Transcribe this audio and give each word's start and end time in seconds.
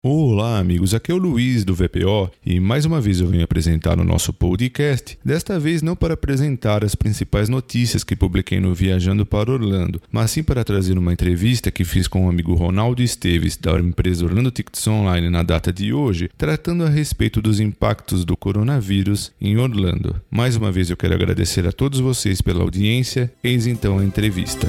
Olá, 0.00 0.60
amigos. 0.60 0.94
Aqui 0.94 1.10
é 1.10 1.14
o 1.14 1.18
Luiz 1.18 1.64
do 1.64 1.74
VPO 1.74 2.30
e 2.46 2.60
mais 2.60 2.84
uma 2.84 3.00
vez 3.00 3.20
eu 3.20 3.26
venho 3.26 3.42
apresentar 3.42 3.98
o 3.98 4.04
nosso 4.04 4.32
podcast. 4.32 5.18
Desta 5.24 5.58
vez 5.58 5.82
não 5.82 5.96
para 5.96 6.14
apresentar 6.14 6.84
as 6.84 6.94
principais 6.94 7.48
notícias 7.48 8.04
que 8.04 8.14
publiquei 8.14 8.60
no 8.60 8.72
Viajando 8.72 9.26
para 9.26 9.50
Orlando, 9.50 10.00
mas 10.12 10.30
sim 10.30 10.44
para 10.44 10.62
trazer 10.62 10.96
uma 10.96 11.12
entrevista 11.12 11.72
que 11.72 11.84
fiz 11.84 12.06
com 12.06 12.26
o 12.26 12.30
amigo 12.30 12.54
Ronaldo 12.54 13.02
Esteves 13.02 13.56
da 13.56 13.76
empresa 13.80 14.24
Orlando 14.24 14.52
Tickets 14.52 14.86
Online 14.86 15.28
na 15.28 15.42
data 15.42 15.72
de 15.72 15.92
hoje, 15.92 16.30
tratando 16.38 16.84
a 16.84 16.88
respeito 16.88 17.42
dos 17.42 17.58
impactos 17.58 18.24
do 18.24 18.36
coronavírus 18.36 19.32
em 19.40 19.56
Orlando. 19.56 20.14
Mais 20.30 20.54
uma 20.54 20.70
vez 20.70 20.90
eu 20.90 20.96
quero 20.96 21.14
agradecer 21.14 21.66
a 21.66 21.72
todos 21.72 21.98
vocês 21.98 22.40
pela 22.40 22.62
audiência. 22.62 23.32
Eis 23.42 23.66
então 23.66 23.98
a 23.98 24.04
entrevista. 24.04 24.68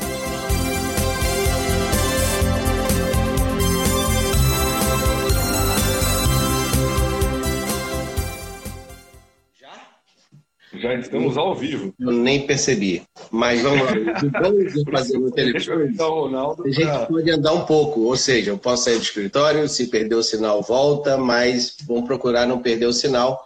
Já 10.73 10.93
estamos 10.95 11.37
ao 11.37 11.55
vivo. 11.55 11.93
Eu 11.99 12.11
nem 12.11 12.45
percebi. 12.45 13.01
Mas 13.31 13.61
vamos 13.61 13.81
lá. 13.81 14.41
Vamos 14.41 14.73
fazer 14.91 15.17
no 15.17 15.31
telefone. 15.31 15.95
A 16.65 16.69
gente 16.69 17.07
pode 17.07 17.31
andar 17.31 17.53
um 17.53 17.65
pouco, 17.65 18.01
ou 18.01 18.15
seja, 18.15 18.51
eu 18.51 18.57
posso 18.57 18.85
sair 18.85 18.97
do 18.97 19.01
escritório, 19.01 19.67
se 19.67 19.87
perder 19.87 20.15
o 20.15 20.23
sinal, 20.23 20.61
volta, 20.61 21.17
mas 21.17 21.75
vamos 21.87 22.05
procurar 22.05 22.45
não 22.45 22.61
perder 22.61 22.85
o 22.85 22.93
sinal. 22.93 23.45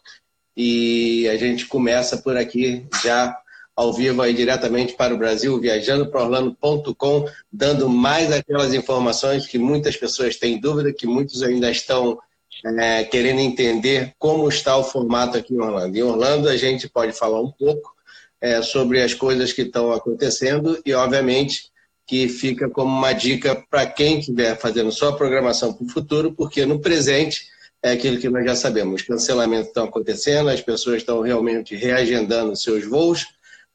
E 0.56 1.28
a 1.30 1.38
gente 1.38 1.66
começa 1.66 2.18
por 2.18 2.36
aqui 2.36 2.86
já 3.04 3.36
ao 3.76 3.92
vivo 3.92 4.22
aí 4.22 4.34
diretamente 4.34 4.94
para 4.94 5.14
o 5.14 5.18
Brasil, 5.18 5.60
viajando 5.60 6.08
para 6.08 6.24
Orlando.com, 6.24 7.26
dando 7.52 7.90
mais 7.90 8.32
aquelas 8.32 8.74
informações 8.74 9.48
que 9.48 9.58
muitas 9.58 9.98
pessoas 9.98 10.36
têm 10.36 10.60
dúvida, 10.60 10.94
que 10.94 11.08
muitos 11.08 11.42
ainda 11.42 11.72
estão 11.72 12.20
é, 12.66 13.04
querendo 13.04 13.40
entender 13.40 14.14
como 14.18 14.48
está 14.48 14.78
o 14.78 14.84
formato 14.84 15.38
aqui 15.38 15.54
em 15.54 15.60
Orlando. 15.60 15.98
Em 15.98 16.04
Orlando, 16.04 16.48
a 16.48 16.56
gente 16.56 16.88
pode 16.88 17.12
falar 17.12 17.42
um 17.42 17.52
pouco 17.52 17.94
é, 18.40 18.62
sobre 18.62 19.02
as 19.02 19.14
coisas 19.14 19.52
que 19.52 19.64
estão 19.64 19.92
acontecendo 19.92 20.80
e, 20.86 20.94
obviamente, 20.94 21.72
que 22.06 22.28
fica 22.28 22.70
como 22.70 22.96
uma 22.96 23.14
dica 23.14 23.64
para 23.70 23.86
quem 23.86 24.20
estiver 24.20 24.58
fazendo 24.58 24.92
sua 24.92 25.16
programação 25.16 25.74
para 25.74 25.86
o 25.86 25.90
futuro, 25.90 26.34
porque 26.34 26.66
no 26.66 26.80
presente 26.80 27.48
é 27.82 27.92
aquilo 27.92 28.20
que 28.20 28.30
nós 28.30 28.46
já 28.46 28.56
sabemos: 28.56 29.02
os 29.02 29.08
cancelamentos 29.08 29.68
estão 29.68 29.86
acontecendo, 29.86 30.50
as 30.50 30.62
pessoas 30.62 30.98
estão 30.98 31.22
realmente 31.22 31.76
reagendando 31.76 32.56
seus 32.56 32.86
voos. 32.86 33.26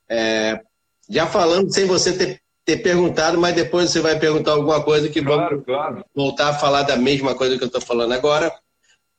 É, 0.09 0.61
já 1.09 1.27
falando 1.27 1.73
sem 1.73 1.87
você 1.87 2.13
ter, 2.13 2.41
ter, 2.65 2.79
perguntado, 2.79 3.39
mas 3.39 3.55
depois 3.55 3.91
você 3.91 4.01
vai 4.01 4.19
perguntar 4.19 4.53
alguma 4.53 4.83
coisa 4.83 5.09
que 5.09 5.23
claro, 5.23 5.51
vamos 5.51 5.65
claro. 5.65 6.05
voltar 6.15 6.49
a 6.49 6.55
falar 6.55 6.83
da 6.83 6.97
mesma 6.97 7.35
coisa 7.35 7.57
que 7.57 7.65
eu 7.65 7.67
estou 7.67 7.81
falando 7.81 8.13
agora 8.13 8.53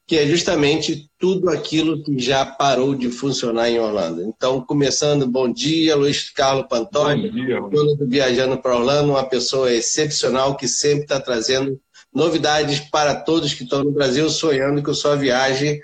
que 0.10 0.18
é 0.18 0.26
justamente 0.26 1.08
tudo 1.20 1.52
aquilo 1.52 2.02
que 2.02 2.18
já 2.18 2.44
parou 2.44 2.96
de 2.96 3.12
funcionar 3.12 3.70
em 3.70 3.80
Orlando. 3.80 4.24
Então, 4.24 4.60
começando, 4.60 5.28
bom 5.28 5.48
dia, 5.48 5.96
Luiz 5.96 6.32
Carlos 6.32 6.66
Pantoni, 6.68 7.30
dono 7.70 7.96
do 7.96 8.08
Viajando 8.08 8.58
para 8.58 8.76
Orlando, 8.76 9.12
uma 9.12 9.24
pessoa 9.24 9.72
excepcional 9.72 10.58
que 10.58 10.68
sempre 10.68 11.04
está 11.04 11.20
trazendo 11.20 11.80
novidades 12.12 12.80
para 12.80 13.14
todos 13.14 13.54
que 13.54 13.62
estão 13.62 13.84
no 13.84 13.92
Brasil 13.92 14.28
sonhando 14.32 14.82
com 14.82 14.96
sua 14.96 15.16
viagem 15.16 15.80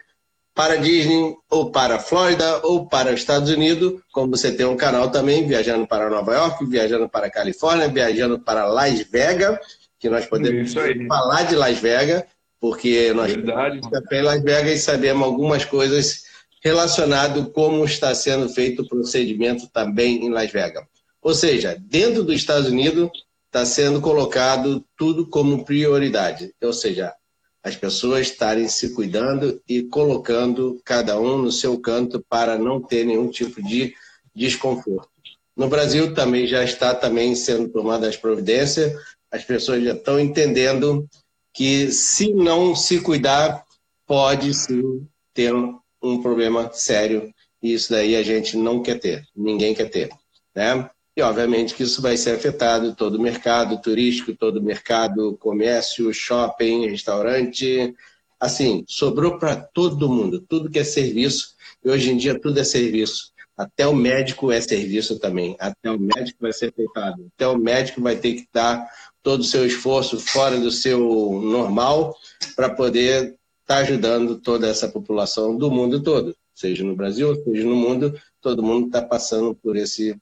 para 0.56 0.78
Disney, 0.78 1.36
ou 1.48 1.70
para 1.70 1.98
a 1.98 2.00
Flórida, 2.00 2.62
ou 2.64 2.88
para 2.88 3.14
os 3.14 3.20
Estados 3.20 3.52
Unidos, 3.52 4.02
como 4.12 4.36
você 4.36 4.52
tem 4.52 4.66
um 4.66 4.76
canal 4.76 5.12
também, 5.12 5.45
viajando 5.45 5.86
para 5.86 6.10
Nova 6.10 6.34
York, 6.34 6.66
viajando 6.66 7.08
para 7.08 7.28
a 7.28 7.32
Califórnia, 7.32 7.89
viajando 7.89 8.39
para 8.39 8.66
Las 8.66 9.02
Vegas, 9.02 9.60
que 10.00 10.10
nós 10.10 10.26
podemos 10.26 10.73
falar 11.08 11.44
de 11.44 11.56
Las 11.56 11.78
Vegas, 11.78 12.23
porque 12.66 13.13
nós 13.13 13.31
Verdade. 13.31 13.80
em 14.11 14.21
Las 14.23 14.41
Vegas 14.41 14.81
sabemos 14.81 15.23
algumas 15.23 15.63
coisas 15.63 16.23
relacionadas 16.63 17.47
como 17.53 17.85
está 17.85 18.16
sendo 18.16 18.49
feito 18.49 18.81
o 18.81 18.88
procedimento 18.88 19.69
também 19.71 20.25
em 20.25 20.31
Las 20.31 20.52
Vegas. 20.52 20.83
Ou 21.21 21.36
seja, 21.36 21.77
dentro 21.80 22.23
dos 22.23 22.37
Estados 22.37 22.67
Unidos 22.67 23.11
está 23.45 23.64
sendo 23.67 24.02
colocado 24.02 24.83
tudo 24.98 25.27
como 25.27 25.64
prioridade, 25.64 26.55
ou 26.59 26.73
seja, 26.73 27.14
as 27.61 27.75
pessoas 27.75 28.21
estarem 28.21 28.67
se 28.67 28.95
cuidando 28.95 29.61
e 29.70 29.83
colocando 29.83 30.81
cada 30.83 31.20
um 31.20 31.37
no 31.37 31.52
seu 31.52 31.80
canto 31.80 32.25
para 32.27 32.58
não 32.58 32.81
ter 32.81 33.05
nenhum 33.05 33.30
tipo 33.30 33.61
de 33.61 33.93
desconforto. 34.33 35.11
No 35.55 35.67
Brasil 35.67 36.15
também 36.15 36.48
já 36.48 36.64
está 36.64 36.95
também 36.95 37.36
sendo 37.36 37.70
tomadas 37.70 38.09
as 38.09 38.17
providências, 38.17 38.92
as 39.31 39.43
pessoas 39.43 39.83
já 39.83 39.93
estão 39.93 40.20
entendendo 40.20 41.08
que 41.55 41.89
se 41.89 42.33
não 42.33 42.76
se 42.76 42.99
cuidar, 42.99 43.64
pode 44.05 44.54
sim 44.54 45.08
ter 45.33 45.54
um 45.55 46.21
problema 46.21 46.70
sério. 46.73 47.33
E 47.64 47.73
isso 47.73 47.89
daí 47.92 48.16
a 48.16 48.21
gente 48.21 48.58
não 48.58 48.83
quer 48.83 48.99
ter, 48.99 49.26
ninguém 49.33 49.73
quer 49.73 49.89
ter. 49.89 50.10
Né? 50.54 50.88
E 51.16 51.21
obviamente 51.21 51.73
que 51.73 51.83
isso 51.83 52.02
vai 52.02 52.17
ser 52.17 52.36
afetado 52.36 52.93
todo 52.93 53.16
o 53.16 53.21
mercado 53.21 53.82
turístico, 53.82 54.36
todo 54.36 54.58
o 54.58 54.64
mercado 54.64 55.38
comércio, 55.38 56.14
shopping, 56.14 56.89
restaurante. 56.89 57.95
Assim, 58.37 58.83
sobrou 58.86 59.39
para 59.39 59.55
todo 59.55 60.10
mundo, 60.10 60.42
tudo 60.42 60.70
que 60.70 60.80
é 60.80 60.83
serviço. 60.83 61.55
E 61.83 61.89
hoje 61.89 62.11
em 62.11 62.17
dia 62.17 62.37
tudo 62.37 62.60
é 62.60 62.66
serviço. 62.66 63.33
Até 63.58 63.87
o 63.87 63.95
médico 63.95 64.52
é 64.52 64.60
serviço 64.60 65.17
também. 65.17 65.55
Até 65.58 65.89
o 65.89 65.98
médico 65.98 66.39
vai 66.42 66.52
ser 66.52 66.67
afetado. 66.67 67.32
Até 67.33 67.48
o 67.48 67.58
médico 67.58 68.02
vai 68.02 68.17
ter 68.17 68.33
que 68.33 68.48
dar 68.54 68.86
todo 69.25 69.39
o 69.39 69.43
seu 69.43 69.65
esforço 69.65 70.19
fora 70.19 70.59
do 70.59 70.69
seu 70.69 70.99
normal 71.41 72.15
para 72.55 72.69
poder 72.69 73.23
estar 73.23 73.37
tá 73.65 73.77
ajudando 73.77 74.36
toda 74.36 74.67
essa 74.67 74.87
população 74.87 75.58
do 75.58 75.71
mundo 75.71 75.99
todo, 75.99 76.36
seja 76.53 76.83
no 76.83 76.95
Brasil, 76.95 77.33
seja 77.43 77.63
no 77.63 77.75
mundo, 77.75 78.21
todo 78.39 78.61
mundo 78.61 78.86
está 78.86 79.02
passando 79.02 79.55
por 79.55 79.75
esse 79.75 80.15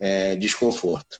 é, 0.00 0.34
desconforto. 0.34 1.18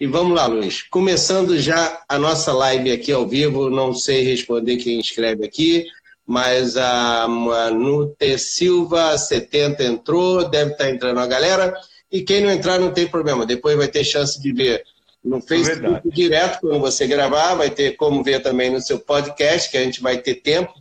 E 0.00 0.06
vamos 0.06 0.34
lá, 0.34 0.46
Luiz. 0.46 0.82
Começando 0.88 1.58
já 1.58 2.02
a 2.08 2.18
nossa 2.18 2.50
live 2.54 2.90
aqui 2.90 3.12
ao 3.12 3.28
vivo, 3.28 3.68
não 3.68 3.92
sei 3.92 4.22
responder 4.22 4.78
quem 4.78 4.98
escreve 4.98 5.44
aqui, 5.44 5.84
mas 6.26 6.78
a 6.78 7.28
Manu 7.28 8.06
T. 8.18 8.38
Silva 8.38 9.18
70 9.18 9.84
entrou, 9.84 10.48
deve 10.48 10.72
estar 10.72 10.84
tá 10.84 10.90
entrando 10.90 11.20
a 11.20 11.26
galera. 11.26 11.74
E 12.10 12.22
quem 12.22 12.40
não 12.40 12.50
entrar 12.50 12.80
não 12.80 12.90
tem 12.90 13.06
problema, 13.06 13.44
depois 13.44 13.76
vai 13.76 13.86
ter 13.86 14.02
chance 14.02 14.40
de 14.40 14.50
ver 14.50 14.82
no 15.22 15.40
Facebook 15.40 16.08
é 16.08 16.10
direto, 16.10 16.60
quando 16.60 16.80
você 16.80 17.06
gravar, 17.06 17.54
vai 17.54 17.70
ter 17.70 17.96
como 17.96 18.22
ver 18.22 18.42
também 18.42 18.70
no 18.70 18.80
seu 18.80 18.98
podcast, 18.98 19.70
que 19.70 19.76
a 19.76 19.82
gente 19.82 20.00
vai 20.00 20.18
ter 20.18 20.36
tempo 20.36 20.72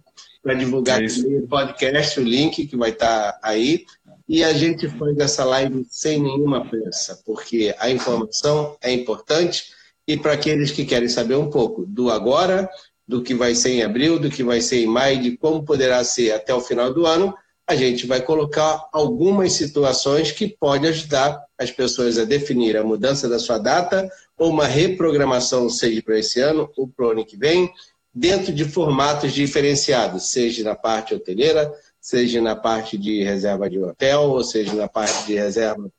para 0.41 0.53
divulgar 0.53 1.03
é 1.03 1.05
o 1.05 1.47
podcast, 1.47 2.19
o 2.19 2.23
link 2.23 2.66
que 2.66 2.78
vai 2.78 2.91
estar 2.91 3.33
tá 3.33 3.39
aí. 3.44 3.85
E 4.28 4.44
a 4.44 4.53
gente 4.53 4.88
faz 4.88 5.17
essa 5.17 5.44
live 5.44 5.85
sem 5.89 6.22
nenhuma 6.22 6.66
pressa, 6.66 7.22
porque 7.25 7.75
a 7.79 7.89
informação 7.89 8.78
é 8.81 8.91
importante. 8.91 9.73
E 10.07 10.16
para 10.16 10.33
aqueles 10.33 10.72
que 10.72 10.85
querem 10.85 11.09
saber 11.09 11.35
um 11.35 11.49
pouco 11.49 11.85
do 11.85 12.09
agora, 12.09 12.69
do 13.07 13.22
que 13.22 13.33
vai 13.33 13.55
ser 13.55 13.72
em 13.72 13.83
abril, 13.83 14.19
do 14.19 14.29
que 14.29 14.44
vai 14.44 14.61
ser 14.61 14.83
em 14.83 14.88
maio, 14.88 15.22
de 15.22 15.35
como 15.35 15.66
poderá 15.66 16.03
ser 16.03 16.31
até 16.31 16.53
o 16.53 16.61
final 16.61 16.94
do 16.94 17.05
ano, 17.05 17.35
a 17.69 17.75
gente 17.75 18.07
vai 18.07 18.19
colocar 18.19 18.90
algumas 18.91 19.53
situações 19.53 20.31
que 20.31 20.47
podem 20.47 20.90
ajudar 20.90 21.40
as 21.56 21.69
pessoas 21.69 22.18
a 22.18 22.25
definir 22.25 22.75
a 22.75 22.84
mudança 22.84 23.30
da 23.30 23.38
sua 23.38 23.59
data 23.59 24.09
ou 24.35 24.50
uma 24.50 24.66
reprogramação, 24.66 25.69
seja 25.69 26.02
para 26.02 26.18
esse 26.18 26.40
ano 26.40 26.68
ou 26.75 26.88
para 26.88 27.06
o 27.06 27.12
ano 27.12 27.24
que 27.24 27.38
vem, 27.38 27.72
dentro 28.12 28.52
de 28.52 28.66
formatos 28.66 29.34
diferenciados, 29.34 30.31
seja 30.31 30.63
na 30.63 30.74
parte 30.74 31.13
hoteleira, 31.13 31.72
seja 32.02 32.41
na 32.41 32.56
parte 32.56 32.97
de 32.97 33.24
reserva 33.24 33.69
de 33.69 33.78
hotel, 33.78 34.22
ou 34.24 34.44
seja 34.44 34.74
na 34.74 34.88
parte 34.88 35.28
de 35.28 35.35
reserva 35.35 35.91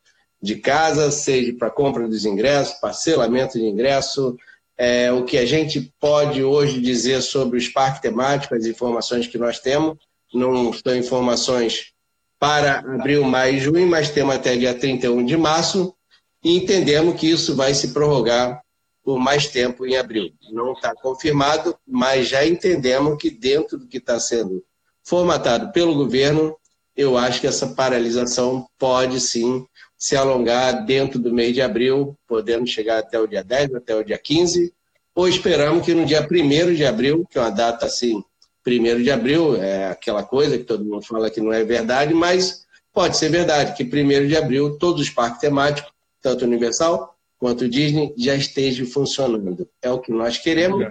de 0.43 0.57
casa, 0.57 1.09
seja 1.13 1.55
para 1.57 1.71
compra 1.71 2.09
dos 2.09 2.25
ingressos, 2.25 2.81
parcelamento 2.81 3.57
de 3.57 3.65
ingresso, 3.65 4.37
é, 4.77 5.13
o 5.13 5.25
que 5.25 5.39
a 5.39 5.47
gente 5.47 5.95
pode 6.01 6.43
hoje 6.43 6.81
dizer 6.81 7.23
sobre 7.23 7.59
os 7.59 7.69
parques 7.69 8.01
temáticos, 8.01 8.59
as 8.59 8.67
informações 8.67 9.29
que 9.29 9.39
nós 9.39 9.61
temos, 9.61 9.97
não 10.33 10.73
são 10.73 10.97
informações 10.97 11.93
para 12.39 12.79
abril, 12.79 13.23
maio 13.25 13.57
e 13.57 13.61
junho, 13.61 13.87
mas 13.87 14.11
temos 14.11 14.35
até 14.35 14.57
dia 14.57 14.75
31 14.75 15.25
de 15.25 15.37
março, 15.37 15.95
e 16.43 16.57
entendemos 16.57 17.21
que 17.21 17.31
isso 17.31 17.55
vai 17.55 17.75
se 17.75 17.93
prorrogar 17.93 18.63
por 19.03 19.19
mais 19.19 19.49
tempo 19.49 19.87
em 19.87 19.97
abril. 19.97 20.31
Não 20.51 20.73
está 20.73 20.95
confirmado, 20.95 21.77
mas 21.87 22.29
já 22.29 22.47
entendemos 22.47 23.21
que 23.21 23.31
dentro 23.31 23.79
do 23.79 23.87
que 23.87 23.99
está 23.99 24.19
sendo 24.19 24.65
formatado 25.03 25.73
pelo 25.73 25.95
governo, 25.95 26.57
eu 26.97 27.17
acho 27.19 27.41
que 27.41 27.47
essa 27.47 27.69
paralisação 27.69 28.67
pode 28.79 29.21
sim 29.21 29.67
se 29.99 30.17
alongar 30.17 30.85
dentro 30.87 31.19
do 31.19 31.33
mês 31.33 31.53
de 31.53 31.61
abril, 31.61 32.17
podendo 32.27 32.67
chegar 32.67 32.99
até 32.99 33.19
o 33.21 33.27
dia 33.27 33.45
10, 33.45 33.75
até 33.75 33.95
o 33.95 34.03
dia 34.03 34.17
15, 34.17 34.73
ou 35.15 35.29
esperamos 35.29 35.85
que 35.85 35.93
no 35.93 36.07
dia 36.07 36.27
1 36.27 36.75
de 36.75 36.87
abril, 36.87 37.27
que 37.31 37.37
é 37.37 37.41
uma 37.41 37.51
data 37.51 37.85
assim, 37.85 38.23
1 38.67 39.03
de 39.03 39.11
abril, 39.11 39.57
é 39.57 39.89
aquela 39.89 40.23
coisa 40.23 40.59
que 40.59 40.65
todo 40.65 40.85
mundo 40.85 41.03
fala 41.03 41.31
que 41.31 41.41
não 41.41 41.53
é 41.53 41.65
verdade, 41.65 42.13
mas 42.15 42.65
pode 42.93 43.17
ser 43.17 43.31
verdade, 43.31 43.75
que 43.75 43.85
1 43.85 44.27
de 44.27 44.37
abril 44.37 44.79
todos 44.79 45.03
os 45.03 45.11
parques 45.11 45.41
temáticos 45.41 45.91
tanto 46.21 46.45
Universal 46.45 47.17
quanto 47.39 47.69
Disney, 47.69 48.13
já 48.19 48.35
esteja 48.35 48.85
funcionando. 48.85 49.67
É 49.81 49.91
o 49.91 49.99
que 49.99 50.13
nós 50.13 50.37
queremos. 50.37 50.87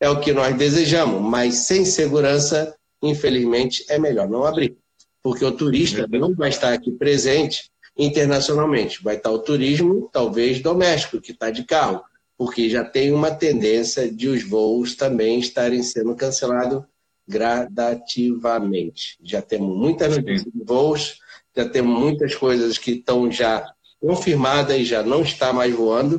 é 0.00 0.08
o 0.08 0.20
que 0.20 0.32
nós 0.32 0.56
desejamos, 0.56 1.20
mas 1.20 1.66
sem 1.66 1.84
segurança, 1.84 2.76
infelizmente, 3.02 3.84
é 3.88 3.98
melhor 3.98 4.28
não 4.28 4.44
abrir, 4.44 4.76
porque 5.20 5.44
o 5.44 5.50
turista 5.50 6.06
não 6.06 6.32
vai 6.36 6.50
estar 6.50 6.72
aqui 6.72 6.92
presente 6.92 7.68
internacionalmente, 7.96 9.02
vai 9.02 9.16
estar 9.16 9.32
o 9.32 9.40
turismo, 9.40 10.08
talvez 10.12 10.60
doméstico, 10.60 11.20
que 11.20 11.32
está 11.32 11.50
de 11.50 11.64
carro, 11.64 12.00
porque 12.36 12.70
já 12.70 12.84
tem 12.84 13.12
uma 13.12 13.32
tendência 13.32 14.08
de 14.08 14.28
os 14.28 14.44
voos 14.44 14.94
também 14.94 15.40
estarem 15.40 15.82
sendo 15.82 16.14
cancelados 16.14 16.84
gradativamente. 17.28 19.18
Já 19.22 19.42
temos 19.42 19.76
muitas 19.76 20.16
notícias 20.16 20.52
de 20.52 20.64
voos, 20.64 21.18
já 21.54 21.68
temos 21.68 21.98
muitas 21.98 22.34
coisas 22.34 22.78
que 22.78 22.92
estão 22.92 23.30
já 23.30 23.64
confirmadas 24.00 24.76
e 24.76 24.84
já 24.84 25.02
não 25.02 25.22
está 25.22 25.52
mais 25.52 25.74
voando. 25.74 26.18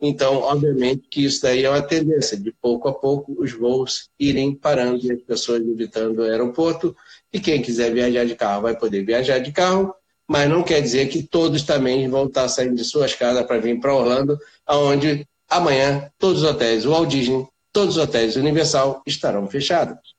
Então, 0.00 0.42
obviamente 0.42 1.08
que 1.10 1.24
isso 1.24 1.42
daí 1.42 1.64
é 1.64 1.70
uma 1.70 1.80
tendência, 1.82 2.36
de 2.36 2.52
pouco 2.52 2.86
a 2.86 2.92
pouco 2.92 3.34
os 3.38 3.52
voos 3.52 4.10
irem 4.20 4.54
parando 4.54 5.04
e 5.06 5.12
as 5.12 5.22
pessoas 5.22 5.62
evitando 5.62 6.18
o 6.18 6.22
aeroporto. 6.22 6.94
E 7.32 7.40
quem 7.40 7.62
quiser 7.62 7.92
viajar 7.92 8.24
de 8.24 8.36
carro 8.36 8.62
vai 8.62 8.78
poder 8.78 9.04
viajar 9.04 9.38
de 9.38 9.52
carro, 9.52 9.94
mas 10.28 10.48
não 10.48 10.62
quer 10.62 10.80
dizer 10.82 11.08
que 11.08 11.22
todos 11.22 11.62
também 11.62 12.08
vão 12.08 12.26
estar 12.26 12.48
saindo 12.48 12.76
de 12.76 12.84
suas 12.84 13.14
casas 13.14 13.46
para 13.46 13.58
vir 13.58 13.80
para 13.80 13.94
Orlando, 13.94 14.38
aonde 14.66 15.26
amanhã 15.48 16.10
todos 16.18 16.42
os 16.42 16.48
hotéis 16.48 16.84
Walt 16.84 17.08
Disney, 17.08 17.46
todos 17.72 17.96
os 17.96 18.02
hotéis 18.02 18.36
Universal 18.36 19.02
estarão 19.06 19.46
fechados. 19.48 20.15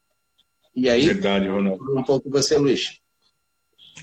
E 0.78 0.88
aí, 0.92 1.08
verdade, 1.08 1.48
Ronaldo. 1.48 1.98
um 1.98 2.04
pouco 2.04 2.30
você, 2.30 2.56
Luiz. 2.56 3.02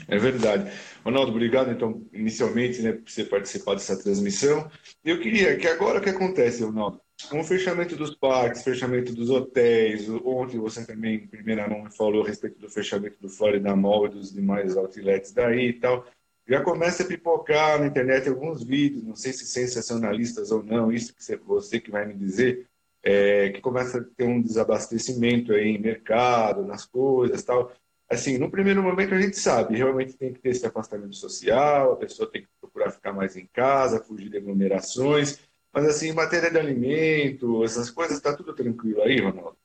É 0.08 0.18
verdade. 0.18 0.72
Ronaldo, 1.04 1.30
obrigado, 1.30 1.70
então, 1.70 2.04
inicialmente, 2.12 2.82
né, 2.82 2.94
por 2.94 3.08
você 3.08 3.22
participar 3.22 3.74
dessa 3.74 3.96
transmissão. 3.96 4.68
Eu 5.04 5.20
queria 5.20 5.56
que 5.56 5.68
agora 5.68 6.00
o 6.00 6.02
que 6.02 6.10
acontece, 6.10 6.64
Ronaldo? 6.64 7.00
Com 7.30 7.38
o 7.38 7.44
fechamento 7.44 7.94
dos 7.94 8.16
parques, 8.16 8.64
fechamento 8.64 9.14
dos 9.14 9.30
hotéis, 9.30 10.08
ontem 10.24 10.58
você 10.58 10.84
também, 10.84 11.14
em 11.14 11.26
primeira 11.28 11.68
mão, 11.68 11.88
falou 11.92 12.24
a 12.24 12.26
respeito 12.26 12.58
do 12.58 12.68
fechamento 12.68 13.18
do 13.22 13.28
Florida 13.28 13.76
Mall 13.76 14.06
e 14.06 14.10
dos 14.10 14.32
demais 14.32 14.76
outlets 14.76 15.32
daí 15.32 15.68
e 15.68 15.72
tal. 15.74 16.04
Já 16.44 16.60
começa 16.60 17.04
a 17.04 17.06
pipocar 17.06 17.78
na 17.78 17.86
internet 17.86 18.28
alguns 18.28 18.64
vídeos, 18.64 19.04
não 19.04 19.14
sei 19.14 19.32
se 19.32 19.46
sensacionalistas 19.46 20.50
ou 20.50 20.60
não, 20.60 20.90
isso 20.90 21.14
que 21.14 21.22
você 21.46 21.80
que 21.80 21.92
vai 21.92 22.04
me 22.04 22.14
dizer, 22.14 22.66
é, 23.04 23.50
que 23.50 23.60
começa 23.60 23.98
a 23.98 24.04
ter 24.16 24.24
um 24.24 24.40
desabastecimento 24.40 25.52
aí 25.52 25.68
em 25.68 25.78
mercado, 25.78 26.64
nas 26.64 26.86
coisas 26.86 27.42
tal. 27.44 27.70
Assim, 28.08 28.38
no 28.38 28.50
primeiro 28.50 28.82
momento 28.82 29.14
a 29.14 29.20
gente 29.20 29.38
sabe, 29.38 29.76
realmente 29.76 30.14
tem 30.14 30.32
que 30.32 30.40
ter 30.40 30.50
esse 30.50 30.66
afastamento 30.66 31.14
social, 31.14 31.92
a 31.92 31.96
pessoa 31.96 32.30
tem 32.30 32.42
que 32.42 32.48
procurar 32.60 32.90
ficar 32.90 33.12
mais 33.12 33.36
em 33.36 33.46
casa, 33.52 34.02
fugir 34.02 34.30
de 34.30 34.38
aglomerações, 34.38 35.38
mas 35.72 35.86
assim, 35.86 36.08
em 36.08 36.12
matéria 36.12 36.50
de 36.50 36.58
alimento, 36.58 37.64
essas 37.64 37.90
coisas, 37.90 38.16
está 38.16 38.34
tudo 38.34 38.54
tranquilo 38.54 39.02
aí, 39.02 39.20
Ronaldo? 39.20 39.56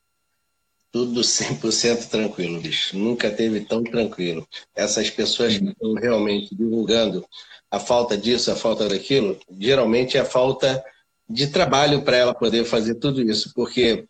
Tudo 0.92 1.22
100% 1.22 2.10
tranquilo, 2.10 2.60
bicho. 2.60 2.98
Nunca 2.98 3.30
teve 3.30 3.62
tão 3.62 3.84
tranquilo. 3.84 4.48
Essas 4.76 5.08
pessoas 5.10 5.56
que 5.56 5.66
estão 5.66 5.94
realmente 5.94 6.56
divulgando 6.56 7.24
a 7.70 7.80
falta 7.80 8.18
disso, 8.18 8.52
a 8.52 8.56
falta 8.56 8.90
daquilo, 8.90 9.38
geralmente 9.60 10.18
é 10.18 10.22
a 10.22 10.26
falta 10.26 10.84
de 11.30 11.48
trabalho 11.48 12.02
para 12.02 12.18
ela 12.18 12.34
poder 12.34 12.66
fazer 12.66 12.96
tudo 12.96 13.22
isso, 13.22 13.52
porque 13.54 14.06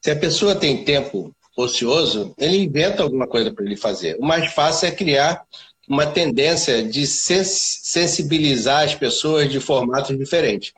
se 0.00 0.10
a 0.10 0.16
pessoa 0.16 0.54
tem 0.54 0.84
tempo 0.84 1.34
ocioso, 1.56 2.34
ele 2.38 2.58
inventa 2.58 3.02
alguma 3.02 3.26
coisa 3.26 3.52
para 3.52 3.64
ele 3.64 3.76
fazer. 3.76 4.16
O 4.18 4.24
mais 4.24 4.52
fácil 4.52 4.88
é 4.88 4.90
criar 4.90 5.42
uma 5.88 6.06
tendência 6.06 6.82
de 6.82 7.06
sensibilizar 7.06 8.84
as 8.84 8.94
pessoas 8.94 9.50
de 9.50 9.60
formatos 9.60 10.18
diferentes. 10.18 10.72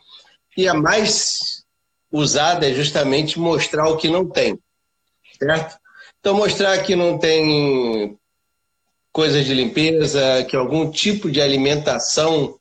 E 0.57 0.69
a 0.69 0.75
mais 0.75 1.65
usada 2.13 2.69
é 2.69 2.75
justamente 2.75 3.39
mostrar 3.39 3.89
o 3.89 3.97
que 3.97 4.09
não 4.09 4.29
tem, 4.29 4.59
certo? 5.39 5.79
Então, 6.21 6.35
mostrar 6.35 6.79
que 6.83 6.97
não 6.97 7.19
tem 7.19 8.19
coisas 9.13 9.45
de 9.45 9.55
limpeza, 9.55 10.45
que 10.49 10.57
algum 10.57 10.91
tipo 10.91 11.31
de 11.31 11.41
alimentação 11.41 12.59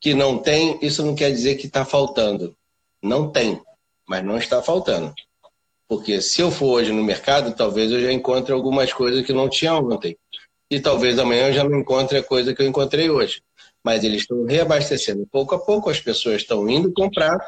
que 0.00 0.14
não 0.14 0.38
tem, 0.38 0.78
isso 0.82 1.04
não 1.04 1.14
quer 1.14 1.30
dizer 1.30 1.56
que 1.56 1.66
está 1.66 1.84
faltando. 1.84 2.55
Não 3.06 3.30
tem, 3.30 3.62
mas 4.08 4.24
não 4.24 4.36
está 4.36 4.60
faltando. 4.60 5.14
Porque 5.88 6.20
se 6.20 6.40
eu 6.40 6.50
for 6.50 6.80
hoje 6.80 6.90
no 6.90 7.04
mercado, 7.04 7.54
talvez 7.54 7.92
eu 7.92 8.00
já 8.00 8.12
encontre 8.12 8.52
algumas 8.52 8.92
coisas 8.92 9.24
que 9.24 9.32
não 9.32 9.48
tinha 9.48 9.74
ontem. 9.74 10.18
E 10.68 10.80
talvez 10.80 11.16
amanhã 11.16 11.46
eu 11.46 11.52
já 11.52 11.62
não 11.62 11.78
encontre 11.78 12.18
a 12.18 12.22
coisa 12.22 12.52
que 12.52 12.60
eu 12.60 12.66
encontrei 12.66 13.08
hoje. 13.08 13.40
Mas 13.84 14.02
eles 14.02 14.22
estão 14.22 14.44
reabastecendo 14.44 15.24
pouco 15.30 15.54
a 15.54 15.58
pouco, 15.60 15.88
as 15.88 16.00
pessoas 16.00 16.42
estão 16.42 16.68
indo 16.68 16.92
comprar 16.92 17.38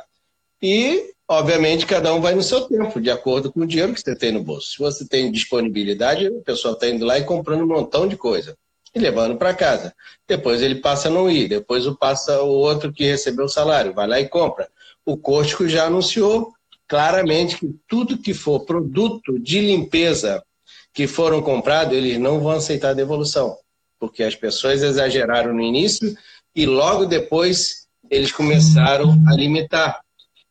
e, 0.63 1.13
obviamente, 1.27 1.85
cada 1.85 2.15
um 2.15 2.21
vai 2.21 2.37
no 2.37 2.43
seu 2.43 2.61
tempo, 2.61 3.01
de 3.01 3.11
acordo 3.11 3.53
com 3.53 3.61
o 3.61 3.67
dinheiro 3.67 3.93
que 3.93 4.01
você 4.01 4.15
tem 4.15 4.31
no 4.31 4.45
bolso. 4.45 4.71
Se 4.71 4.79
você 4.79 5.09
tem 5.09 5.33
disponibilidade, 5.33 6.29
o 6.29 6.41
pessoal 6.43 6.75
está 6.75 6.89
indo 6.89 7.05
lá 7.05 7.19
e 7.19 7.25
comprando 7.25 7.65
um 7.65 7.67
montão 7.67 8.07
de 8.07 8.17
coisa 8.17 8.57
e 8.95 9.01
levando 9.01 9.37
para 9.37 9.53
casa. 9.53 9.93
Depois 10.29 10.63
ele 10.63 10.77
passa 10.77 11.09
a 11.09 11.11
não 11.11 11.29
ir, 11.29 11.49
depois 11.49 11.85
passa 11.99 12.41
o 12.43 12.49
outro 12.49 12.93
que 12.93 13.05
recebeu 13.05 13.47
o 13.47 13.49
salário, 13.49 13.93
vai 13.93 14.07
lá 14.07 14.21
e 14.21 14.29
compra 14.29 14.69
o 15.09 15.17
Costco 15.17 15.67
já 15.67 15.87
anunciou 15.87 16.53
claramente 16.87 17.57
que 17.57 17.75
tudo 17.89 18.19
que 18.19 18.35
for 18.35 18.67
produto 18.67 19.39
de 19.39 19.59
limpeza 19.59 20.45
que 20.93 21.07
foram 21.07 21.41
comprados, 21.41 21.97
eles 21.97 22.19
não 22.19 22.41
vão 22.41 22.53
aceitar 22.53 22.93
devolução, 22.93 23.57
porque 23.99 24.23
as 24.23 24.35
pessoas 24.35 24.83
exageraram 24.83 25.55
no 25.55 25.63
início 25.63 26.15
e 26.55 26.67
logo 26.67 27.07
depois 27.07 27.87
eles 28.11 28.31
começaram 28.31 29.19
a 29.27 29.35
limitar 29.35 29.99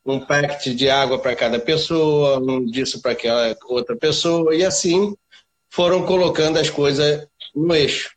um 0.04 0.20
packet 0.20 0.74
de 0.74 0.90
água 0.90 1.20
para 1.20 1.36
cada 1.36 1.60
pessoa, 1.60 2.40
um 2.40 2.66
disso 2.66 3.00
para 3.00 3.12
aquela 3.12 3.56
outra 3.66 3.96
pessoa, 3.96 4.56
e 4.56 4.66
assim 4.66 5.16
foram 5.70 6.04
colocando 6.04 6.58
as 6.58 6.72
coisas 6.72 7.28
no 7.54 7.76
eixo. 7.76 8.17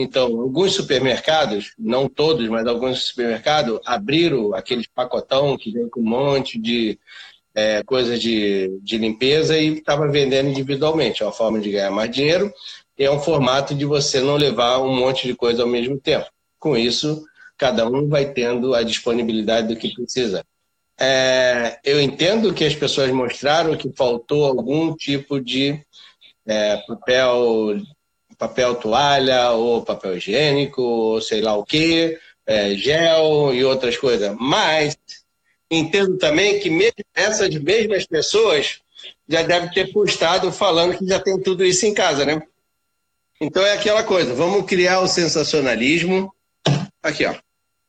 Então, 0.00 0.40
alguns 0.40 0.74
supermercados, 0.74 1.72
não 1.78 2.08
todos, 2.08 2.48
mas 2.48 2.66
alguns 2.66 3.04
supermercados, 3.08 3.80
abriram 3.84 4.54
aqueles 4.54 4.86
pacotão 4.86 5.56
que 5.56 5.70
vem 5.70 5.88
com 5.88 6.00
um 6.00 6.08
monte 6.08 6.58
de 6.58 6.98
é, 7.54 7.82
coisas 7.82 8.20
de, 8.20 8.78
de 8.82 8.98
limpeza 8.98 9.58
e 9.58 9.74
estava 9.74 10.08
vendendo 10.08 10.48
individualmente. 10.48 11.22
É 11.22 11.26
uma 11.26 11.32
forma 11.32 11.60
de 11.60 11.70
ganhar 11.70 11.90
mais 11.90 12.10
dinheiro 12.10 12.52
e 12.98 13.04
é 13.04 13.10
um 13.10 13.20
formato 13.20 13.74
de 13.74 13.84
você 13.84 14.20
não 14.20 14.36
levar 14.36 14.78
um 14.80 14.94
monte 14.94 15.26
de 15.26 15.34
coisa 15.34 15.62
ao 15.62 15.68
mesmo 15.68 15.98
tempo. 15.98 16.26
Com 16.58 16.76
isso, 16.76 17.24
cada 17.56 17.86
um 17.88 18.08
vai 18.08 18.32
tendo 18.32 18.74
a 18.74 18.82
disponibilidade 18.82 19.68
do 19.68 19.76
que 19.76 19.94
precisa. 19.94 20.44
É, 20.98 21.78
eu 21.82 22.00
entendo 22.00 22.52
que 22.52 22.64
as 22.64 22.74
pessoas 22.74 23.10
mostraram 23.10 23.76
que 23.76 23.90
faltou 23.96 24.44
algum 24.44 24.94
tipo 24.94 25.40
de 25.40 25.80
é, 26.46 26.76
papel 26.86 27.78
papel 28.40 28.74
toalha, 28.76 29.50
ou 29.50 29.84
papel 29.84 30.16
higiênico, 30.16 30.80
ou 30.80 31.20
sei 31.20 31.42
lá 31.42 31.54
o 31.54 31.62
que, 31.62 32.18
é, 32.46 32.74
gel 32.74 33.54
e 33.54 33.62
outras 33.62 33.98
coisas. 33.98 34.34
Mas 34.40 34.96
entendo 35.70 36.16
também 36.16 36.58
que 36.58 36.70
mesmo 36.70 37.04
essas 37.14 37.54
mesmas 37.56 38.06
pessoas 38.06 38.80
já 39.28 39.42
devem 39.42 39.70
ter 39.70 39.92
postado 39.92 40.50
falando 40.50 40.96
que 40.96 41.06
já 41.06 41.20
tem 41.20 41.38
tudo 41.38 41.66
isso 41.66 41.84
em 41.84 41.92
casa, 41.92 42.24
né? 42.24 42.42
Então 43.38 43.64
é 43.64 43.74
aquela 43.74 44.02
coisa, 44.02 44.34
vamos 44.34 44.64
criar 44.64 45.00
o 45.00 45.06
sensacionalismo. 45.06 46.34
Aqui, 47.02 47.26
ó, 47.26 47.34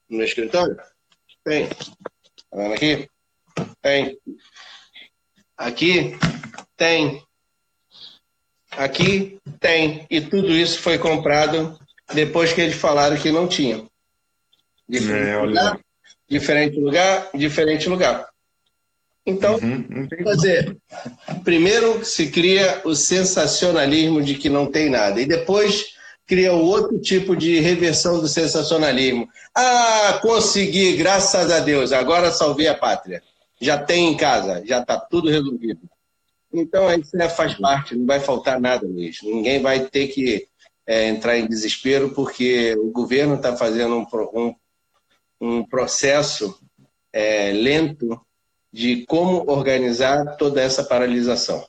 no 0.10 0.22
escritório. 0.22 0.78
Tem. 1.46 1.70
Tá 1.70 2.58
vendo 2.58 2.74
aqui? 2.74 3.10
Tem. 3.82 4.18
Aqui 5.58 6.18
tem. 6.76 7.24
Aqui 8.72 9.40
tem. 9.60 10.06
E 10.10 10.22
tudo 10.22 10.52
isso 10.52 10.80
foi 10.80 10.98
comprado 10.98 11.80
depois 12.14 12.54
que 12.54 12.62
eles 12.62 12.76
falaram 12.76 13.18
que 13.18 13.32
não 13.32 13.48
tinha. 13.48 13.86
Diferente 14.88 15.30
é, 15.30 15.38
lugar, 15.38 15.80
diferente 16.30 16.80
lugar, 16.80 17.30
diferente 17.34 17.90
lugar. 17.90 18.28
Então, 19.26 19.56
uhum, 19.56 20.08
dizer, 20.36 20.76
primeiro 21.44 22.04
se 22.04 22.32
cria 22.32 22.82
o 22.84 22.96
sensacionalismo 22.96 24.22
de 24.22 24.36
que 24.36 24.50
não 24.50 24.66
tem 24.66 24.90
nada, 24.90 25.22
e 25.22 25.26
depois 25.26 25.94
cria 26.26 26.54
o 26.54 26.66
outro 26.66 27.00
tipo 27.00 27.36
de 27.36 27.60
reversão 27.60 28.20
do 28.20 28.28
sensacionalismo. 28.28 29.30
Ah, 29.54 30.20
consegui, 30.22 30.96
graças 30.96 31.52
a 31.52 31.60
Deus, 31.60 31.92
agora 31.92 32.32
salvei 32.32 32.68
a 32.68 32.74
pátria. 32.74 33.22
Já 33.60 33.78
tem 33.78 34.08
em 34.08 34.18
casa, 34.18 34.64
já 34.66 34.80
está 34.80 34.98
tudo 34.98 35.30
resolvido. 35.30 35.82
Então, 36.54 36.94
isso 36.94 37.16
é, 37.18 37.30
faz 37.30 37.54
parte, 37.56 37.96
não 37.96 38.06
vai 38.06 38.20
faltar 38.20 38.60
nada 38.60 38.88
mesmo. 38.88 39.30
Ninguém 39.30 39.62
vai 39.62 39.88
ter 39.88 40.08
que 40.08 40.48
é, 40.86 41.08
entrar 41.08 41.38
em 41.38 41.48
desespero, 41.48 42.14
porque 42.14 42.76
o 42.76 42.92
governo 42.92 43.36
está 43.36 43.56
fazendo 43.56 43.96
um, 43.96 44.06
um, 44.34 44.56
um 45.40 45.64
processo 45.66 46.60
é, 47.14 47.52
lento 47.52 48.20
de 48.72 49.06
como 49.06 49.50
organizar 49.50 50.38
toda 50.38 50.62
essa 50.62 50.84
paralisação. 50.84 51.66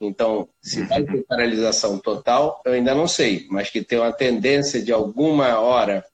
Então, 0.00 0.48
se 0.60 0.82
vai 0.82 1.02
ter 1.04 1.24
paralisação 1.24 1.98
total, 1.98 2.60
eu 2.64 2.72
ainda 2.72 2.94
não 2.94 3.08
sei, 3.08 3.46
mas 3.50 3.70
que 3.70 3.82
tem 3.82 3.98
uma 3.98 4.12
tendência 4.12 4.82
de 4.82 4.92
alguma 4.92 5.58
hora, 5.58 6.04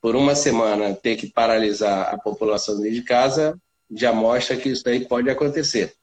por 0.00 0.16
uma 0.16 0.34
semana, 0.34 0.94
ter 0.94 1.16
que 1.16 1.28
paralisar 1.28 2.14
a 2.14 2.18
população 2.18 2.80
de 2.80 3.02
casa, 3.02 3.58
já 3.90 4.12
mostra 4.12 4.56
que 4.56 4.68
isso 4.68 4.88
aí 4.88 5.06
pode 5.06 5.30
acontecer. 5.30 5.94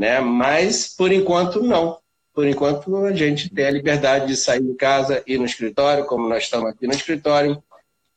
Né? 0.00 0.18
Mas, 0.18 0.88
por 0.96 1.12
enquanto, 1.12 1.62
não. 1.62 1.98
Por 2.32 2.46
enquanto, 2.46 2.96
a 3.04 3.12
gente 3.12 3.50
tem 3.50 3.66
a 3.66 3.70
liberdade 3.70 4.28
de 4.28 4.34
sair 4.34 4.62
de 4.62 4.74
casa, 4.74 5.22
ir 5.26 5.36
no 5.36 5.44
escritório, 5.44 6.06
como 6.06 6.26
nós 6.26 6.44
estamos 6.44 6.70
aqui 6.70 6.86
no 6.86 6.94
escritório. 6.94 7.62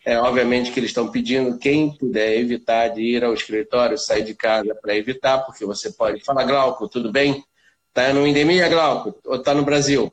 É, 0.06 0.18
obviamente 0.18 0.72
que 0.72 0.80
eles 0.80 0.92
estão 0.92 1.12
pedindo 1.12 1.58
quem 1.58 1.92
puder 1.98 2.38
evitar 2.38 2.88
de 2.88 3.02
ir 3.02 3.22
ao 3.26 3.34
escritório, 3.34 3.98
sair 3.98 4.24
de 4.24 4.34
casa 4.34 4.74
para 4.82 4.96
evitar, 4.96 5.40
porque 5.40 5.66
você 5.66 5.92
pode 5.92 6.24
falar, 6.24 6.46
Glauco, 6.46 6.88
tudo 6.88 7.12
bem? 7.12 7.44
Está 7.90 8.14
no 8.14 8.26
endemia, 8.26 8.70
Glauco? 8.70 9.20
Ou 9.26 9.36
está 9.36 9.54
no 9.54 9.66
Brasil? 9.66 10.12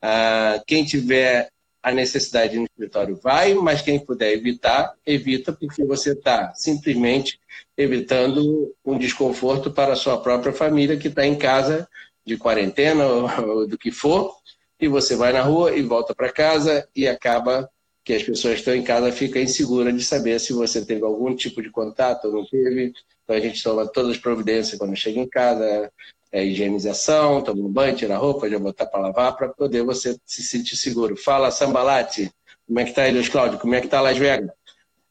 Ah, 0.00 0.62
quem 0.68 0.84
tiver 0.84 1.50
a 1.82 1.92
necessidade 1.92 2.58
no 2.58 2.64
escritório 2.64 3.16
vai, 3.22 3.54
mas 3.54 3.82
quem 3.82 3.98
puder 3.98 4.32
evitar, 4.32 4.94
evita, 5.06 5.52
porque 5.52 5.84
você 5.84 6.12
está 6.12 6.52
simplesmente 6.54 7.38
evitando 7.76 8.74
um 8.84 8.98
desconforto 8.98 9.70
para 9.70 9.92
a 9.92 9.96
sua 9.96 10.20
própria 10.20 10.52
família 10.52 10.96
que 10.96 11.08
está 11.08 11.24
em 11.24 11.36
casa 11.36 11.88
de 12.26 12.36
quarentena 12.36 13.06
ou, 13.06 13.66
do 13.66 13.78
que 13.78 13.90
for, 13.90 14.34
e 14.80 14.88
você 14.88 15.16
vai 15.16 15.32
na 15.32 15.42
rua 15.42 15.74
e 15.74 15.82
volta 15.82 16.14
para 16.14 16.32
casa 16.32 16.88
e 16.94 17.06
acaba 17.06 17.68
que 18.04 18.14
as 18.14 18.22
pessoas 18.22 18.54
que 18.54 18.60
estão 18.60 18.74
em 18.74 18.82
casa 18.82 19.12
ficam 19.12 19.42
inseguras 19.42 19.94
de 19.94 20.04
saber 20.04 20.38
se 20.40 20.52
você 20.52 20.84
teve 20.84 21.04
algum 21.04 21.34
tipo 21.34 21.62
de 21.62 21.70
contato 21.70 22.26
ou 22.26 22.32
não 22.32 22.46
teve. 22.46 22.92
Então 23.22 23.36
a 23.36 23.40
gente 23.40 23.62
toma 23.62 23.86
todas 23.86 24.12
as 24.12 24.18
providências 24.18 24.78
quando 24.78 24.96
chega 24.96 25.20
em 25.20 25.28
casa, 25.28 25.92
é, 26.30 26.44
higienização, 26.44 27.42
toma 27.42 27.62
um 27.62 27.72
banho, 27.72 27.96
tira 27.96 28.14
a 28.14 28.18
roupa, 28.18 28.48
já 28.48 28.58
botar 28.58 28.86
para 28.86 29.00
lavar, 29.00 29.36
para 29.36 29.48
poder 29.48 29.82
você 29.82 30.16
se 30.24 30.42
sentir 30.42 30.76
seguro. 30.76 31.16
Fala, 31.16 31.50
Sambalate, 31.50 32.30
como 32.66 32.80
é 32.80 32.84
que 32.84 32.90
está 32.90 33.02
aí, 33.02 33.12
Luiz 33.12 33.28
Cláudio? 33.28 33.58
Como 33.58 33.74
é 33.74 33.80
que 33.80 33.86
está 33.86 34.00
Las 34.00 34.18
Vegas? 34.18 34.50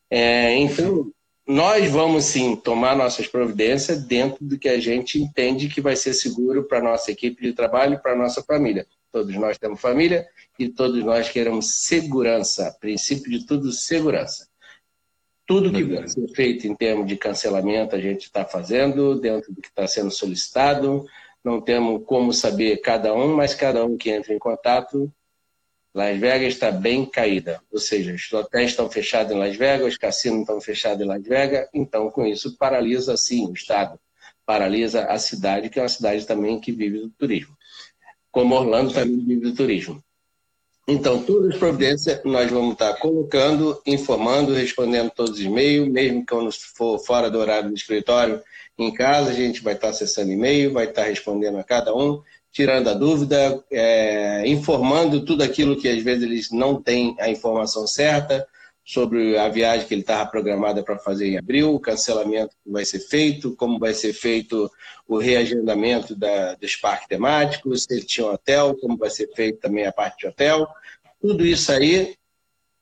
É, 0.09 0.53
então, 0.55 1.11
nós 1.47 1.89
vamos 1.89 2.25
sim 2.25 2.55
tomar 2.55 2.95
nossas 2.95 3.27
providências 3.27 4.03
dentro 4.03 4.45
do 4.45 4.59
que 4.59 4.69
a 4.69 4.79
gente 4.79 5.21
entende 5.21 5.69
que 5.69 5.81
vai 5.81 5.95
ser 5.95 6.13
seguro 6.13 6.65
para 6.65 6.81
nossa 6.81 7.11
equipe 7.11 7.41
de 7.41 7.53
trabalho 7.53 7.95
e 7.95 7.97
para 7.97 8.15
nossa 8.15 8.43
família. 8.43 8.85
Todos 9.11 9.33
nós 9.35 9.57
temos 9.57 9.79
família 9.79 10.27
e 10.59 10.69
todos 10.69 11.03
nós 11.03 11.29
queremos 11.29 11.85
segurança. 11.85 12.75
Princípio 12.79 13.31
de 13.31 13.45
tudo, 13.45 13.71
segurança. 13.71 14.46
Tudo 15.47 15.71
que 15.71 15.81
vai 15.81 16.05
ser 16.05 16.27
feito 16.35 16.67
em 16.67 16.75
termos 16.75 17.07
de 17.07 17.15
cancelamento 17.15 17.95
a 17.95 17.99
gente 17.99 18.23
está 18.23 18.43
fazendo 18.43 19.17
dentro 19.17 19.53
do 19.53 19.61
que 19.61 19.69
está 19.69 19.87
sendo 19.87 20.11
solicitado. 20.11 21.05
Não 21.41 21.61
temos 21.61 22.03
como 22.05 22.33
saber 22.33 22.81
cada 22.81 23.13
um, 23.13 23.33
mas 23.33 23.55
cada 23.55 23.85
um 23.85 23.95
que 23.95 24.09
entra 24.09 24.33
em 24.33 24.37
contato, 24.37 25.09
Las 25.95 26.19
Vegas 26.19 26.53
está 26.53 26.69
bem 26.69 27.05
caída. 27.05 27.61
Ou 27.71 27.79
seja, 27.79 28.13
os 28.13 28.33
hotéis 28.33 28.71
estão 28.71 28.89
fechados 28.89 29.31
em 29.31 29.39
Las 29.39 29.55
Vegas, 29.55 29.87
os 29.87 29.97
cassinos 29.97 30.41
estão 30.41 30.59
fechados 30.59 31.01
em 31.01 31.07
Las 31.07 31.23
Vegas. 31.23 31.69
Então, 31.73 32.11
com 32.11 32.25
isso, 32.25 32.57
paralisa 32.57 33.15
sim 33.15 33.47
o 33.47 33.53
Estado, 33.53 33.97
paralisa 34.45 35.05
a 35.05 35.17
cidade, 35.17 35.69
que 35.69 35.79
é 35.79 35.81
uma 35.81 35.87
cidade 35.87 36.27
também 36.27 36.59
que 36.59 36.73
vive 36.73 36.99
do 36.99 37.09
turismo. 37.11 37.55
Como 38.29 38.53
Orlando 38.53 38.93
também 38.93 39.17
vive 39.25 39.41
do 39.41 39.55
turismo. 39.55 40.03
Então, 40.87 41.21
todas 41.21 41.51
as 41.51 41.57
providências 41.57 42.21
nós 42.23 42.49
vamos 42.49 42.73
estar 42.73 42.93
colocando, 42.93 43.81
informando, 43.85 44.53
respondendo 44.53 45.11
todos 45.11 45.33
os 45.33 45.41
e-mails, 45.41 45.89
mesmo 45.89 46.21
que 46.21 46.33
quando 46.33 46.49
for 46.51 46.97
fora 46.99 47.29
do 47.29 47.37
horário 47.37 47.69
do 47.69 47.75
escritório, 47.75 48.41
em 48.77 48.93
casa, 48.93 49.31
a 49.31 49.33
gente 49.33 49.61
vai 49.61 49.73
estar 49.73 49.89
acessando 49.89 50.31
e-mail, 50.31 50.71
vai 50.71 50.85
estar 50.85 51.03
respondendo 51.03 51.57
a 51.57 51.63
cada 51.63 51.93
um, 51.93 52.21
tirando 52.53 52.89
a 52.89 52.93
dúvida, 52.93 53.61
é, 53.69 54.47
informando 54.47 55.25
tudo 55.25 55.43
aquilo 55.43 55.75
que 55.75 55.89
às 55.89 56.01
vezes 56.01 56.23
eles 56.23 56.51
não 56.51 56.81
têm 56.81 57.15
a 57.19 57.29
informação 57.29 57.85
certa 57.85 58.47
sobre 58.87 59.37
a 59.37 59.49
viagem 59.49 59.85
que 59.85 59.93
ele 59.93 59.99
estava 59.99 60.25
programada 60.29 60.81
para 60.81 60.97
fazer 60.97 61.27
em 61.27 61.37
abril, 61.37 61.75
o 61.75 61.79
cancelamento 61.79 62.55
que 62.63 62.71
vai 62.71 62.85
ser 62.85 63.01
feito, 63.01 63.53
como 63.57 63.77
vai 63.77 63.93
ser 63.93 64.13
feito 64.13 64.71
o 65.05 65.17
reagendamento 65.17 66.15
da, 66.15 66.55
dos 66.55 66.77
parques 66.77 67.05
temáticos, 67.05 67.83
se 67.83 67.93
ele 67.93 68.05
tinha 68.05 68.25
um 68.25 68.31
hotel, 68.31 68.77
como 68.79 68.95
vai 68.95 69.09
ser 69.09 69.27
feito 69.35 69.59
também 69.59 69.85
a 69.85 69.91
parte 69.91 70.19
de 70.19 70.27
hotel. 70.27 70.65
Tudo 71.19 71.45
isso 71.45 71.69
aí, 71.69 72.15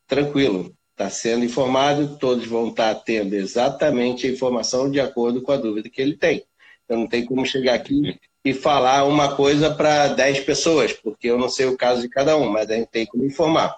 tranquilo, 0.06 0.76
está 0.92 1.10
sendo 1.10 1.44
informado, 1.44 2.18
todos 2.20 2.46
vão 2.46 2.70
estar 2.70 2.94
tá 2.94 3.02
tendo 3.02 3.34
exatamente 3.34 4.28
a 4.28 4.30
informação 4.30 4.92
de 4.92 5.00
acordo 5.00 5.42
com 5.42 5.54
a 5.54 5.58
dúvida 5.58 5.90
que 5.90 6.04
ele 6.04 6.16
tem. 6.16 6.46
Então 6.84 7.00
não 7.00 7.08
tem 7.08 7.26
como 7.26 7.44
chegar 7.48 7.74
aqui 7.74 8.16
e 8.44 8.54
falar 8.54 9.06
uma 9.06 9.36
coisa 9.36 9.74
para 9.74 10.10
10 10.10 10.42
pessoas, 10.42 10.94
porque 10.94 11.32
eu 11.32 11.40
não 11.40 11.50
sei 11.50 11.66
o 11.66 11.76
caso 11.76 12.02
de 12.02 12.10
cada 12.10 12.38
um, 12.38 12.48
mas 12.48 12.70
a 12.70 12.76
gente 12.76 12.90
tem 12.90 13.08
como 13.08 13.26
informar. 13.26 13.76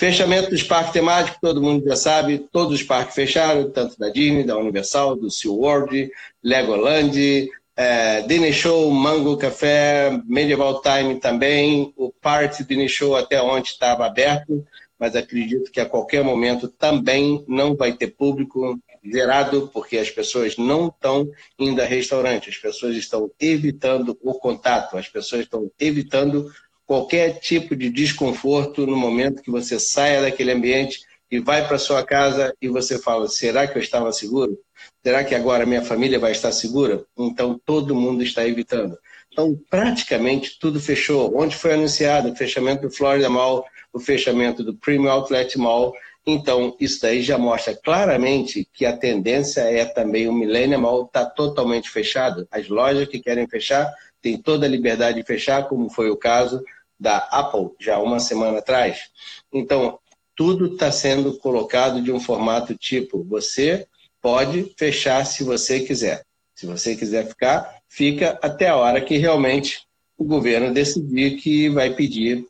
Fechamento 0.00 0.48
dos 0.48 0.62
parques 0.62 0.94
temáticos, 0.94 1.38
todo 1.42 1.60
mundo 1.60 1.84
já 1.84 1.94
sabe, 1.94 2.38
todos 2.50 2.80
os 2.80 2.82
parques 2.82 3.14
fecharam, 3.14 3.70
tanto 3.70 3.98
da 3.98 4.08
Disney, 4.08 4.44
da 4.44 4.56
Universal, 4.56 5.14
do 5.14 5.30
SeaWorld, 5.30 6.10
Legoland, 6.42 7.50
é, 7.76 8.22
Disney 8.22 8.50
Show, 8.50 8.90
Mango 8.90 9.36
Café, 9.36 10.18
Medieval 10.24 10.80
Time 10.80 11.20
também, 11.20 11.92
o 11.98 12.10
Party 12.10 12.64
Disney 12.64 12.88
Show 12.88 13.14
até 13.14 13.42
ontem 13.42 13.72
estava 13.72 14.06
aberto, 14.06 14.66
mas 14.98 15.14
acredito 15.14 15.70
que 15.70 15.80
a 15.80 15.86
qualquer 15.86 16.24
momento 16.24 16.66
também 16.66 17.44
não 17.46 17.76
vai 17.76 17.92
ter 17.92 18.06
público 18.06 18.80
zerado, 19.06 19.68
porque 19.70 19.98
as 19.98 20.08
pessoas 20.08 20.56
não 20.56 20.88
estão 20.88 21.28
indo 21.58 21.78
a 21.82 21.84
restaurante, 21.84 22.48
as 22.48 22.56
pessoas 22.56 22.96
estão 22.96 23.30
evitando 23.38 24.16
o 24.22 24.32
contato, 24.32 24.96
as 24.96 25.10
pessoas 25.10 25.42
estão 25.42 25.70
evitando 25.78 26.50
qualquer 26.90 27.38
tipo 27.38 27.76
de 27.76 27.88
desconforto 27.88 28.84
no 28.84 28.96
momento 28.96 29.42
que 29.42 29.50
você 29.50 29.78
saia 29.78 30.22
daquele 30.22 30.50
ambiente 30.50 30.98
e 31.30 31.38
vai 31.38 31.64
para 31.64 31.78
sua 31.78 32.02
casa 32.02 32.52
e 32.60 32.68
você 32.68 32.98
fala: 32.98 33.28
será 33.28 33.64
que 33.68 33.78
eu 33.78 33.80
estava 33.80 34.12
seguro? 34.12 34.58
Será 35.00 35.22
que 35.22 35.32
agora 35.32 35.64
minha 35.64 35.84
família 35.84 36.18
vai 36.18 36.32
estar 36.32 36.50
segura? 36.50 37.04
Então 37.16 37.60
todo 37.64 37.94
mundo 37.94 38.24
está 38.24 38.44
evitando. 38.44 38.98
Então 39.32 39.56
praticamente 39.70 40.58
tudo 40.58 40.80
fechou. 40.80 41.32
Onde 41.40 41.54
foi 41.54 41.74
anunciado 41.74 42.32
o 42.32 42.34
fechamento 42.34 42.82
do 42.82 42.90
Florida 42.90 43.30
Mall, 43.30 43.64
o 43.92 44.00
fechamento 44.00 44.64
do 44.64 44.74
Premium 44.74 45.12
Outlet 45.12 45.56
Mall. 45.56 45.94
Então 46.26 46.76
isso 46.80 47.00
daí 47.02 47.22
já 47.22 47.38
mostra 47.38 47.72
claramente 47.72 48.68
que 48.72 48.84
a 48.84 48.96
tendência 48.96 49.60
é 49.60 49.84
também 49.84 50.26
o 50.26 50.32
Millennium 50.32 50.80
Mall 50.80 51.04
está 51.04 51.24
totalmente 51.24 51.88
fechado. 51.88 52.48
As 52.50 52.68
lojas 52.68 53.06
que 53.06 53.20
querem 53.20 53.46
fechar 53.46 53.88
têm 54.20 54.36
toda 54.36 54.66
a 54.66 54.68
liberdade 54.68 55.20
de 55.20 55.26
fechar, 55.26 55.68
como 55.68 55.88
foi 55.88 56.10
o 56.10 56.16
caso 56.16 56.60
da 57.00 57.16
Apple 57.16 57.70
já 57.80 57.98
uma 57.98 58.20
semana 58.20 58.58
atrás. 58.58 59.08
Então, 59.52 59.98
tudo 60.36 60.74
está 60.74 60.92
sendo 60.92 61.38
colocado 61.38 62.02
de 62.02 62.12
um 62.12 62.20
formato 62.20 62.74
tipo: 62.76 63.24
você 63.24 63.86
pode 64.20 64.74
fechar 64.78 65.24
se 65.24 65.42
você 65.42 65.80
quiser. 65.80 66.22
Se 66.54 66.66
você 66.66 66.94
quiser 66.94 67.26
ficar, 67.26 67.74
fica 67.88 68.38
até 68.42 68.68
a 68.68 68.76
hora 68.76 69.00
que 69.00 69.16
realmente 69.16 69.80
o 70.16 70.24
governo 70.24 70.74
decidir 70.74 71.38
que 71.38 71.70
vai 71.70 71.94
pedir 71.94 72.44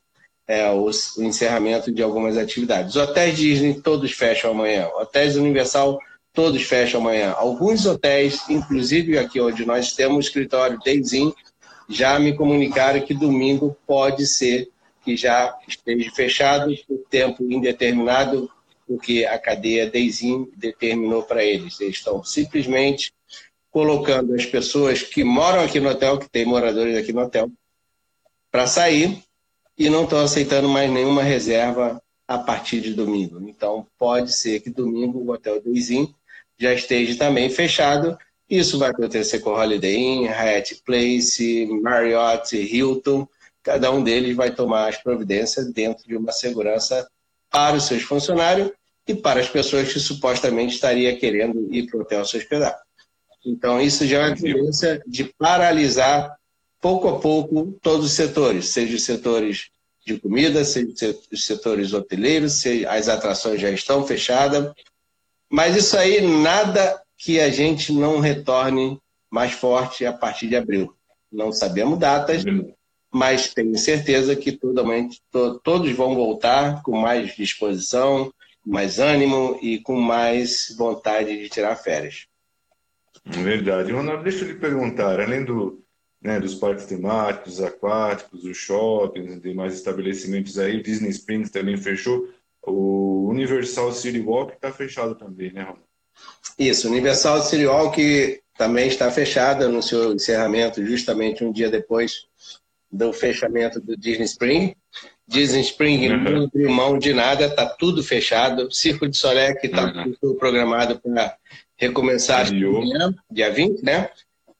é, 0.48 0.68
o, 0.70 0.90
o, 0.90 1.22
encerramento 1.22 1.92
de 1.92 2.02
algumas 2.02 2.36
atividades. 2.36 2.96
Hotéis 2.96 3.36
Disney 3.36 3.80
todos 3.80 4.10
fecham 4.10 4.50
amanhã, 4.50 4.88
hotéis 4.96 5.36
Universal 5.36 6.00
todos 6.32 6.62
fecham 6.62 7.00
amanhã. 7.00 7.32
Alguns 7.32 7.86
hotéis, 7.86 8.48
inclusive 8.48 9.16
aqui 9.16 9.40
onde 9.40 9.64
nós 9.64 9.92
temos 9.92 10.16
o 10.16 10.20
escritório 10.20 10.78
Dayzin, 10.84 11.32
já 11.90 12.20
me 12.20 12.32
comunicaram 12.32 13.00
que 13.00 13.12
domingo 13.12 13.76
pode 13.84 14.24
ser 14.24 14.70
que 15.04 15.16
já 15.16 15.58
esteja 15.66 16.10
fechado 16.12 16.72
por 16.86 16.98
tempo 17.10 17.42
indeterminado, 17.50 18.48
porque 18.86 19.24
a 19.24 19.36
cadeia 19.38 19.90
Deizin 19.90 20.48
determinou 20.56 21.24
para 21.24 21.44
eles. 21.44 21.80
Eles 21.80 21.96
estão 21.96 22.22
simplesmente 22.22 23.12
colocando 23.72 24.34
as 24.34 24.46
pessoas 24.46 25.02
que 25.02 25.24
moram 25.24 25.64
aqui 25.64 25.80
no 25.80 25.88
hotel, 25.88 26.18
que 26.18 26.28
tem 26.28 26.44
moradores 26.44 26.96
aqui 26.96 27.12
no 27.12 27.22
hotel, 27.22 27.50
para 28.52 28.66
sair 28.66 29.22
e 29.76 29.88
não 29.88 30.04
estão 30.04 30.20
aceitando 30.20 30.68
mais 30.68 30.90
nenhuma 30.90 31.22
reserva 31.22 32.00
a 32.28 32.38
partir 32.38 32.80
de 32.80 32.94
domingo. 32.94 33.40
Então, 33.48 33.86
pode 33.98 34.32
ser 34.32 34.60
que 34.60 34.70
domingo 34.70 35.18
o 35.18 35.30
hotel 35.32 35.60
Deizin 35.60 36.14
já 36.56 36.72
esteja 36.72 37.16
também 37.16 37.50
fechado 37.50 38.16
isso 38.50 38.78
vai 38.78 38.90
acontecer 38.90 39.38
com 39.38 39.50
Holiday 39.50 39.96
Inn, 39.96 40.26
Hyatt 40.26 40.82
Place, 40.84 41.66
Marriott, 41.80 42.56
Hilton. 42.56 43.28
Cada 43.62 43.92
um 43.92 44.02
deles 44.02 44.34
vai 44.34 44.52
tomar 44.52 44.88
as 44.88 44.96
providências 44.96 45.72
dentro 45.72 46.06
de 46.06 46.16
uma 46.16 46.32
segurança 46.32 47.08
para 47.48 47.76
os 47.76 47.84
seus 47.84 48.02
funcionários 48.02 48.72
e 49.06 49.14
para 49.14 49.40
as 49.40 49.48
pessoas 49.48 49.92
que 49.92 50.00
supostamente 50.00 50.74
estariam 50.74 51.16
querendo 51.16 51.72
ir 51.72 51.86
para 51.86 51.98
o 51.98 52.02
hotel 52.02 52.24
se 52.24 52.36
hospedar. 52.36 52.76
Então, 53.44 53.80
isso 53.80 54.04
já 54.06 54.18
é 54.18 54.26
uma 54.26 54.36
tendência 54.36 55.02
de 55.06 55.24
paralisar 55.24 56.36
pouco 56.80 57.08
a 57.08 57.18
pouco 57.20 57.78
todos 57.80 58.06
os 58.06 58.12
setores, 58.12 58.68
seja 58.68 58.96
os 58.96 59.04
setores 59.04 59.70
de 60.04 60.18
comida, 60.18 60.64
seja 60.64 61.16
os 61.30 61.44
setores 61.44 61.92
hoteleiros, 61.92 62.62
as 62.88 63.08
atrações 63.08 63.60
já 63.60 63.70
estão 63.70 64.06
fechadas. 64.06 64.72
Mas 65.48 65.76
isso 65.76 65.96
aí 65.96 66.20
nada 66.20 67.00
que 67.20 67.38
a 67.38 67.50
gente 67.50 67.92
não 67.92 68.18
retorne 68.18 68.98
mais 69.30 69.52
forte 69.52 70.06
a 70.06 70.12
partir 70.12 70.48
de 70.48 70.56
abril. 70.56 70.96
Não 71.30 71.52
sabemos 71.52 71.98
datas, 71.98 72.42
mas 73.12 73.52
tenho 73.52 73.76
certeza 73.76 74.34
que 74.34 74.52
to, 74.52 75.60
todos 75.62 75.92
vão 75.92 76.14
voltar 76.14 76.82
com 76.82 76.96
mais 76.96 77.36
disposição, 77.36 78.32
mais 78.64 78.98
ânimo 78.98 79.58
e 79.60 79.78
com 79.80 80.00
mais 80.00 80.74
vontade 80.78 81.36
de 81.38 81.50
tirar 81.50 81.76
férias. 81.76 82.26
Verdade. 83.26 83.92
Ronaldo, 83.92 84.24
deixa 84.24 84.44
eu 84.44 84.48
lhe 84.48 84.54
perguntar, 84.54 85.20
além 85.20 85.44
do, 85.44 85.84
né, 86.22 86.40
dos 86.40 86.54
parques 86.54 86.86
temáticos, 86.86 87.60
aquáticos, 87.60 88.44
os 88.44 88.56
shoppings, 88.56 89.38
demais 89.42 89.74
estabelecimentos 89.74 90.58
aí, 90.58 90.78
o 90.78 90.82
Disney 90.82 91.10
Springs 91.10 91.50
também 91.50 91.76
fechou. 91.76 92.28
O 92.62 93.28
Universal 93.28 93.92
City 93.92 94.20
Walk 94.20 94.54
está 94.54 94.72
fechado 94.72 95.14
também, 95.14 95.52
né, 95.52 95.60
Ronaldo? 95.60 95.89
Isso, 96.58 96.88
Universal 96.88 97.42
City 97.42 97.66
Walk 97.66 98.40
também 98.56 98.88
está 98.88 99.10
fechado, 99.10 99.64
anunciou 99.64 100.10
o 100.10 100.14
encerramento 100.14 100.84
justamente 100.84 101.42
um 101.42 101.50
dia 101.50 101.70
depois 101.70 102.26
do 102.92 103.12
fechamento 103.12 103.80
do 103.80 103.96
Disney 103.96 104.24
Spring. 104.24 104.76
Disney 105.26 105.60
Spring 105.60 106.08
uhum. 106.08 106.22
não 106.22 106.44
abriu 106.44 106.70
mão 106.70 106.98
de 106.98 107.14
nada, 107.14 107.46
está 107.46 107.64
tudo 107.64 108.02
fechado. 108.02 108.70
Circo 108.70 109.08
de 109.08 109.16
Solé, 109.16 109.54
que 109.54 109.68
está 109.68 109.84
uhum. 110.22 110.34
programado 110.34 111.00
para 111.00 111.36
recomeçar 111.76 112.48
amanhã, 112.48 113.14
dia 113.30 113.50
20, 113.50 113.82
né? 113.82 114.10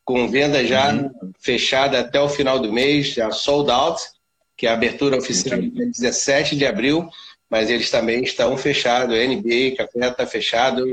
Com 0.04 0.28
venda 0.28 0.64
já 0.64 0.92
uhum. 0.92 1.10
fechada 1.38 2.00
até 2.00 2.20
o 2.20 2.28
final 2.28 2.58
do 2.58 2.72
mês, 2.72 3.08
já 3.08 3.30
sold 3.30 3.70
out, 3.70 4.00
que 4.56 4.66
é 4.66 4.70
a 4.70 4.74
abertura 4.74 5.18
oficial 5.18 5.58
é 5.58 5.86
17 5.86 6.56
de 6.56 6.64
abril, 6.64 7.08
mas 7.50 7.68
eles 7.68 7.90
também 7.90 8.22
estão 8.22 8.56
fechados. 8.56 9.14
NBA 9.14 9.76
Café 9.76 10.08
está 10.08 10.26
fechado, 10.26 10.86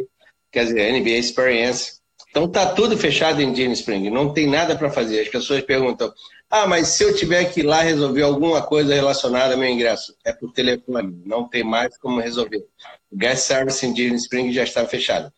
quer 0.58 0.66
dizer, 0.66 0.92
NBA 0.92 1.18
Experience. 1.18 1.98
Então 2.30 2.48
tá 2.48 2.66
tudo 2.66 2.98
fechado 2.98 3.42
em 3.42 3.54
Disney 3.54 3.74
Spring, 3.74 4.10
não 4.10 4.34
tem 4.34 4.48
nada 4.48 4.76
para 4.76 4.90
fazer. 4.90 5.22
As 5.22 5.30
pessoas 5.30 5.62
perguntam: 5.62 6.12
ah, 6.50 6.66
mas 6.66 6.90
se 6.90 7.04
eu 7.04 7.16
tiver 7.16 7.46
que 7.46 7.60
ir 7.60 7.64
lá 7.64 7.82
resolver 7.82 8.24
alguma 8.24 8.62
coisa 8.62 8.94
relacionada 8.94 9.54
ao 9.54 9.60
meu 9.60 9.70
ingresso, 9.70 10.16
é 10.26 10.34
por 10.34 10.52
telefone, 10.52 11.22
não 11.26 11.48
tem 11.48 11.64
mais 11.64 11.98
como 11.98 12.20
resolver. 12.20 12.66
O 13.12 13.18
Guest 13.18 13.44
Service 13.44 13.86
em 13.86 13.94
Disney 13.94 14.18
Spring 14.18 14.52
já 14.52 14.64
está 14.64 14.86
fechado. 14.86 15.32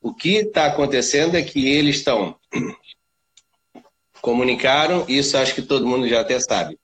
O 0.00 0.14
que 0.14 0.36
está 0.36 0.66
acontecendo 0.66 1.36
é 1.36 1.42
que 1.42 1.68
eles 1.68 1.96
estão 1.96 2.36
comunicaram, 4.20 5.04
isso 5.08 5.36
acho 5.36 5.54
que 5.54 5.62
todo 5.62 5.86
mundo 5.86 6.08
já 6.08 6.20
até 6.20 6.38
sabe. 6.38 6.78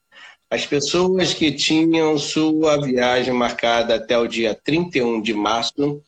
As 0.49 0.65
pessoas 0.65 1.33
que 1.33 1.51
tinham 1.51 2.17
sua 2.17 2.81
viagem 2.81 3.33
marcada 3.33 3.95
até 3.95 4.17
o 4.17 4.27
dia 4.27 4.55
31 4.55 5.21
de 5.21 5.33
março, 5.33 6.01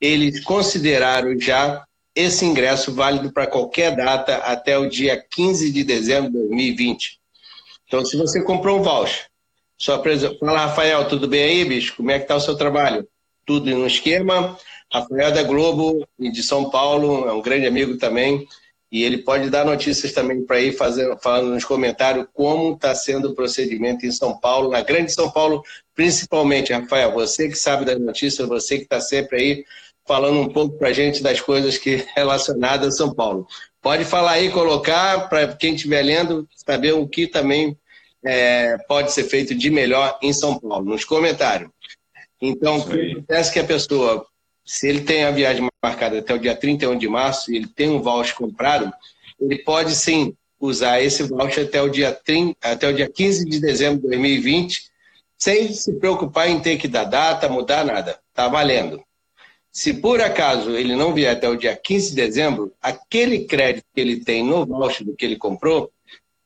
eles 0.00 0.42
consideraram 0.44 1.38
já 1.38 1.84
esse 2.14 2.44
ingresso 2.44 2.94
válido 2.94 3.32
para 3.32 3.46
qualquer 3.46 3.96
data 3.96 4.36
até 4.36 4.78
o 4.78 4.88
dia 4.88 5.20
15 5.30 5.72
de 5.72 5.82
dezembro 5.82 6.30
de 6.30 6.38
2020. 6.38 7.18
Então, 7.86 8.04
se 8.04 8.16
você 8.16 8.42
comprou 8.42 8.78
um 8.78 8.82
voucher, 8.82 9.26
só 9.76 9.98
presa... 9.98 10.36
fala, 10.38 10.66
Rafael, 10.66 11.08
tudo 11.08 11.26
bem 11.26 11.42
aí, 11.42 11.64
bicho? 11.64 11.96
Como 11.96 12.10
é 12.10 12.18
que 12.18 12.24
está 12.24 12.36
o 12.36 12.40
seu 12.40 12.56
trabalho? 12.56 13.06
Tudo 13.44 13.70
no 13.70 13.86
esquema. 13.86 14.56
Rafael 14.92 15.32
da 15.32 15.42
Globo, 15.42 16.06
de 16.18 16.42
São 16.42 16.70
Paulo, 16.70 17.28
é 17.28 17.32
um 17.32 17.42
grande 17.42 17.66
amigo 17.66 17.98
também, 17.98 18.46
e 18.92 19.02
ele 19.02 19.18
pode 19.18 19.50
dar 19.50 19.64
notícias 19.64 20.12
também 20.12 20.44
para 20.44 20.60
ir 20.60 20.72
fazendo, 20.72 21.18
falando 21.18 21.50
nos 21.52 21.64
comentários 21.64 22.26
como 22.32 22.74
está 22.74 22.94
sendo 22.94 23.30
o 23.30 23.34
procedimento 23.34 24.06
em 24.06 24.12
São 24.12 24.38
Paulo, 24.38 24.70
na 24.70 24.82
Grande 24.82 25.12
São 25.12 25.28
Paulo, 25.28 25.64
principalmente, 25.96 26.72
Rafael, 26.72 27.12
você 27.12 27.48
que 27.48 27.56
sabe 27.56 27.84
das 27.84 27.98
notícias, 27.98 28.46
você 28.46 28.76
que 28.78 28.84
está 28.84 29.00
sempre 29.00 29.36
aí 29.36 29.64
falando 30.06 30.40
um 30.40 30.48
pouco 30.48 30.78
para 30.78 30.88
a 30.88 30.92
gente 30.92 31.22
das 31.22 31.40
coisas 31.40 31.78
que 31.78 32.04
relacionadas 32.14 32.94
a 32.94 32.96
São 32.96 33.14
Paulo. 33.14 33.46
Pode 33.80 34.04
falar 34.04 34.32
aí, 34.32 34.50
colocar 34.50 35.28
para 35.28 35.48
quem 35.54 35.74
estiver 35.74 36.02
lendo, 36.02 36.48
saber 36.66 36.92
o 36.92 37.06
que 37.06 37.26
também 37.26 37.76
é, 38.24 38.78
pode 38.88 39.12
ser 39.12 39.24
feito 39.24 39.54
de 39.54 39.70
melhor 39.70 40.18
em 40.22 40.32
São 40.32 40.58
Paulo, 40.58 40.86
nos 40.86 41.04
comentários. 41.04 41.70
Então, 42.40 42.76
acontece 42.76 43.52
que 43.52 43.58
a 43.58 43.64
pessoa, 43.64 44.26
se 44.64 44.88
ele 44.88 45.02
tem 45.02 45.24
a 45.24 45.30
viagem 45.30 45.68
marcada 45.82 46.18
até 46.18 46.34
o 46.34 46.38
dia 46.38 46.56
31 46.56 46.96
de 46.96 47.08
março 47.08 47.52
e 47.52 47.56
ele 47.56 47.66
tem 47.66 47.90
um 47.90 48.00
voucher 48.00 48.34
comprado, 48.34 48.92
ele 49.40 49.58
pode 49.58 49.94
sim 49.94 50.34
usar 50.58 51.02
esse 51.02 51.22
voucher 51.22 51.66
até 51.66 51.82
o 51.82 51.90
dia, 51.90 52.12
30, 52.12 52.56
até 52.62 52.88
o 52.88 52.94
dia 52.94 53.08
15 53.08 53.44
de 53.44 53.60
dezembro 53.60 54.00
de 54.00 54.08
2020, 54.08 54.90
sem 55.36 55.72
se 55.74 55.92
preocupar 55.94 56.48
em 56.48 56.60
ter 56.60 56.78
que 56.78 56.88
dar 56.88 57.04
data, 57.04 57.48
mudar 57.48 57.84
nada. 57.84 58.18
Está 58.30 58.48
valendo. 58.48 59.03
Se 59.74 59.92
por 59.92 60.20
acaso 60.20 60.70
ele 60.70 60.94
não 60.94 61.12
vier 61.12 61.34
até 61.34 61.48
o 61.48 61.56
dia 61.56 61.74
15 61.74 62.10
de 62.10 62.14
dezembro, 62.14 62.72
aquele 62.80 63.44
crédito 63.44 63.84
que 63.92 64.00
ele 64.00 64.24
tem 64.24 64.44
no 64.44 64.64
voucher 64.64 65.04
do 65.04 65.16
que 65.16 65.24
ele 65.24 65.36
comprou, 65.36 65.90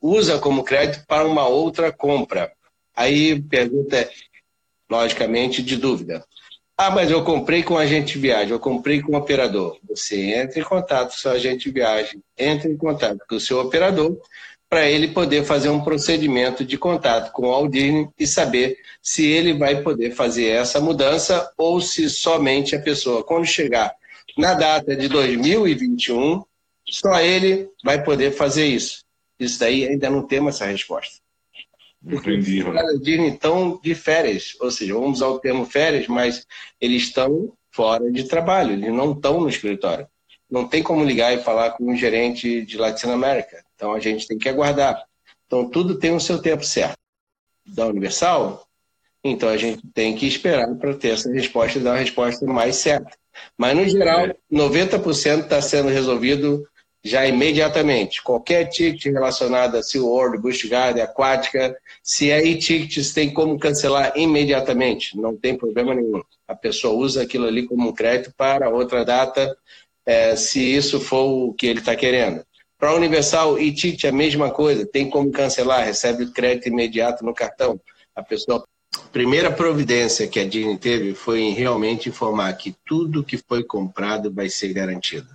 usa 0.01 0.39
como 0.39 0.65
crédito 0.65 1.05
para 1.07 1.27
uma 1.27 1.47
outra 1.47 1.93
compra. 1.93 2.51
Aí 2.97 3.39
pergunta 3.39 3.99
é, 3.99 4.11
logicamente, 4.91 5.63
de 5.63 5.77
dúvida. 5.77 6.25
Ah, 6.75 6.91
mas 6.91 7.11
eu 7.11 7.23
comprei 7.23 7.63
com 7.63 7.77
agente 7.77 8.15
de 8.15 8.19
viagem, 8.19 8.53
eu 8.53 8.59
comprei 8.59 9.03
com 9.03 9.15
operador. 9.15 9.79
Você 9.91 10.33
entra 10.33 10.59
em 10.59 10.65
contato 10.65 11.11
com 11.11 11.17
o 11.17 11.19
seu 11.19 11.33
agente 11.33 11.65
de 11.65 11.71
viagem, 11.71 12.23
entra 12.37 12.71
em 12.71 12.79
contato 12.79 13.19
com 13.29 13.35
o 13.37 13.41
seu 13.41 13.61
operador, 13.61 14.19
para 14.69 14.89
ele 14.89 15.09
poder 15.09 15.45
fazer 15.45 15.71
um 15.71 15.81
procedimento 15.81 16.65
de 16.65 16.77
contato 16.77 17.33
com 17.33 17.49
o 17.49 17.53
Aldine 17.53 18.09
e 18.19 18.27
saber 18.27 18.77
se 19.03 19.27
ele 19.27 19.55
vai 19.55 19.83
poder 19.83 20.11
fazer 20.11 20.49
essa 20.49 20.81
mudança 20.81 21.51
ou 21.57 21.81
se 21.81 22.11
somente 22.11 22.77
a 22.77 22.81
pessoa, 22.81 23.25
quando 23.25 23.47
chegar 23.47 23.95
na 24.37 24.55
data 24.55 24.95
de 24.95 25.09
2021, 25.09 26.43
só 26.87 27.19
ele 27.21 27.71
vai 27.83 28.03
poder 28.03 28.33
fazer 28.33 28.67
isso. 28.67 29.03
Isso 29.41 29.59
daí 29.59 29.87
ainda 29.87 30.11
não 30.11 30.27
temos 30.27 30.57
essa 30.57 30.67
resposta. 30.67 31.17
Entendi. 32.07 32.63
Os 32.63 32.77
Aldine 32.77 33.31
estão 33.31 33.81
de 33.83 33.95
férias, 33.95 34.55
ou 34.61 34.71
seja, 34.71 34.95
vamos 34.95 35.19
usar 35.19 35.29
o 35.29 35.41
termo 35.41 35.65
férias, 35.65 36.07
mas 36.07 36.47
eles 36.81 37.05
estão 37.05 37.53
fora 37.71 38.11
de 38.13 38.25
trabalho, 38.25 38.73
eles 38.73 38.93
não 38.93 39.13
estão 39.13 39.41
no 39.41 39.49
escritório. 39.49 40.07
Não 40.51 40.67
tem 40.67 40.83
como 40.83 41.05
ligar 41.05 41.35
e 41.35 41.43
falar 41.43 41.73
com 41.73 41.91
um 41.91 41.97
gerente 41.97 42.63
de 42.63 42.77
Latinoamérica 42.77 43.68
então 43.79 43.95
a 43.95 44.01
gente 44.01 44.27
tem 44.27 44.37
que 44.37 44.49
aguardar. 44.49 45.05
Então 45.47 45.71
tudo 45.71 45.99
tem 46.01 46.13
o 46.13 46.21
seu 46.21 46.43
tempo 46.43 46.65
certo. 46.65 46.99
Da 47.65 47.87
Universal, 47.87 48.67
então 49.23 49.49
a 49.49 49.57
gente 49.57 49.83
tem 49.95 50.17
que 50.17 50.27
esperar 50.27 50.75
para 50.77 50.95
ter 50.95 51.11
essa 51.11 51.31
resposta 51.31 51.79
e 51.79 51.83
dar 51.83 51.91
uma 51.91 51.99
resposta 51.99 52.45
mais 52.47 52.77
certa. 52.77 53.11
Mas 53.57 53.77
no 53.77 53.89
geral, 53.89 54.35
90% 54.51 55.45
está 55.45 55.61
sendo 55.63 55.91
resolvido 55.91 56.67
já 57.05 57.27
imediatamente. 57.27 58.23
Qualquer 58.23 58.67
ticket 58.69 59.13
relacionado 59.13 59.77
a 59.77 59.83
SeaWorld, 59.83 60.39
Busch 60.39 60.65
Garden, 60.65 61.03
Aquática, 61.03 61.77
se 62.03 62.31
é 62.31 62.45
e-tickets, 62.45 63.13
tem 63.13 63.33
como 63.33 63.59
cancelar 63.59 64.13
imediatamente, 64.17 65.17
não 65.17 65.37
tem 65.37 65.57
problema 65.57 65.95
nenhum. 65.95 66.23
A 66.47 66.55
pessoa 66.55 66.95
usa 66.95 67.23
aquilo 67.23 67.47
ali 67.47 67.67
como 67.67 67.89
um 67.89 67.93
crédito 67.93 68.33
para 68.37 68.69
outra 68.71 69.05
data, 69.05 69.57
é, 70.05 70.35
se 70.35 70.61
isso 70.61 70.99
for 70.99 71.27
o 71.27 71.53
que 71.53 71.67
ele 71.67 71.81
está 71.81 71.95
querendo. 71.95 72.43
Para 72.79 72.91
a 72.91 72.95
Universal 72.95 73.59
e 73.59 73.73
TIT 73.73 74.07
é 74.07 74.11
a 74.11 74.13
mesma 74.13 74.53
coisa, 74.53 74.87
tem 74.87 75.11
como 75.11 75.33
cancelar, 75.33 75.85
recebe 75.85 76.23
o 76.23 76.33
crédito 76.33 76.69
imediato 76.69 77.25
no 77.25 77.35
cartão. 77.35 77.81
A 78.15 78.23
pessoa. 78.23 78.65
Primeira 79.13 79.51
providência 79.51 80.29
que 80.29 80.39
a 80.39 80.47
Disney 80.47 80.79
teve 80.79 81.15
foi 81.15 81.51
realmente 81.51 82.09
informar 82.09 82.53
que 82.55 82.75
tudo 82.87 83.25
que 83.25 83.37
foi 83.37 83.65
comprado 83.65 84.33
vai 84.33 84.49
ser 84.49 84.73
garantido. 84.73 85.29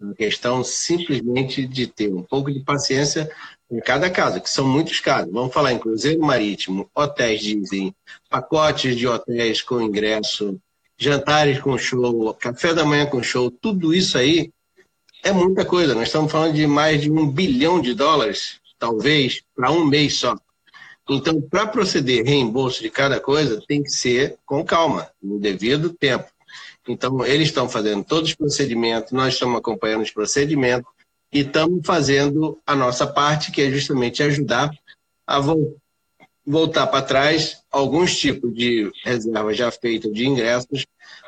Uma 0.00 0.14
questão 0.14 0.64
simplesmente 0.64 1.66
de 1.66 1.86
ter 1.86 2.12
um 2.12 2.22
pouco 2.22 2.50
de 2.50 2.60
paciência 2.60 3.30
em 3.70 3.80
cada 3.80 4.10
caso, 4.10 4.40
que 4.40 4.50
são 4.50 4.66
muitos 4.66 4.98
casos. 5.00 5.32
Vamos 5.32 5.52
falar 5.52 5.72
em 5.72 5.78
cruzeiro 5.78 6.20
marítimo, 6.20 6.90
hotéis 6.94 7.40
Disney, 7.40 7.94
pacotes 8.28 8.96
de 8.96 9.06
hotéis 9.06 9.62
com 9.62 9.80
ingresso, 9.80 10.58
jantares 10.98 11.60
com 11.60 11.76
show, 11.78 12.34
café 12.34 12.74
da 12.74 12.84
manhã 12.84 13.06
com 13.06 13.22
show, 13.22 13.50
tudo 13.50 13.94
isso 13.94 14.18
aí 14.18 14.50
é 15.22 15.32
muita 15.32 15.64
coisa. 15.64 15.94
Nós 15.94 16.08
estamos 16.08 16.30
falando 16.30 16.54
de 16.54 16.66
mais 16.66 17.00
de 17.00 17.10
um 17.10 17.30
bilhão 17.30 17.80
de 17.80 17.94
dólares, 17.94 18.60
talvez, 18.78 19.42
para 19.54 19.70
um 19.70 19.84
mês 19.84 20.16
só. 20.16 20.36
Então, 21.08 21.40
para 21.40 21.66
proceder 21.66 22.24
reembolso 22.24 22.82
de 22.82 22.90
cada 22.90 23.20
coisa, 23.20 23.62
tem 23.66 23.82
que 23.82 23.90
ser 23.90 24.36
com 24.44 24.64
calma, 24.64 25.08
no 25.22 25.38
devido 25.38 25.92
tempo. 25.92 26.26
Então, 26.88 27.24
eles 27.24 27.48
estão 27.48 27.68
fazendo 27.68 28.04
todos 28.04 28.30
os 28.30 28.34
procedimentos, 28.34 29.12
nós 29.12 29.34
estamos 29.34 29.58
acompanhando 29.58 30.02
os 30.02 30.10
procedimentos 30.10 30.90
e 31.32 31.40
estamos 31.40 31.80
fazendo 31.84 32.58
a 32.66 32.74
nossa 32.74 33.06
parte, 33.06 33.52
que 33.52 33.62
é 33.62 33.70
justamente 33.70 34.22
ajudar 34.22 34.70
a 35.26 35.40
voltar 36.44 36.88
para 36.88 37.02
trás 37.02 37.62
alguns 37.70 38.16
tipos 38.16 38.52
de 38.52 38.90
reservas 39.04 39.56
já 39.56 39.70
feitas 39.70 40.12
de 40.12 40.26
ingressos 40.26 40.84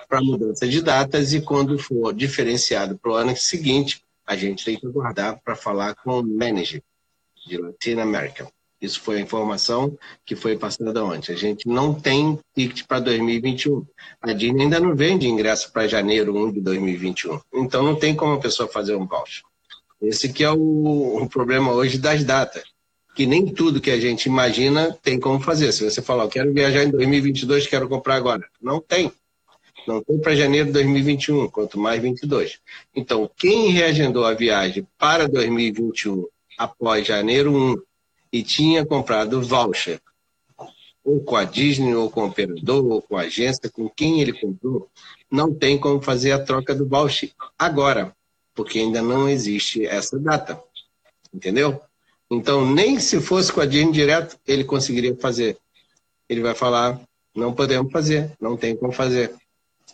para 0.08 0.20
mudança 0.20 0.66
de 0.66 0.82
datas 0.82 1.32
e 1.32 1.40
quando 1.40 1.78
for 1.78 2.12
diferenciado 2.14 2.98
para 2.98 3.12
o 3.12 3.14
ano 3.14 3.36
seguinte, 3.36 4.02
a 4.26 4.36
gente 4.36 4.64
tem 4.64 4.78
que 4.78 4.86
aguardar 4.86 5.40
para 5.44 5.54
falar 5.54 5.94
com 5.94 6.20
o 6.20 6.22
manager 6.22 6.82
de 7.46 7.58
Latina 7.58 8.02
América. 8.02 8.48
Isso 8.80 9.00
foi 9.00 9.16
a 9.16 9.20
informação 9.20 9.96
que 10.26 10.36
foi 10.36 10.58
passada 10.58 11.02
ontem. 11.02 11.32
A 11.32 11.36
gente 11.36 11.66
não 11.66 11.94
tem 11.94 12.38
ticket 12.54 12.86
para 12.86 13.00
2021. 13.00 13.84
A 14.20 14.32
Disney 14.32 14.64
ainda 14.64 14.78
não 14.78 14.94
vende 14.94 15.26
ingresso 15.26 15.72
para 15.72 15.88
janeiro 15.88 16.36
1 16.36 16.52
de 16.52 16.60
2021. 16.60 17.40
Então 17.54 17.82
não 17.82 17.96
tem 17.96 18.14
como 18.14 18.34
a 18.34 18.40
pessoa 18.40 18.68
fazer 18.68 18.94
um 18.94 19.06
voucher. 19.06 19.42
Esse 20.02 20.30
que 20.30 20.44
é 20.44 20.50
o, 20.50 21.22
o 21.22 21.28
problema 21.28 21.72
hoje 21.72 21.96
das 21.98 22.24
datas. 22.24 22.62
Que 23.14 23.26
nem 23.26 23.46
tudo 23.46 23.80
que 23.80 23.90
a 23.90 23.98
gente 23.98 24.26
imagina 24.26 24.92
tem 25.02 25.18
como 25.18 25.40
fazer. 25.40 25.72
Se 25.72 25.88
você 25.88 26.02
falar, 26.02 26.24
eu 26.24 26.28
quero 26.28 26.52
viajar 26.52 26.84
em 26.84 26.90
2022, 26.90 27.66
quero 27.66 27.88
comprar 27.88 28.16
agora. 28.16 28.46
Não 28.60 28.80
tem. 28.80 29.10
Não 29.86 30.02
tem 30.02 30.18
para 30.18 30.34
janeiro 30.34 30.66
de 30.66 30.72
2021, 30.72 31.48
quanto 31.48 31.78
mais 31.78 32.00
22. 32.00 32.58
Então, 32.94 33.30
quem 33.36 33.70
reagendou 33.70 34.24
a 34.24 34.34
viagem 34.34 34.86
para 34.98 35.28
2021 35.28 36.26
após 36.58 37.06
janeiro 37.06 37.54
1 37.54 37.82
e 38.32 38.42
tinha 38.42 38.84
comprado 38.84 39.42
voucher, 39.42 40.00
ou 41.04 41.20
com 41.20 41.36
a 41.36 41.44
Disney, 41.44 41.94
ou 41.94 42.10
com 42.10 42.22
o 42.22 42.26
operador, 42.26 42.84
ou 42.86 43.02
com 43.02 43.16
a 43.16 43.22
agência, 43.22 43.70
com 43.70 43.88
quem 43.88 44.20
ele 44.20 44.32
comprou, 44.32 44.88
não 45.30 45.52
tem 45.52 45.78
como 45.78 46.00
fazer 46.00 46.32
a 46.32 46.42
troca 46.42 46.74
do 46.74 46.88
voucher 46.88 47.30
agora, 47.58 48.14
porque 48.54 48.78
ainda 48.78 49.02
não 49.02 49.28
existe 49.28 49.84
essa 49.84 50.18
data. 50.18 50.62
Entendeu? 51.32 51.80
Então, 52.30 52.68
nem 52.68 52.98
se 52.98 53.20
fosse 53.20 53.52
com 53.52 53.60
a 53.60 53.66
Disney 53.66 53.92
direto, 53.92 54.38
ele 54.46 54.64
conseguiria 54.64 55.14
fazer. 55.16 55.58
Ele 56.28 56.40
vai 56.40 56.54
falar: 56.54 57.00
não 57.34 57.52
podemos 57.52 57.92
fazer, 57.92 58.32
não 58.40 58.56
tem 58.56 58.76
como 58.76 58.92
fazer. 58.92 59.34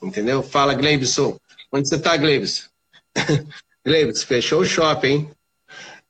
Entendeu? 0.03 0.43
Fala, 0.43 0.75
Gleibson. 0.75 1.39
Onde 1.73 1.89
você 1.89 1.97
está, 1.97 2.17
Gleibson? 2.17 2.69
Gleibson, 3.85 4.27
fechou 4.27 4.61
o 4.61 4.65
shopping. 4.65 5.31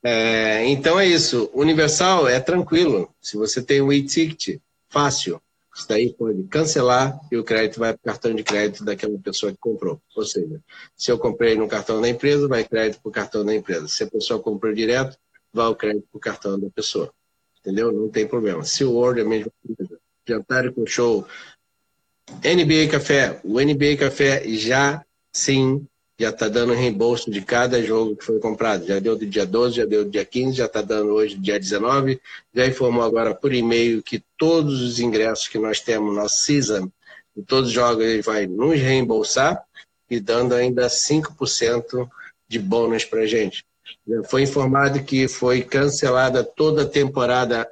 É, 0.03 0.65
então 0.67 0.99
é 0.99 1.05
isso. 1.05 1.49
Universal 1.53 2.27
é 2.27 2.39
tranquilo. 2.39 3.13
Se 3.21 3.37
você 3.37 3.61
tem 3.61 3.81
um 3.81 3.91
e-ticket, 3.91 4.59
fácil. 4.89 5.41
Isso 5.73 5.87
daí 5.87 6.13
pode 6.13 6.43
cancelar 6.43 7.17
e 7.31 7.37
o 7.37 7.43
crédito 7.43 7.79
vai 7.79 7.93
para 7.93 8.01
o 8.01 8.05
cartão 8.05 8.35
de 8.35 8.43
crédito 8.43 8.83
daquela 8.83 9.17
pessoa 9.19 9.53
que 9.53 9.57
comprou. 9.57 10.01
Ou 10.15 10.25
seja, 10.25 10.61
se 10.97 11.11
eu 11.11 11.17
comprei 11.17 11.55
no 11.55 11.67
cartão 11.67 12.01
da 12.01 12.09
empresa, 12.09 12.47
vai 12.47 12.63
crédito 12.63 13.01
para 13.01 13.09
o 13.09 13.11
cartão 13.11 13.45
da 13.45 13.55
empresa. 13.55 13.87
Se 13.87 14.03
a 14.03 14.07
pessoa 14.07 14.41
comprou 14.41 14.73
direto, 14.73 15.17
vai 15.53 15.67
o 15.67 15.75
crédito 15.75 16.07
para 16.11 16.17
o 16.17 16.21
cartão 16.21 16.59
da 16.59 16.69
pessoa. 16.69 17.13
Entendeu? 17.59 17.91
Não 17.91 18.09
tem 18.09 18.27
problema. 18.27 18.63
Se 18.65 18.83
o 18.83 18.91
Word 18.91 19.21
é 19.21 19.23
a 19.23 19.27
mesma 19.27 19.51
coisa. 19.65 19.99
Jantar 20.27 20.71
com 20.73 20.85
show. 20.85 21.25
NBA 22.43 22.89
Café. 22.91 23.39
O 23.43 23.59
NBA 23.59 23.97
Café 23.97 24.43
já 24.47 25.03
sim 25.31 25.85
já 26.21 26.29
está 26.29 26.47
dando 26.47 26.73
reembolso 26.73 27.31
de 27.31 27.41
cada 27.41 27.81
jogo 27.81 28.15
que 28.15 28.23
foi 28.23 28.39
comprado. 28.39 28.85
Já 28.85 28.99
deu 28.99 29.17
do 29.17 29.25
dia 29.25 29.43
12, 29.43 29.77
já 29.77 29.85
deu 29.85 30.05
do 30.05 30.11
dia 30.11 30.23
15, 30.23 30.55
já 30.55 30.65
está 30.65 30.79
dando 30.79 31.13
hoje 31.13 31.35
do 31.35 31.41
dia 31.41 31.59
19. 31.59 32.21
Já 32.53 32.67
informou 32.67 33.03
agora 33.03 33.33
por 33.33 33.51
e-mail 33.51 34.03
que 34.03 34.23
todos 34.37 34.81
os 34.81 34.99
ingressos 34.99 35.47
que 35.47 35.57
nós 35.57 35.79
temos 35.79 36.15
na 36.15 36.29
season, 36.29 36.91
de 37.35 37.43
todos 37.43 37.69
os 37.69 37.73
jogos, 37.73 38.05
ele 38.05 38.21
vai 38.21 38.45
nos 38.45 38.79
reembolsar 38.79 39.63
e 40.07 40.19
dando 40.19 40.53
ainda 40.53 40.85
5% 40.85 42.07
de 42.47 42.59
bônus 42.59 43.03
para 43.03 43.25
gente. 43.25 43.65
Foi 44.29 44.43
informado 44.43 45.03
que 45.03 45.27
foi 45.27 45.63
cancelada 45.63 46.43
toda 46.43 46.83
a 46.83 46.87
temporada, 46.87 47.67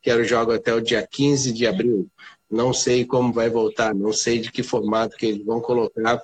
que 0.00 0.10
era 0.10 0.22
o 0.22 0.24
jogo 0.24 0.52
até 0.52 0.72
o 0.72 0.80
dia 0.80 1.06
15 1.06 1.52
de 1.52 1.66
abril. 1.66 2.08
Não 2.52 2.72
sei 2.74 3.06
como 3.06 3.32
vai 3.32 3.48
voltar, 3.48 3.94
não 3.94 4.12
sei 4.12 4.38
de 4.38 4.52
que 4.52 4.62
formato 4.62 5.16
que 5.16 5.24
eles 5.24 5.44
vão 5.44 5.58
colocar 5.58 6.22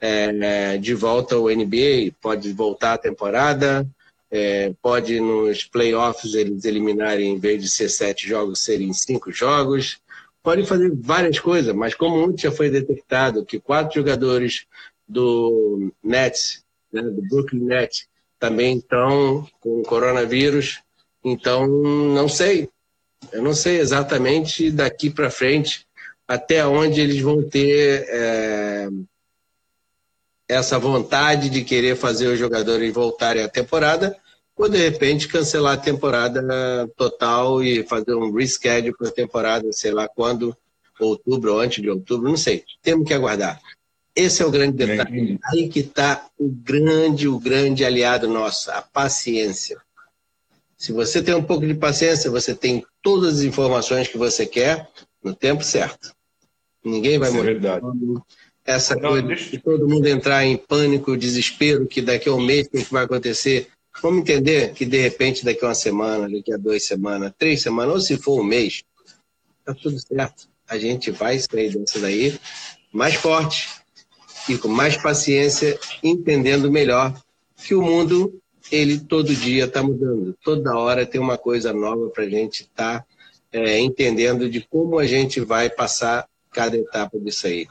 é, 0.00 0.78
de 0.78 0.94
volta 0.94 1.34
ao 1.34 1.48
NBA, 1.48 2.12
pode 2.20 2.52
voltar 2.52 2.94
a 2.94 2.98
temporada, 2.98 3.84
é, 4.30 4.72
pode 4.80 5.18
nos 5.20 5.64
playoffs 5.64 6.34
eles 6.34 6.64
eliminarem, 6.64 7.32
em 7.32 7.38
vez 7.38 7.62
de 7.62 7.68
ser 7.68 7.88
sete 7.88 8.28
jogos, 8.28 8.60
serem 8.60 8.92
cinco 8.92 9.32
jogos. 9.32 9.98
Pode 10.42 10.64
fazer 10.66 10.92
várias 10.94 11.40
coisas, 11.40 11.74
mas 11.74 11.94
como 11.94 12.22
ontem 12.22 12.42
já 12.42 12.52
foi 12.52 12.70
detectado 12.70 13.44
que 13.44 13.58
quatro 13.58 13.94
jogadores 13.94 14.66
do 15.08 15.90
Nets, 16.02 16.62
né, 16.92 17.02
do 17.02 17.22
Brooklyn 17.22 17.64
Nets, 17.64 18.06
também 18.38 18.76
estão 18.76 19.46
com 19.60 19.82
coronavírus, 19.82 20.80
então 21.24 21.66
não 21.66 22.28
sei. 22.28 22.68
Eu 23.32 23.42
não 23.42 23.54
sei 23.54 23.78
exatamente 23.78 24.70
daqui 24.70 25.10
para 25.10 25.30
frente 25.30 25.86
até 26.26 26.66
onde 26.66 27.00
eles 27.00 27.20
vão 27.20 27.42
ter 27.42 28.06
é, 28.08 28.88
essa 30.48 30.78
vontade 30.78 31.50
de 31.50 31.62
querer 31.62 31.96
fazer 31.96 32.28
os 32.28 32.38
jogadores 32.38 32.92
voltarem 32.92 33.42
à 33.42 33.48
temporada, 33.48 34.16
ou 34.56 34.68
de 34.68 34.78
repente 34.78 35.28
cancelar 35.28 35.74
a 35.74 35.80
temporada 35.80 36.88
total 36.96 37.62
e 37.62 37.82
fazer 37.82 38.14
um 38.14 38.32
reschedule 38.32 38.96
para 38.96 39.08
a 39.08 39.12
temporada, 39.12 39.72
sei 39.72 39.90
lá 39.90 40.08
quando, 40.08 40.56
outubro 41.00 41.54
ou 41.54 41.60
antes 41.60 41.82
de 41.82 41.90
outubro, 41.90 42.28
não 42.28 42.36
sei. 42.36 42.64
Temos 42.82 43.06
que 43.06 43.14
aguardar. 43.14 43.60
Esse 44.14 44.42
é 44.42 44.46
o 44.46 44.50
grande 44.50 44.76
detalhe. 44.76 45.40
Aí 45.44 45.68
que 45.68 45.80
está 45.80 46.28
o 46.38 46.48
grande, 46.48 47.26
o 47.26 47.38
grande 47.38 47.84
aliado 47.84 48.28
nosso, 48.28 48.70
a 48.70 48.80
paciência. 48.80 49.83
Se 50.76 50.92
você 50.92 51.22
tem 51.22 51.34
um 51.34 51.42
pouco 51.42 51.66
de 51.66 51.74
paciência, 51.74 52.30
você 52.30 52.54
tem 52.54 52.84
todas 53.02 53.38
as 53.38 53.42
informações 53.42 54.08
que 54.08 54.18
você 54.18 54.44
quer 54.46 54.88
no 55.22 55.34
tempo 55.34 55.62
certo. 55.62 56.12
Ninguém 56.84 57.18
vai 57.18 57.28
Isso 57.28 57.36
é 57.36 57.40
morrer. 57.40 57.50
É 57.50 57.54
verdade 57.54 57.86
essa 58.64 58.94
não, 58.96 59.10
coisa 59.10 59.26
deixa... 59.26 59.50
de 59.50 59.58
todo 59.58 59.86
mundo 59.86 60.06
entrar 60.06 60.44
em 60.44 60.56
pânico, 60.56 61.16
desespero, 61.16 61.86
que 61.86 62.00
daqui 62.00 62.28
a 62.28 62.32
um 62.34 62.40
mês 62.40 62.66
o 62.66 62.70
que 62.70 62.92
vai 62.92 63.04
acontecer. 63.04 63.68
Vamos 64.02 64.20
entender 64.20 64.72
que 64.72 64.84
de 64.84 64.96
repente 64.96 65.44
daqui 65.44 65.64
a 65.64 65.68
uma 65.68 65.74
semana, 65.74 66.28
daqui 66.28 66.52
a 66.52 66.56
duas 66.56 66.84
semanas, 66.84 67.32
três 67.38 67.62
semanas, 67.62 67.94
ou 67.94 68.00
se 68.00 68.16
for 68.16 68.40
um 68.40 68.44
mês, 68.44 68.82
tá 69.64 69.74
tudo 69.74 69.98
certo. 69.98 70.48
A 70.66 70.78
gente 70.78 71.10
vai 71.10 71.38
sair 71.38 71.76
dessa 71.76 72.00
daí 72.00 72.38
mais 72.90 73.14
forte 73.14 73.68
e 74.48 74.56
com 74.56 74.68
mais 74.68 74.96
paciência, 74.96 75.78
entendendo 76.02 76.70
melhor 76.70 77.14
que 77.56 77.74
o 77.74 77.82
mundo, 77.82 78.40
ele 78.70 78.98
todo 78.98 79.34
dia 79.34 79.64
está 79.64 79.82
mudando. 79.82 80.34
Toda 80.42 80.76
hora 80.76 81.06
tem 81.06 81.20
uma 81.20 81.38
coisa 81.38 81.72
nova 81.72 82.08
para 82.10 82.24
a 82.24 82.28
gente 82.28 82.62
estar 82.62 83.00
tá, 83.00 83.06
é, 83.52 83.78
entendendo 83.78 84.48
de 84.48 84.60
como 84.60 84.98
a 84.98 85.06
gente 85.06 85.40
vai 85.40 85.70
passar 85.70 86.26
cada 86.50 86.76
etapa 86.76 87.18
disso 87.18 87.46
aí. 87.46 87.66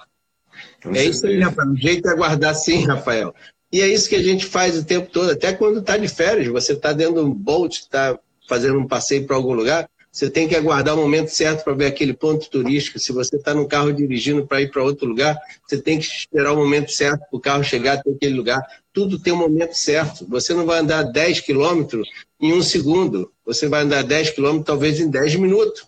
Com 0.84 0.96
é 0.96 1.06
isso 1.06 1.26
aí, 1.26 1.40
Rafael. 1.40 1.70
O 1.70 1.78
jeito 1.78 2.08
é 2.08 2.12
aguardar 2.12 2.56
sim, 2.56 2.86
Rafael. 2.86 3.34
E 3.72 3.82
é 3.82 3.88
isso 3.88 4.08
que 4.08 4.16
a 4.16 4.22
gente 4.22 4.46
faz 4.46 4.78
o 4.78 4.86
tempo 4.86 5.10
todo, 5.10 5.32
até 5.32 5.52
quando 5.52 5.80
está 5.80 5.98
de 5.98 6.08
férias, 6.08 6.48
você 6.48 6.74
está 6.74 6.94
dentro 6.94 7.16
de 7.16 7.22
um 7.22 7.34
boat, 7.34 7.80
está 7.80 8.20
fazendo 8.48 8.78
um 8.78 8.88
passeio 8.88 9.26
para 9.26 9.36
algum 9.36 9.54
lugar, 9.54 9.90
você 10.12 10.30
tem 10.30 10.48
que 10.48 10.56
aguardar 10.56 10.94
o 10.94 11.02
momento 11.02 11.30
certo 11.30 11.64
para 11.64 11.74
ver 11.74 11.88
aquele 11.88 12.14
ponto 12.14 12.48
turístico. 12.48 13.00
Se 13.00 13.12
você 13.12 13.36
está 13.36 13.52
no 13.52 13.68
carro 13.68 13.92
dirigindo 13.92 14.46
para 14.46 14.62
ir 14.62 14.70
para 14.70 14.84
outro 14.84 15.08
lugar, 15.08 15.36
você 15.66 15.82
tem 15.82 15.98
que 15.98 16.06
esperar 16.06 16.54
o 16.54 16.56
momento 16.56 16.92
certo 16.92 17.22
para 17.22 17.38
o 17.38 17.40
carro 17.40 17.64
chegar 17.64 17.94
até 17.94 18.12
aquele 18.12 18.36
lugar. 18.36 18.62
Tudo 18.94 19.20
tem 19.20 19.34
um 19.34 19.38
momento 19.38 19.74
certo. 19.74 20.26
Você 20.30 20.54
não 20.54 20.66
vai 20.66 20.80
andar 20.80 21.04
10 21.04 21.42
quilômetros 21.42 22.08
em 22.40 22.54
um 22.54 22.62
segundo. 22.62 23.32
Você 23.46 23.68
vai 23.68 23.82
andar 23.82 24.04
10 24.04 24.30
quilômetros 24.30 24.68
talvez 24.68 25.00
em 25.00 25.10
10 25.10 25.36
minutos. 25.38 25.86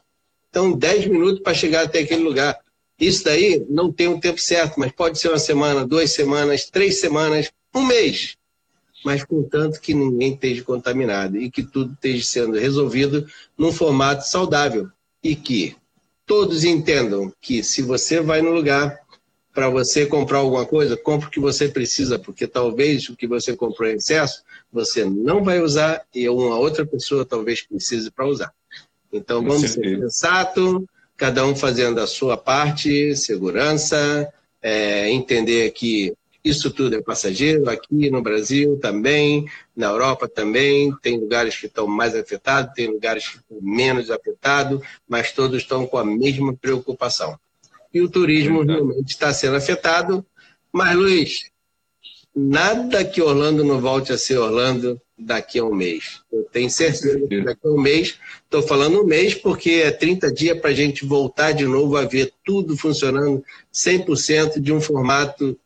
Então, 0.49 0.71
10 0.71 1.05
minutos 1.07 1.41
para 1.41 1.53
chegar 1.53 1.83
até 1.83 1.99
aquele 1.99 2.23
lugar. 2.23 2.59
Isso 2.99 3.23
daí 3.23 3.63
não 3.69 3.91
tem 3.91 4.07
um 4.07 4.19
tempo 4.19 4.39
certo, 4.39 4.79
mas 4.79 4.91
pode 4.91 5.19
ser 5.19 5.27
uma 5.27 5.37
semana, 5.37 5.85
duas 5.85 6.11
semanas, 6.11 6.65
três 6.65 6.99
semanas, 6.99 7.51
um 7.73 7.85
mês. 7.85 8.37
Mas 9.03 9.23
contanto 9.23 9.79
que 9.79 9.93
ninguém 9.93 10.33
esteja 10.33 10.63
contaminado 10.63 11.37
e 11.37 11.51
que 11.51 11.61
tudo 11.61 11.93
esteja 11.93 12.23
sendo 12.25 12.57
resolvido 12.57 13.27
num 13.57 13.71
formato 13.71 14.27
saudável. 14.27 14.89
E 15.21 15.35
que 15.35 15.75
todos 16.25 16.63
entendam 16.63 17.31
que 17.39 17.63
se 17.63 17.81
você 17.81 18.19
vai 18.19 18.41
no 18.41 18.51
lugar 18.51 18.99
para 19.55 19.69
você 19.69 20.05
comprar 20.05 20.39
alguma 20.39 20.65
coisa, 20.65 20.97
compre 20.97 21.29
o 21.29 21.31
que 21.31 21.39
você 21.39 21.69
precisa, 21.69 22.19
porque 22.19 22.45
talvez 22.45 23.07
o 23.07 23.15
que 23.15 23.25
você 23.25 23.55
comprou 23.55 23.89
em 23.89 23.95
excesso 23.95 24.43
você 24.71 25.05
não 25.05 25.41
vai 25.41 25.61
usar 25.61 26.03
e 26.13 26.27
uma 26.27 26.57
outra 26.57 26.85
pessoa 26.85 27.23
talvez 27.23 27.61
precise 27.61 28.11
para 28.11 28.27
usar. 28.27 28.53
Então 29.13 29.41
vamos 29.41 29.71
ser 29.71 29.97
sensato, 30.01 30.85
cada 31.15 31.45
um 31.45 31.55
fazendo 31.55 32.01
a 32.01 32.05
sua 32.05 32.35
parte, 32.35 33.15
segurança, 33.15 34.29
é, 34.61 35.09
entender 35.09 35.71
que 35.71 36.13
isso 36.43 36.69
tudo 36.69 36.97
é 36.97 37.01
passageiro, 37.01 37.69
aqui 37.69 38.11
no 38.11 38.21
Brasil 38.21 38.77
também, 38.77 39.45
na 39.75 39.87
Europa 39.87 40.27
também, 40.27 40.93
tem 41.01 41.17
lugares 41.17 41.57
que 41.57 41.67
estão 41.67 41.87
mais 41.87 42.13
afetados, 42.13 42.73
tem 42.75 42.87
lugares 42.87 43.29
que 43.29 43.37
estão 43.37 43.57
menos 43.61 44.11
afetados, 44.11 44.81
mas 45.07 45.31
todos 45.31 45.61
estão 45.61 45.87
com 45.87 45.97
a 45.97 46.03
mesma 46.03 46.53
preocupação. 46.53 47.39
E 47.95 48.01
o 48.01 48.09
turismo 48.09 48.61
realmente 48.61 49.11
está 49.11 49.33
sendo 49.33 49.55
afetado, 49.55 50.25
mas 50.69 50.97
Luiz, 50.97 51.49
nada 52.35 53.05
que 53.05 53.21
Orlando 53.21 53.63
não 53.63 53.79
volte 53.79 54.11
a 54.11 54.17
ser 54.17 54.37
Orlando 54.37 55.01
daqui 55.17 55.59
a 55.59 55.63
um 55.63 55.73
mês. 55.73 56.19
Eu 56.29 56.43
tenho 56.51 56.69
certeza 56.69 57.17
que 57.25 57.41
daqui 57.41 57.65
a 57.65 57.69
um 57.69 57.79
mês, 57.79 58.19
estou 58.43 58.61
falando 58.61 59.01
um 59.01 59.05
mês 59.05 59.33
porque 59.33 59.81
é 59.85 59.91
30 59.91 60.29
dias 60.29 60.59
para 60.59 60.71
a 60.71 60.73
gente 60.73 61.05
voltar 61.05 61.53
de 61.53 61.65
novo 61.65 61.95
a 61.95 62.03
ver 62.03 62.33
tudo 62.43 62.75
funcionando 62.75 63.41
100% 63.73 64.59
de 64.59 64.73
um 64.73 64.81
formato 64.81 65.57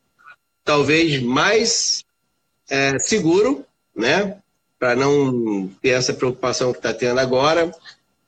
talvez 0.64 1.20
mais 1.20 2.04
é, 2.68 2.96
seguro, 3.00 3.64
né? 3.92 4.38
Para 4.78 4.94
não 4.94 5.66
ter 5.82 5.88
essa 5.88 6.14
preocupação 6.14 6.70
que 6.70 6.78
está 6.78 6.94
tendo 6.94 7.18
agora, 7.18 7.72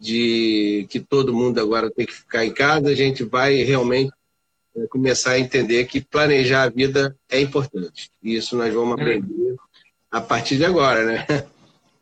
de 0.02 0.84
que 0.90 0.98
todo 0.98 1.32
mundo 1.32 1.60
agora 1.60 1.88
tem 1.88 2.04
que 2.04 2.12
ficar 2.12 2.44
em 2.44 2.52
casa, 2.52 2.88
a 2.88 2.94
gente 2.94 3.22
vai 3.22 3.62
realmente 3.62 4.12
é, 4.76 4.84
começar 4.88 5.32
a 5.32 5.38
entender 5.38 5.84
que 5.84 6.00
planejar 6.00 6.64
a 6.64 6.68
vida 6.68 7.16
é 7.30 7.40
importante. 7.40 8.10
E 8.20 8.34
isso 8.34 8.56
nós 8.56 8.74
vamos 8.74 8.98
é. 8.98 9.02
aprender 9.02 9.56
a 10.10 10.20
partir 10.20 10.56
de 10.56 10.64
agora, 10.64 11.04
né? 11.04 11.24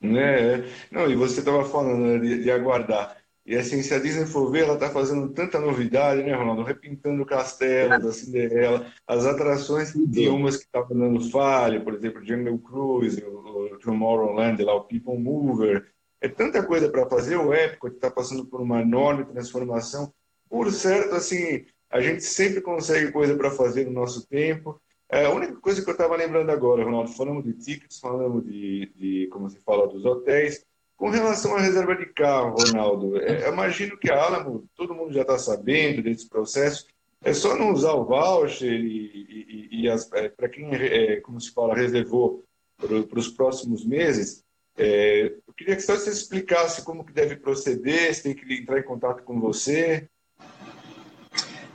É, 0.03 0.65
não, 0.91 1.11
e 1.11 1.15
você 1.15 1.41
estava 1.41 1.63
falando 1.67 2.07
né, 2.07 2.19
de, 2.19 2.43
de, 2.43 2.51
aguardar. 2.51 3.19
E 3.45 3.55
assim, 3.55 3.83
se 3.83 3.93
a 3.93 3.99
Disney 3.99 4.25
for 4.25 4.51
ver, 4.51 4.65
ela 4.65 4.75
está 4.75 4.89
fazendo 4.89 5.29
tanta 5.29 5.61
novidade, 5.61 6.23
né, 6.23 6.35
Ronaldo? 6.35 6.63
Repintando 6.63 7.23
o 7.23 7.27
castelo 7.27 8.03
da 8.03 8.11
Cinderela, 8.13 8.87
as 9.07 9.27
atrações, 9.27 9.93
tem 10.11 10.31
umas 10.31 10.57
que 10.57 10.65
estavam 10.65 10.97
dando 10.97 11.31
falha, 11.31 11.83
por 11.83 11.93
exemplo, 11.93 12.25
Jungle 12.25 12.59
Cruise, 12.61 13.23
o, 13.23 13.79
Tomorrowland, 13.83 14.63
lá 14.63 14.75
o 14.75 14.85
People 14.85 15.19
Mover. 15.19 15.87
É 16.21 16.29
tanta 16.29 16.63
coisa 16.63 16.89
para 16.91 17.09
fazer. 17.09 17.37
O 17.37 17.55
Epcot 17.55 17.95
está 17.95 18.11
passando 18.11 18.45
por 18.45 18.61
uma 18.61 18.83
enorme 18.83 19.25
transformação. 19.25 20.13
Por 20.49 20.71
certo, 20.73 21.15
assim, 21.15 21.65
a 21.89 22.01
gente 22.01 22.23
sempre 22.23 22.61
consegue 22.61 23.13
coisa 23.13 23.37
para 23.37 23.51
fazer 23.51 23.87
no 23.87 23.93
nosso 23.93 24.27
tempo. 24.27 24.81
É, 25.09 25.27
a 25.27 25.31
única 25.31 25.57
coisa 25.57 25.83
que 25.83 25.91
eu 25.91 25.93
estava 25.93 26.15
lembrando 26.17 26.51
agora, 26.51 26.85
Ronaldo, 26.85 27.11
falamos 27.13 27.45
de 27.45 27.53
tickets, 27.55 27.99
falamos 27.99 28.45
de, 28.45 28.93
de, 28.95 29.27
como 29.29 29.51
se 29.51 29.59
fala, 29.61 29.89
dos 29.89 30.05
hotéis. 30.05 30.65
Com 30.97 31.09
relação 31.09 31.57
à 31.57 31.61
reserva 31.61 31.97
de 31.97 32.07
carro, 32.07 32.55
Ronaldo, 32.57 33.17
é, 33.17 33.47
eu 33.47 33.53
imagino 33.53 33.97
que 33.97 34.11
a 34.11 34.23
Alamo, 34.23 34.69
todo 34.77 34.95
mundo 34.95 35.13
já 35.13 35.23
está 35.23 35.39
sabendo 35.39 36.03
desse 36.03 36.29
processo, 36.29 36.87
é 37.23 37.33
só 37.33 37.57
não 37.57 37.73
usar 37.73 37.95
o 37.95 38.05
voucher 38.05 38.71
e, 38.71 39.69
e, 39.73 39.83
e 39.83 39.89
é, 39.89 40.29
para 40.29 40.49
quem, 40.49 40.73
é, 40.75 41.17
como 41.21 41.41
se 41.41 41.53
fala, 41.53 41.75
reservou 41.75 42.45
para 42.79 43.19
os 43.19 43.29
próximos 43.29 43.85
meses, 43.85 44.45
é, 44.83 45.33
eu 45.47 45.53
queria 45.55 45.77
que 45.77 45.83
você 45.83 46.09
explicasse 46.09 46.83
como 46.83 47.05
que 47.05 47.13
deve 47.13 47.37
proceder, 47.37 48.15
se 48.15 48.23
tem 48.23 48.35
que 48.35 48.55
entrar 48.55 48.79
em 48.79 48.83
contato 48.83 49.23
com 49.23 49.39
você. 49.39 50.09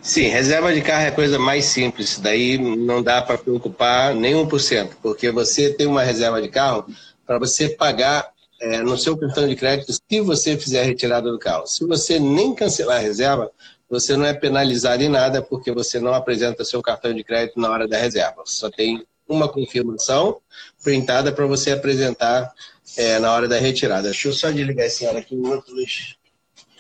Sim, 0.02 0.28
reserva 0.28 0.74
de 0.74 0.82
carro 0.82 1.04
é 1.04 1.08
a 1.08 1.12
coisa 1.12 1.38
mais 1.38 1.66
simples. 1.66 2.18
Daí 2.18 2.58
não 2.58 3.04
dá 3.04 3.22
para 3.22 3.38
preocupar 3.38 4.16
nem 4.16 4.34
1%, 4.34 4.94
porque 5.04 5.30
você 5.30 5.72
tem 5.72 5.86
uma 5.86 6.02
reserva 6.04 6.42
de 6.42 6.50
carro 6.50 6.88
para 7.26 7.38
você 7.38 7.70
pagar 7.70 8.28
é, 8.60 8.82
no 8.82 8.98
seu 8.98 9.16
cartão 9.16 9.48
de 9.48 9.56
crédito 9.56 9.94
se 9.94 10.22
você 10.22 10.58
fizer 10.58 10.82
a 10.82 10.86
retirada 10.86 11.32
do 11.32 11.38
carro. 11.38 11.68
Se 11.68 11.86
você 11.86 12.20
nem 12.20 12.56
cancelar 12.56 12.98
a 12.98 13.02
reserva, 13.02 13.52
você 13.88 14.18
não 14.18 14.26
é 14.26 14.34
penalizado 14.34 15.04
em 15.04 15.10
nada 15.10 15.44
porque 15.44 15.72
você 15.72 16.00
não 16.00 16.14
apresenta 16.14 16.66
seu 16.66 16.82
cartão 16.82 17.14
de 17.14 17.24
crédito 17.24 17.60
na 17.60 17.70
hora 17.70 17.88
da 17.88 17.98
reserva. 17.98 18.42
Só 18.46 18.70
tem 18.72 19.06
uma 19.28 19.48
confirmação 19.48 20.40
printada 20.84 21.32
para 21.32 21.46
você 21.46 21.72
apresentar 21.72 22.52
é, 22.98 23.20
na 23.20 23.34
hora 23.34 23.48
da 23.48 23.58
retirada. 23.58 24.10
Deixa 24.10 24.28
eu 24.28 24.34
só 24.34 24.52
desligar 24.52 24.86
esse 24.86 25.06
ar 25.06 25.16
aqui, 25.16 25.36
outro 25.36 25.74
Luiz. 25.74 26.16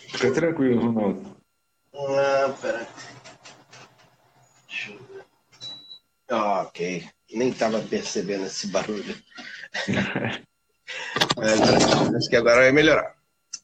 Fica 0.09 0.31
tranquilo, 0.31 0.91
Ronaldo. 0.91 1.35
Ah, 1.93 2.53
pera. 2.61 2.87
Deixa 4.67 4.91
eu 4.91 4.99
ver. 4.99 5.25
ok. 6.33 7.07
Nem 7.33 7.49
estava 7.49 7.79
percebendo 7.79 8.45
esse 8.45 8.67
barulho. 8.67 9.15
Mas, 11.37 11.59
acho 12.15 12.29
que 12.29 12.35
agora 12.35 12.61
vai 12.61 12.71
melhorar. 12.71 13.15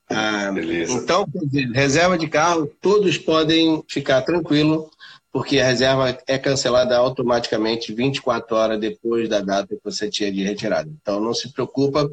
Ah, 0.09 0.51
então, 0.89 1.25
reserva 1.73 2.17
de 2.17 2.27
carro, 2.27 2.67
todos 2.81 3.17
podem 3.17 3.81
ficar 3.87 4.21
tranquilo, 4.23 4.91
porque 5.31 5.59
a 5.59 5.65
reserva 5.65 6.17
é 6.27 6.37
cancelada 6.37 6.97
automaticamente 6.97 7.93
24 7.93 8.55
horas 8.55 8.79
depois 8.79 9.29
da 9.29 9.39
data 9.39 9.75
que 9.75 9.81
você 9.83 10.09
tinha 10.09 10.31
de 10.31 10.43
retirada. 10.43 10.89
Então, 11.01 11.19
não 11.19 11.33
se 11.33 11.51
preocupa. 11.51 12.09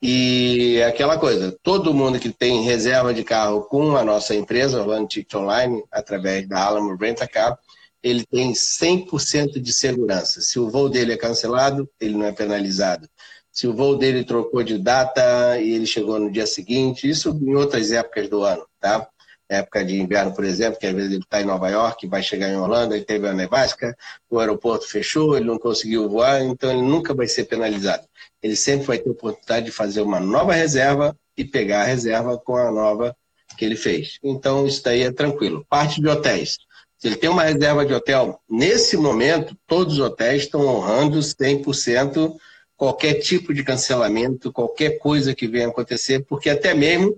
E 0.00 0.76
é 0.78 0.86
aquela 0.86 1.18
coisa, 1.18 1.56
todo 1.62 1.94
mundo 1.94 2.18
que 2.20 2.30
tem 2.30 2.62
reserva 2.62 3.14
de 3.14 3.24
carro 3.24 3.62
com 3.62 3.96
a 3.96 4.04
nossa 4.04 4.34
empresa, 4.34 4.80
Orlando 4.80 5.08
Ticket 5.08 5.34
Online, 5.34 5.82
através 5.90 6.46
da 6.48 6.64
Alamo 6.64 6.96
Rent-A-Car, 6.96 7.58
ele 8.02 8.24
tem 8.24 8.52
100% 8.52 9.60
de 9.60 9.72
segurança. 9.72 10.40
Se 10.40 10.58
o 10.58 10.70
voo 10.70 10.88
dele 10.88 11.14
é 11.14 11.16
cancelado, 11.16 11.88
ele 11.98 12.14
não 12.14 12.26
é 12.26 12.32
penalizado 12.32 13.08
se 13.56 13.66
o 13.66 13.72
voo 13.72 13.96
dele 13.96 14.22
trocou 14.22 14.62
de 14.62 14.76
data 14.76 15.58
e 15.58 15.72
ele 15.72 15.86
chegou 15.86 16.18
no 16.18 16.30
dia 16.30 16.46
seguinte, 16.46 17.08
isso 17.08 17.30
em 17.30 17.54
outras 17.54 17.90
épocas 17.90 18.28
do 18.28 18.42
ano, 18.42 18.66
tá? 18.78 19.08
Época 19.48 19.84
de 19.84 20.00
inverno, 20.00 20.34
por 20.34 20.44
exemplo, 20.44 20.78
que 20.78 20.86
às 20.86 20.94
vezes 20.94 21.12
ele 21.12 21.22
está 21.22 21.40
em 21.40 21.44
Nova 21.44 21.68
York, 21.68 22.06
vai 22.08 22.22
chegar 22.22 22.48
em 22.48 22.56
Holanda, 22.56 22.96
ele 22.96 23.04
teve 23.04 23.28
a 23.28 23.32
nevasca, 23.32 23.96
o 24.28 24.40
aeroporto 24.40 24.88
fechou, 24.88 25.36
ele 25.36 25.46
não 25.46 25.58
conseguiu 25.58 26.08
voar, 26.08 26.42
então 26.42 26.70
ele 26.70 26.82
nunca 26.82 27.14
vai 27.14 27.28
ser 27.28 27.44
penalizado. 27.44 28.04
Ele 28.42 28.56
sempre 28.56 28.86
vai 28.86 28.98
ter 28.98 29.08
a 29.08 29.12
oportunidade 29.12 29.66
de 29.66 29.72
fazer 29.72 30.00
uma 30.00 30.18
nova 30.18 30.52
reserva 30.52 31.16
e 31.36 31.44
pegar 31.44 31.82
a 31.82 31.84
reserva 31.84 32.36
com 32.38 32.56
a 32.56 32.72
nova 32.72 33.16
que 33.56 33.64
ele 33.64 33.76
fez. 33.76 34.18
Então, 34.22 34.66
isso 34.66 34.82
daí 34.82 35.02
é 35.02 35.12
tranquilo. 35.12 35.64
Parte 35.68 36.00
de 36.00 36.08
hotéis. 36.08 36.58
Se 36.98 37.06
ele 37.06 37.16
tem 37.16 37.28
uma 37.28 37.42
reserva 37.42 37.84
de 37.84 37.92
hotel, 37.92 38.40
nesse 38.48 38.96
momento, 38.96 39.56
todos 39.66 39.94
os 39.94 40.00
hotéis 40.00 40.42
estão 40.42 40.66
honrando 40.66 41.18
100% 41.18 42.34
qualquer 42.76 43.14
tipo 43.14 43.54
de 43.54 43.62
cancelamento, 43.62 44.52
qualquer 44.52 44.98
coisa 44.98 45.34
que 45.34 45.46
venha 45.46 45.68
acontecer, 45.68 46.24
porque 46.24 46.50
até 46.50 46.74
mesmo, 46.74 47.16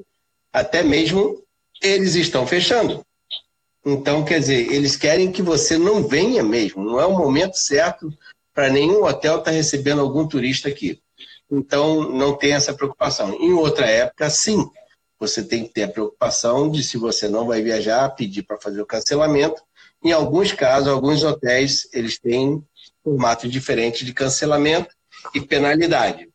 até 0.52 0.82
mesmo 0.82 1.42
eles 1.82 2.14
estão 2.14 2.46
fechando. 2.46 3.04
Então, 3.84 4.24
quer 4.24 4.40
dizer, 4.40 4.72
eles 4.72 4.96
querem 4.96 5.32
que 5.32 5.42
você 5.42 5.78
não 5.78 6.06
venha 6.06 6.42
mesmo, 6.42 6.84
não 6.84 7.00
é 7.00 7.06
o 7.06 7.16
momento 7.16 7.56
certo 7.56 8.12
para 8.52 8.68
nenhum 8.68 9.04
hotel 9.04 9.38
estar 9.38 9.44
tá 9.44 9.50
recebendo 9.50 10.00
algum 10.00 10.26
turista 10.26 10.68
aqui. 10.68 11.00
Então, 11.50 12.10
não 12.10 12.36
tem 12.36 12.52
essa 12.52 12.74
preocupação. 12.74 13.32
Em 13.40 13.52
outra 13.52 13.86
época, 13.86 14.28
sim, 14.28 14.68
você 15.18 15.42
tem 15.42 15.64
que 15.64 15.72
ter 15.72 15.84
a 15.84 15.88
preocupação 15.88 16.70
de, 16.70 16.82
se 16.82 16.98
você 16.98 17.28
não 17.28 17.46
vai 17.46 17.62
viajar, 17.62 18.10
pedir 18.10 18.42
para 18.42 18.60
fazer 18.60 18.82
o 18.82 18.86
cancelamento. 18.86 19.62
Em 20.04 20.12
alguns 20.12 20.52
casos, 20.52 20.88
alguns 20.88 21.22
hotéis, 21.24 21.88
eles 21.92 22.18
têm 22.18 22.62
formato 23.02 23.48
diferente 23.48 24.04
de 24.04 24.12
cancelamento 24.12 24.94
e 25.34 25.40
penalidade. 25.40 26.28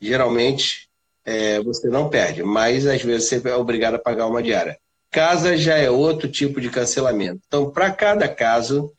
Geralmente, 0.00 0.87
é, 1.28 1.60
você 1.60 1.88
não 1.88 2.08
perde, 2.08 2.42
mas 2.42 2.86
às 2.86 3.02
vezes 3.02 3.28
você 3.28 3.48
é 3.50 3.54
obrigado 3.54 3.96
a 3.96 3.98
pagar 3.98 4.26
uma 4.26 4.42
diária. 4.42 4.78
Casa 5.10 5.58
já 5.58 5.76
é 5.76 5.90
outro 5.90 6.26
tipo 6.26 6.58
de 6.58 6.70
cancelamento. 6.70 7.42
Então, 7.46 7.70
para 7.70 7.90
cada 7.90 8.26
caso, 8.26 8.90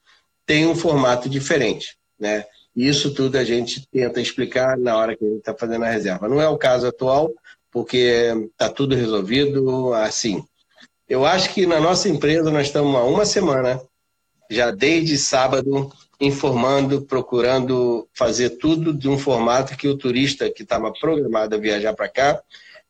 tem 0.45 0.67
um 0.67 0.75
formato 0.75 1.27
diferente. 1.27 1.97
Né? 2.19 2.45
Isso 2.75 3.15
tudo 3.15 3.35
a 3.35 3.43
gente 3.43 3.87
tenta 3.91 4.21
explicar 4.21 4.77
na 4.77 4.95
hora 4.95 5.17
que 5.17 5.25
a 5.25 5.27
gente 5.27 5.39
está 5.39 5.55
fazendo 5.55 5.85
a 5.85 5.89
reserva. 5.89 6.29
Não 6.29 6.39
é 6.39 6.47
o 6.47 6.57
caso 6.57 6.85
atual, 6.85 7.31
porque 7.71 8.31
está 8.51 8.69
tudo 8.69 8.95
resolvido 8.95 9.91
assim. 9.95 10.43
Eu 11.07 11.25
acho 11.25 11.51
que 11.51 11.65
na 11.65 11.79
nossa 11.79 12.07
empresa 12.09 12.51
nós 12.51 12.67
estamos 12.67 12.95
há 12.95 13.03
uma 13.03 13.25
semana, 13.25 13.81
já 14.51 14.69
desde 14.69 15.17
sábado, 15.17 15.91
informando, 16.19 17.01
procurando 17.01 18.07
fazer 18.13 18.51
tudo 18.51 18.93
de 18.93 19.07
um 19.07 19.17
formato 19.17 19.77
que 19.77 19.87
o 19.87 19.97
turista 19.97 20.49
que 20.51 20.63
estava 20.63 20.91
programado 20.91 21.55
a 21.55 21.59
viajar 21.59 21.93
para 21.93 22.09
cá, 22.09 22.41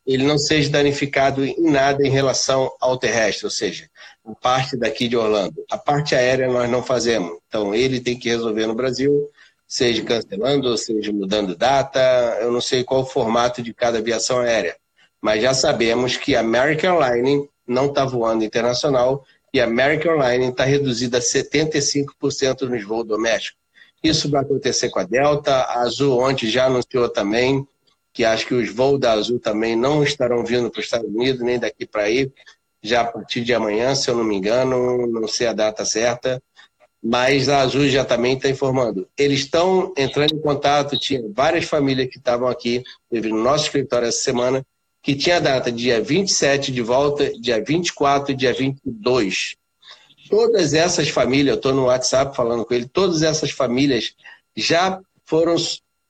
ele 0.06 0.24
não 0.24 0.39
seja 0.39 0.70
danificado 0.72 1.46
em 1.46 1.62
nada 1.62 2.06
em 2.06 2.10
relação 2.10 2.72
ao 2.82 2.98
terrestre, 2.98 3.46
ou 3.46 3.52
seja, 3.52 3.88
a 4.26 4.34
parte 4.34 4.76
daqui 4.76 5.08
de 5.08 5.15
Orlando. 5.15 5.63
A 5.70 5.78
parte 5.78 6.15
aérea 6.15 6.48
nós 6.48 6.68
não 6.70 6.82
fazemos, 6.82 7.38
então 7.48 7.76
ele 7.76 8.00
tem 8.00 8.18
que 8.18 8.30
resolver 8.30 8.65
no 8.65 8.74
Brasil, 8.74 9.30
seja 9.68 10.04
cancelando, 10.04 10.76
seja 10.78 11.13
mudando 11.13 11.56
data, 11.56 12.00
eu 12.42 12.52
não 12.52 12.62
sei 12.62 12.84
qual 12.84 13.02
o 13.02 13.06
formato 13.06 13.62
de 13.62 13.72
cada 13.72 14.00
aviação 14.00 14.39
aérea, 14.39 14.76
mas 15.22 15.44
já 15.44 15.54
sabemos 15.54 16.18
que 16.18 16.36
a 16.36 16.39
American 16.39 17.00
Airlines 17.00 17.48
não 17.68 17.86
está 17.86 18.04
voando 18.04 18.44
internacional 18.44 19.24
e 19.53 19.59
a 19.59 19.65
American 19.65 20.21
Airlines 20.21 20.49
está 20.49 20.63
reduzida 20.63 21.17
a 21.17 21.21
75% 21.21 22.62
nos 22.62 22.83
voos 22.83 23.05
domésticos. 23.05 23.59
Isso 24.03 24.29
vai 24.29 24.41
acontecer 24.41 24.89
com 24.89 24.99
a 24.99 25.03
Delta. 25.03 25.53
A 25.53 25.81
Azul 25.81 26.19
ontem 26.19 26.47
já 26.47 26.65
anunciou 26.65 27.09
também 27.09 27.67
que 28.13 28.25
acho 28.25 28.47
que 28.47 28.53
os 28.53 28.69
voos 28.73 28.99
da 28.99 29.13
Azul 29.13 29.39
também 29.39 29.75
não 29.75 30.03
estarão 30.03 30.43
vindo 30.43 30.69
para 30.69 30.79
os 30.79 30.85
Estados 30.85 31.09
Unidos, 31.09 31.41
nem 31.41 31.59
daqui 31.59 31.85
para 31.85 32.03
aí, 32.03 32.31
já 32.81 33.01
a 33.01 33.05
partir 33.05 33.41
de 33.41 33.53
amanhã, 33.53 33.93
se 33.93 34.09
eu 34.09 34.15
não 34.15 34.23
me 34.23 34.35
engano, 34.35 35.05
não 35.07 35.27
sei 35.27 35.47
a 35.47 35.53
data 35.53 35.85
certa, 35.85 36.41
mas 37.01 37.47
a 37.49 37.62
Azul 37.62 37.88
já 37.88 38.03
também 38.03 38.35
está 38.35 38.49
informando. 38.49 39.07
Eles 39.17 39.41
estão 39.41 39.93
entrando 39.97 40.33
em 40.33 40.41
contato, 40.41 40.97
tinha 40.97 41.21
várias 41.33 41.65
famílias 41.65 42.09
que 42.09 42.17
estavam 42.17 42.47
aqui, 42.47 42.83
teve 43.09 43.29
no 43.29 43.41
nosso 43.41 43.65
escritório 43.65 44.07
essa 44.07 44.21
semana, 44.21 44.65
que 45.10 45.15
tinha 45.15 45.41
data 45.41 45.72
dia 45.72 46.00
27 46.00 46.72
de 46.72 46.84
volta, 46.84 47.32
dia 47.39 47.63
24 47.63 48.32
e 48.32 48.36
dia 48.36 48.54
22. 48.54 49.56
Todas 50.30 50.76
essas 50.76 51.10
famílias, 51.10 51.48
eu 51.48 51.56
estou 51.56 51.74
no 51.74 51.86
WhatsApp 51.86 52.36
falando 52.36 52.63
com 52.63 52.76
ele, 52.76 52.88
todas 52.88 53.24
essas 53.24 53.50
famílias 53.50 54.13
já 54.56 55.02
foram 55.26 55.56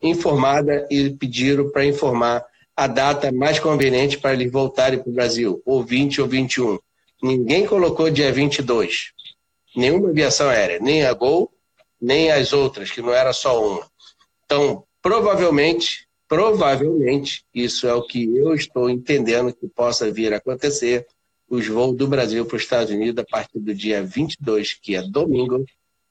informadas 0.02 0.86
e 0.92 1.12
pediram 1.12 1.70
para 1.70 1.86
informar 1.86 2.46
a 2.76 2.88
data 2.88 3.32
mais 3.32 3.58
conveniente 3.58 4.18
para 4.18 4.34
eles 4.34 4.52
voltarem 4.52 5.00
para 5.00 5.10
o 5.10 5.14
Brasil, 5.14 5.62
ou 5.66 5.82
20 5.82 6.20
ou 6.20 6.28
21. 6.28 6.78
Ninguém 7.24 7.66
colocou 7.66 8.12
dia 8.12 8.34
22. 8.34 9.14
Nenhuma 9.78 10.10
aviação 10.10 10.50
aérea, 10.50 10.78
nem 10.82 11.06
a 11.06 11.14
Gol, 11.14 11.50
nem 12.02 12.34
as 12.34 12.52
outras, 12.52 12.92
que 12.92 13.02
não 13.02 13.14
era 13.14 13.32
só 13.32 13.66
uma. 13.66 13.90
Então, 14.44 14.84
provavelmente, 15.02 16.06
provavelmente, 16.30 17.44
isso 17.54 17.88
é 17.88 17.94
o 17.94 18.04
que 18.04 18.24
eu 18.38 18.54
estou 18.54 18.88
entendendo 18.88 19.52
que 19.52 19.68
possa 19.68 20.12
vir 20.12 20.32
a 20.32 20.38
acontecer, 20.38 21.08
os 21.50 21.68
voos 21.68 21.98
do 21.98 22.08
Brasil 22.08 22.46
para 22.46 22.56
os 22.56 22.62
Estados 22.62 22.94
Unidos 22.94 23.24
a 23.24 23.26
partir 23.26 23.60
do 23.60 23.74
dia 23.74 24.04
22, 24.04 24.76
que 24.76 24.96
é 24.96 25.02
domingo, 25.02 25.66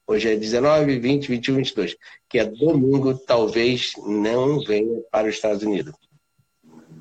hoje 0.05 0.27
é 0.27 0.35
19, 0.35 0.99
20, 0.99 1.27
21, 1.29 1.55
22, 1.55 1.95
que 2.27 2.37
é 2.37 2.43
domingo, 2.43 3.17
talvez 3.17 3.93
não 4.05 4.59
venha 4.59 5.01
para 5.09 5.29
os 5.29 5.35
Estados 5.35 5.63
Unidos. 5.63 5.95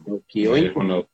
O 0.07 0.23
que 0.29 0.45
eu 0.45 0.57
entendo, 0.57 1.05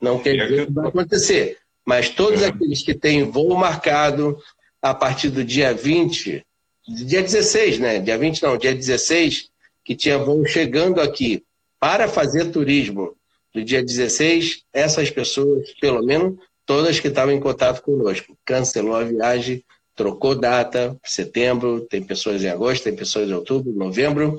não 0.00 0.18
quer 0.18 0.34
dizer 0.34 0.66
que 0.66 0.72
vai 0.72 0.88
acontecer, 0.88 1.58
mas 1.86 2.10
todos 2.10 2.42
aqueles 2.42 2.82
que 2.82 2.92
têm 2.92 3.22
voo 3.22 3.54
marcado 3.54 4.36
a 4.82 4.92
partir 4.92 5.30
do 5.30 5.44
dia 5.44 5.72
20, 5.72 6.44
dia 6.88 7.22
16, 7.22 7.78
né? 7.78 7.98
Dia 8.00 8.18
20 8.18 8.42
não, 8.42 8.58
dia 8.58 8.74
16, 8.74 9.48
que 9.84 9.94
tinha 9.94 10.18
voo 10.18 10.44
chegando 10.44 11.00
aqui 11.00 11.44
para 11.82 12.06
fazer 12.06 12.52
turismo 12.52 13.16
no 13.52 13.64
dia 13.64 13.82
16, 13.82 14.62
essas 14.72 15.10
pessoas, 15.10 15.68
pelo 15.80 16.00
menos 16.06 16.38
todas 16.64 17.00
que 17.00 17.08
estavam 17.08 17.34
em 17.34 17.40
contato 17.40 17.82
conosco, 17.82 18.38
cancelou 18.44 18.94
a 18.94 19.02
viagem, 19.02 19.64
trocou 19.96 20.36
data, 20.36 20.96
setembro, 21.04 21.80
tem 21.90 22.00
pessoas 22.00 22.44
em 22.44 22.48
agosto, 22.48 22.84
tem 22.84 22.94
pessoas 22.94 23.28
em 23.28 23.32
outubro, 23.34 23.72
novembro, 23.72 24.38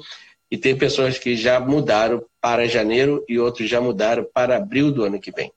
e 0.49 0.57
tem 0.57 0.73
pessoas 0.73 1.19
que 1.19 1.35
já 1.35 1.59
mudaram 1.59 2.23
para 2.39 2.65
janeiro 2.65 3.25
e 3.27 3.37
outros 3.37 3.69
já 3.69 3.81
mudaram 3.81 4.25
para 4.33 4.55
abril 4.55 4.89
do 4.89 5.03
ano 5.03 5.19
que 5.19 5.29
vem. 5.29 5.51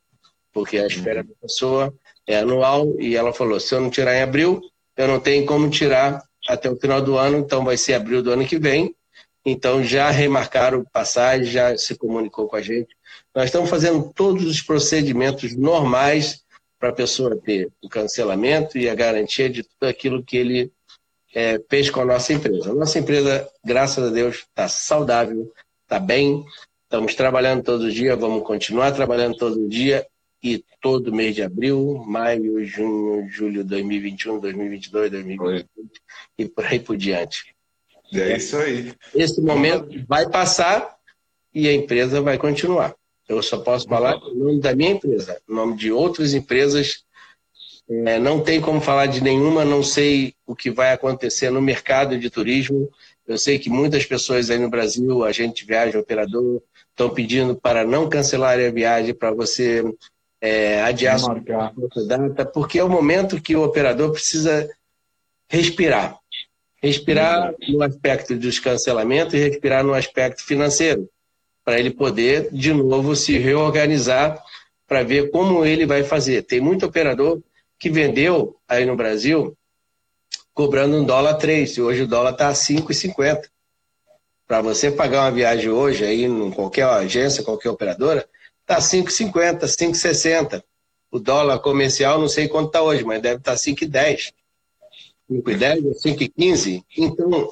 Porque 0.52 0.78
a 0.78 0.88
espera 0.88 1.22
da 1.22 1.34
pessoa 1.40 1.94
é 2.26 2.38
anual 2.38 2.96
e 2.98 3.14
ela 3.14 3.32
falou: 3.32 3.60
se 3.60 3.72
eu 3.72 3.80
não 3.80 3.90
tirar 3.90 4.16
em 4.16 4.22
abril, 4.22 4.60
eu 4.96 5.06
não 5.06 5.20
tenho 5.20 5.46
como 5.46 5.70
tirar 5.70 6.20
até 6.48 6.68
o 6.68 6.74
final 6.74 7.00
do 7.00 7.16
ano, 7.16 7.38
então 7.38 7.64
vai 7.64 7.76
ser 7.76 7.94
abril 7.94 8.24
do 8.24 8.32
ano 8.32 8.44
que 8.44 8.58
vem. 8.58 8.92
Então 9.48 9.80
já 9.84 10.10
remarcaram 10.10 10.84
passagem, 10.92 11.44
já 11.44 11.78
se 11.78 11.94
comunicou 11.94 12.48
com 12.48 12.56
a 12.56 12.60
gente. 12.60 12.96
Nós 13.32 13.44
estamos 13.44 13.70
fazendo 13.70 14.12
todos 14.12 14.44
os 14.44 14.60
procedimentos 14.60 15.56
normais 15.56 16.44
para 16.80 16.88
a 16.88 16.92
pessoa 16.92 17.36
ter 17.36 17.70
o 17.80 17.88
cancelamento 17.88 18.76
e 18.76 18.88
a 18.88 18.94
garantia 18.94 19.48
de 19.48 19.62
tudo 19.62 19.88
aquilo 19.88 20.24
que 20.24 20.36
ele 20.36 20.72
é, 21.32 21.60
fez 21.70 21.88
com 21.88 22.00
a 22.00 22.04
nossa 22.04 22.32
empresa. 22.32 22.72
A 22.72 22.74
nossa 22.74 22.98
empresa, 22.98 23.48
graças 23.64 24.08
a 24.08 24.10
Deus, 24.10 24.38
está 24.38 24.66
saudável, 24.66 25.52
está 25.84 26.00
bem, 26.00 26.44
estamos 26.82 27.14
trabalhando 27.14 27.62
todos 27.62 27.86
os 27.86 27.94
dias, 27.94 28.18
vamos 28.18 28.42
continuar 28.42 28.90
trabalhando 28.90 29.36
todo 29.36 29.68
dia 29.68 30.04
e 30.42 30.64
todo 30.80 31.14
mês 31.14 31.36
de 31.36 31.44
abril, 31.44 32.02
maio, 32.04 32.64
junho, 32.64 33.28
julho 33.28 33.62
de 33.62 33.70
2021, 33.70 34.40
2022, 34.40 35.10
2023 35.12 35.66
e 36.36 36.48
por 36.48 36.66
aí 36.66 36.80
por 36.80 36.96
diante. 36.96 37.55
É 38.12 38.36
isso 38.36 38.56
aí. 38.56 38.92
Esse 39.14 39.40
momento 39.40 39.88
vai 40.06 40.28
passar 40.28 40.96
e 41.54 41.68
a 41.68 41.72
empresa 41.72 42.20
vai 42.20 42.38
continuar. 42.38 42.94
Eu 43.28 43.42
só 43.42 43.58
posso 43.58 43.88
falar 43.88 44.16
em 44.16 44.36
nome 44.36 44.60
da 44.60 44.74
minha 44.74 44.90
empresa, 44.90 45.40
em 45.48 45.54
nome 45.54 45.76
de 45.76 45.90
outras 45.90 46.32
empresas. 46.34 47.04
É, 47.88 48.18
não 48.18 48.40
tem 48.40 48.60
como 48.60 48.80
falar 48.80 49.06
de 49.06 49.22
nenhuma, 49.22 49.64
não 49.64 49.82
sei 49.82 50.34
o 50.46 50.54
que 50.54 50.70
vai 50.70 50.92
acontecer 50.92 51.50
no 51.50 51.62
mercado 51.62 52.18
de 52.18 52.30
turismo. 52.30 52.90
Eu 53.26 53.38
sei 53.38 53.58
que 53.58 53.68
muitas 53.68 54.04
pessoas 54.04 54.50
aí 54.50 54.58
no 54.58 54.70
Brasil, 54.70 55.24
a 55.24 55.32
gente 55.32 55.64
viaja, 55.64 55.98
operador, 55.98 56.62
estão 56.90 57.10
pedindo 57.10 57.56
para 57.56 57.84
não 57.84 58.08
cancelar 58.08 58.58
a 58.58 58.70
viagem, 58.70 59.14
para 59.14 59.32
você 59.32 59.84
é, 60.40 60.80
adiar 60.82 61.18
sua 61.18 61.42
data, 62.06 62.44
porque 62.46 62.78
é 62.78 62.84
o 62.84 62.88
momento 62.88 63.40
que 63.40 63.56
o 63.56 63.64
operador 63.64 64.12
precisa 64.12 64.68
respirar. 65.48 66.18
Respirar 66.82 67.54
no 67.68 67.82
aspecto 67.82 68.36
dos 68.36 68.58
cancelamentos 68.58 69.34
e 69.34 69.38
respirar 69.38 69.82
no 69.82 69.94
aspecto 69.94 70.44
financeiro 70.44 71.08
para 71.64 71.80
ele 71.80 71.90
poder, 71.90 72.48
de 72.52 72.72
novo, 72.72 73.16
se 73.16 73.36
reorganizar 73.38 74.40
para 74.86 75.02
ver 75.02 75.30
como 75.30 75.64
ele 75.64 75.84
vai 75.84 76.04
fazer. 76.04 76.42
Tem 76.42 76.60
muito 76.60 76.86
operador 76.86 77.42
que 77.78 77.90
vendeu 77.90 78.56
aí 78.68 78.86
no 78.86 78.94
Brasil 78.94 79.56
cobrando 80.54 80.96
um 80.96 81.04
dólar 81.04 81.34
3, 81.34 81.76
e 81.76 81.82
hoje 81.82 82.02
o 82.02 82.06
dólar 82.06 82.30
está 82.32 82.48
a 82.48 82.52
5,50. 82.52 83.50
Para 84.46 84.62
você 84.62 84.90
pagar 84.90 85.22
uma 85.22 85.30
viagem 85.30 85.68
hoje 85.68 86.04
aí 86.04 86.24
em 86.24 86.50
qualquer 86.50 86.84
agência, 86.84 87.42
qualquer 87.42 87.68
operadora, 87.68 88.26
está 88.62 88.78
5,50, 88.78 89.64
5,60. 89.64 90.62
O 91.10 91.18
dólar 91.18 91.58
comercial 91.58 92.18
não 92.18 92.28
sei 92.28 92.48
quanto 92.48 92.68
está 92.68 92.80
hoje, 92.80 93.04
mas 93.04 93.20
deve 93.20 93.36
estar 93.36 93.52
tá 93.52 93.58
5,10. 93.58 94.32
5,10 95.30 95.84
ou 95.84 95.92
5,15. 95.92 96.82
Então, 96.96 97.50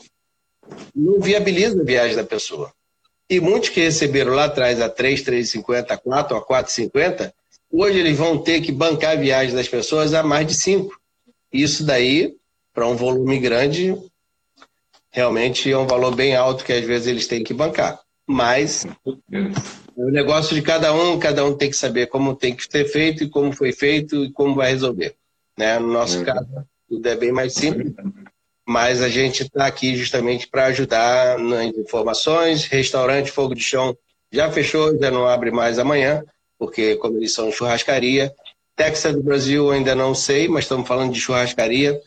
não 0.94 1.20
viabiliza 1.20 1.80
a 1.80 1.84
viagem 1.84 2.16
da 2.16 2.24
pessoa. 2.24 2.72
E 3.28 3.40
muitos 3.40 3.70
que 3.70 3.80
receberam 3.80 4.32
lá 4.34 4.44
atrás 4.44 4.80
a 4.80 4.88
3, 4.88 5.22
3,50, 5.22 5.90
a 5.90 5.96
4, 5.96 6.36
a 6.36 6.46
4,50, 6.46 7.32
hoje 7.70 7.98
eles 7.98 8.16
vão 8.16 8.38
ter 8.38 8.60
que 8.60 8.70
bancar 8.70 9.12
a 9.12 9.20
viagem 9.20 9.54
das 9.54 9.68
pessoas 9.68 10.12
a 10.14 10.22
mais 10.22 10.46
de 10.46 10.54
5. 10.54 10.94
Isso 11.52 11.84
daí, 11.84 12.36
para 12.72 12.86
um 12.86 12.96
volume 12.96 13.38
grande, 13.38 13.96
realmente 15.10 15.70
é 15.70 15.78
um 15.78 15.86
valor 15.86 16.14
bem 16.14 16.36
alto 16.36 16.64
que 16.64 16.72
às 16.72 16.84
vezes 16.84 17.06
eles 17.06 17.26
têm 17.26 17.42
que 17.42 17.54
bancar. 17.54 18.00
Mas 18.26 18.84
é 19.96 20.04
o 20.04 20.10
negócio 20.10 20.54
de 20.54 20.62
cada 20.62 20.92
um, 20.92 21.18
cada 21.18 21.44
um 21.44 21.54
tem 21.54 21.70
que 21.70 21.76
saber 21.76 22.08
como 22.08 22.34
tem 22.34 22.54
que 22.54 22.64
ser 22.70 22.84
feito 22.86 23.24
e 23.24 23.28
como 23.28 23.52
foi 23.52 23.72
feito 23.72 24.24
e 24.24 24.32
como 24.32 24.54
vai 24.54 24.70
resolver. 24.70 25.14
Né? 25.56 25.78
No 25.78 25.92
nosso 25.92 26.20
é. 26.20 26.24
caso, 26.24 26.48
tudo 26.88 27.06
é 27.08 27.16
bem 27.16 27.32
mais 27.32 27.54
simples 27.54 27.92
mas 28.66 29.02
a 29.02 29.08
gente 29.08 29.42
está 29.42 29.66
aqui 29.66 29.94
justamente 29.94 30.48
para 30.48 30.66
ajudar 30.66 31.38
nas 31.38 31.66
informações. 31.76 32.64
Restaurante 32.64 33.30
Fogo 33.30 33.54
de 33.54 33.62
Chão 33.62 33.96
já 34.32 34.50
fechou, 34.50 34.98
já 34.98 35.10
não 35.10 35.26
abre 35.26 35.50
mais 35.50 35.78
amanhã, 35.78 36.24
porque 36.58 36.96
como 36.96 37.18
eles 37.18 37.32
são 37.32 37.52
churrascaria. 37.52 38.32
Texas 38.74 39.14
do 39.14 39.22
Brasil 39.22 39.70
ainda 39.70 39.94
não 39.94 40.14
sei, 40.14 40.48
mas 40.48 40.64
estamos 40.64 40.88
falando 40.88 41.12
de 41.12 41.20
churrascaria. 41.20 42.00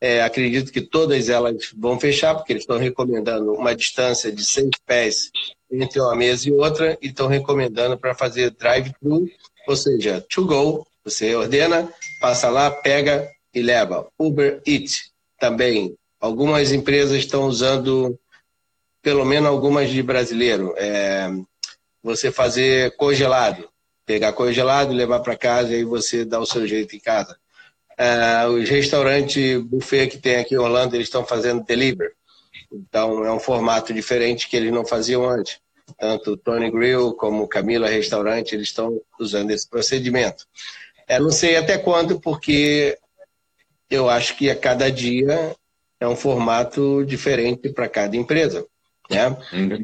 É, 0.00 0.22
acredito 0.22 0.72
que 0.72 0.80
todas 0.80 1.28
elas 1.28 1.70
vão 1.76 1.98
fechar, 1.98 2.34
porque 2.34 2.52
eles 2.52 2.64
estão 2.64 2.78
recomendando 2.78 3.52
uma 3.52 3.74
distância 3.74 4.30
de 4.30 4.44
seis 4.44 4.70
pés 4.84 5.30
entre 5.70 6.00
uma 6.00 6.14
mesa 6.14 6.48
e 6.48 6.52
outra, 6.52 6.98
e 7.00 7.06
estão 7.06 7.28
recomendando 7.28 7.96
para 7.96 8.14
fazer 8.14 8.50
drive-thru, 8.50 9.26
ou 9.66 9.76
seja, 9.76 10.20
to 10.28 10.44
go. 10.44 10.86
Você 11.04 11.34
ordena, 11.34 11.92
passa 12.20 12.50
lá, 12.50 12.70
pega 12.70 13.28
e 13.54 13.62
leva. 13.62 14.08
Uber 14.18 14.62
Eats 14.66 15.12
também 15.38 15.96
Algumas 16.22 16.70
empresas 16.70 17.18
estão 17.18 17.48
usando, 17.48 18.16
pelo 19.02 19.24
menos 19.24 19.48
algumas 19.48 19.90
de 19.90 20.00
brasileiro, 20.04 20.72
é, 20.76 21.28
você 22.00 22.30
fazer 22.30 22.94
congelado. 22.94 23.68
Pegar 24.06 24.32
congelado, 24.32 24.92
levar 24.92 25.18
para 25.18 25.36
casa 25.36 25.72
e 25.72 25.78
aí 25.78 25.84
você 25.84 26.24
dá 26.24 26.38
o 26.38 26.46
seu 26.46 26.64
jeito 26.64 26.94
em 26.94 27.00
casa. 27.00 27.36
É, 27.98 28.46
os 28.46 28.68
restaurantes 28.68 29.60
buffet 29.64 30.06
que 30.06 30.18
tem 30.18 30.36
aqui 30.36 30.54
em 30.54 30.58
Orlando, 30.58 30.94
eles 30.94 31.08
estão 31.08 31.24
fazendo 31.24 31.64
delivery. 31.64 32.12
Então, 32.72 33.24
é 33.24 33.32
um 33.32 33.40
formato 33.40 33.92
diferente 33.92 34.48
que 34.48 34.56
eles 34.56 34.72
não 34.72 34.86
faziam 34.86 35.28
antes. 35.28 35.58
Tanto 35.98 36.32
o 36.32 36.36
Tony 36.36 36.70
Grill 36.70 37.14
como 37.14 37.42
o 37.42 37.48
Camila 37.48 37.88
Restaurante, 37.88 38.54
eles 38.54 38.68
estão 38.68 39.00
usando 39.18 39.50
esse 39.50 39.68
procedimento. 39.68 40.46
É, 41.08 41.18
não 41.18 41.32
sei 41.32 41.56
até 41.56 41.76
quando, 41.78 42.20
porque 42.20 42.96
eu 43.92 44.08
acho 44.08 44.36
que 44.36 44.50
a 44.50 44.56
cada 44.56 44.90
dia 44.90 45.54
é 46.00 46.08
um 46.08 46.16
formato 46.16 47.04
diferente 47.04 47.68
para 47.68 47.88
cada 47.88 48.16
empresa. 48.16 48.66
Né? 49.10 49.36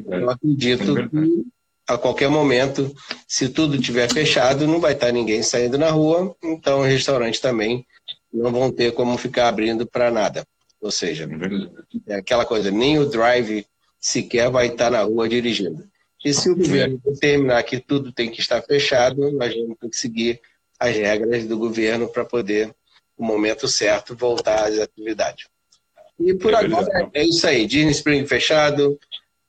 Eu 0.09 0.29
acredito 0.29 0.95
que 1.09 1.45
a 1.87 1.97
qualquer 1.97 2.29
momento, 2.29 2.93
se 3.27 3.49
tudo 3.49 3.79
tiver 3.79 4.11
fechado, 4.11 4.67
não 4.67 4.79
vai 4.79 4.93
estar 4.93 5.11
ninguém 5.11 5.41
saindo 5.41 5.77
na 5.77 5.89
rua, 5.89 6.35
então 6.43 6.81
os 6.81 6.87
restaurantes 6.87 7.39
também 7.39 7.85
não 8.31 8.51
vão 8.51 8.71
ter 8.71 8.91
como 8.93 9.17
ficar 9.17 9.47
abrindo 9.47 9.87
para 9.87 10.11
nada. 10.11 10.45
Ou 10.81 10.91
seja, 10.91 11.27
é 12.07 12.15
aquela 12.15 12.45
coisa, 12.45 12.71
nem 12.71 12.99
o 12.99 13.05
drive 13.05 13.65
sequer 13.99 14.49
vai 14.49 14.67
estar 14.67 14.89
na 14.89 15.01
rua 15.01 15.27
dirigindo. 15.27 15.83
E 16.23 16.33
se 16.33 16.49
o 16.49 16.55
governo 16.55 17.01
determinar 17.03 17.63
que 17.63 17.79
tudo 17.79 18.11
tem 18.11 18.29
que 18.29 18.41
estar 18.41 18.61
fechado, 18.61 19.31
nós 19.31 19.53
vamos 19.53 19.77
ter 19.79 19.89
que 19.89 19.97
seguir 19.97 20.41
as 20.79 20.95
regras 20.95 21.45
do 21.45 21.57
governo 21.57 22.07
para 22.07 22.23
poder, 22.23 22.73
no 23.19 23.25
momento 23.25 23.67
certo, 23.67 24.15
voltar 24.15 24.65
às 24.65 24.79
atividades. 24.79 25.47
E 26.19 26.33
por 26.33 26.53
é 26.53 26.57
agora 26.57 27.09
é 27.13 27.23
isso 27.23 27.45
aí. 27.45 27.67
Disney 27.67 27.91
Spring 27.91 28.25
fechado, 28.25 28.97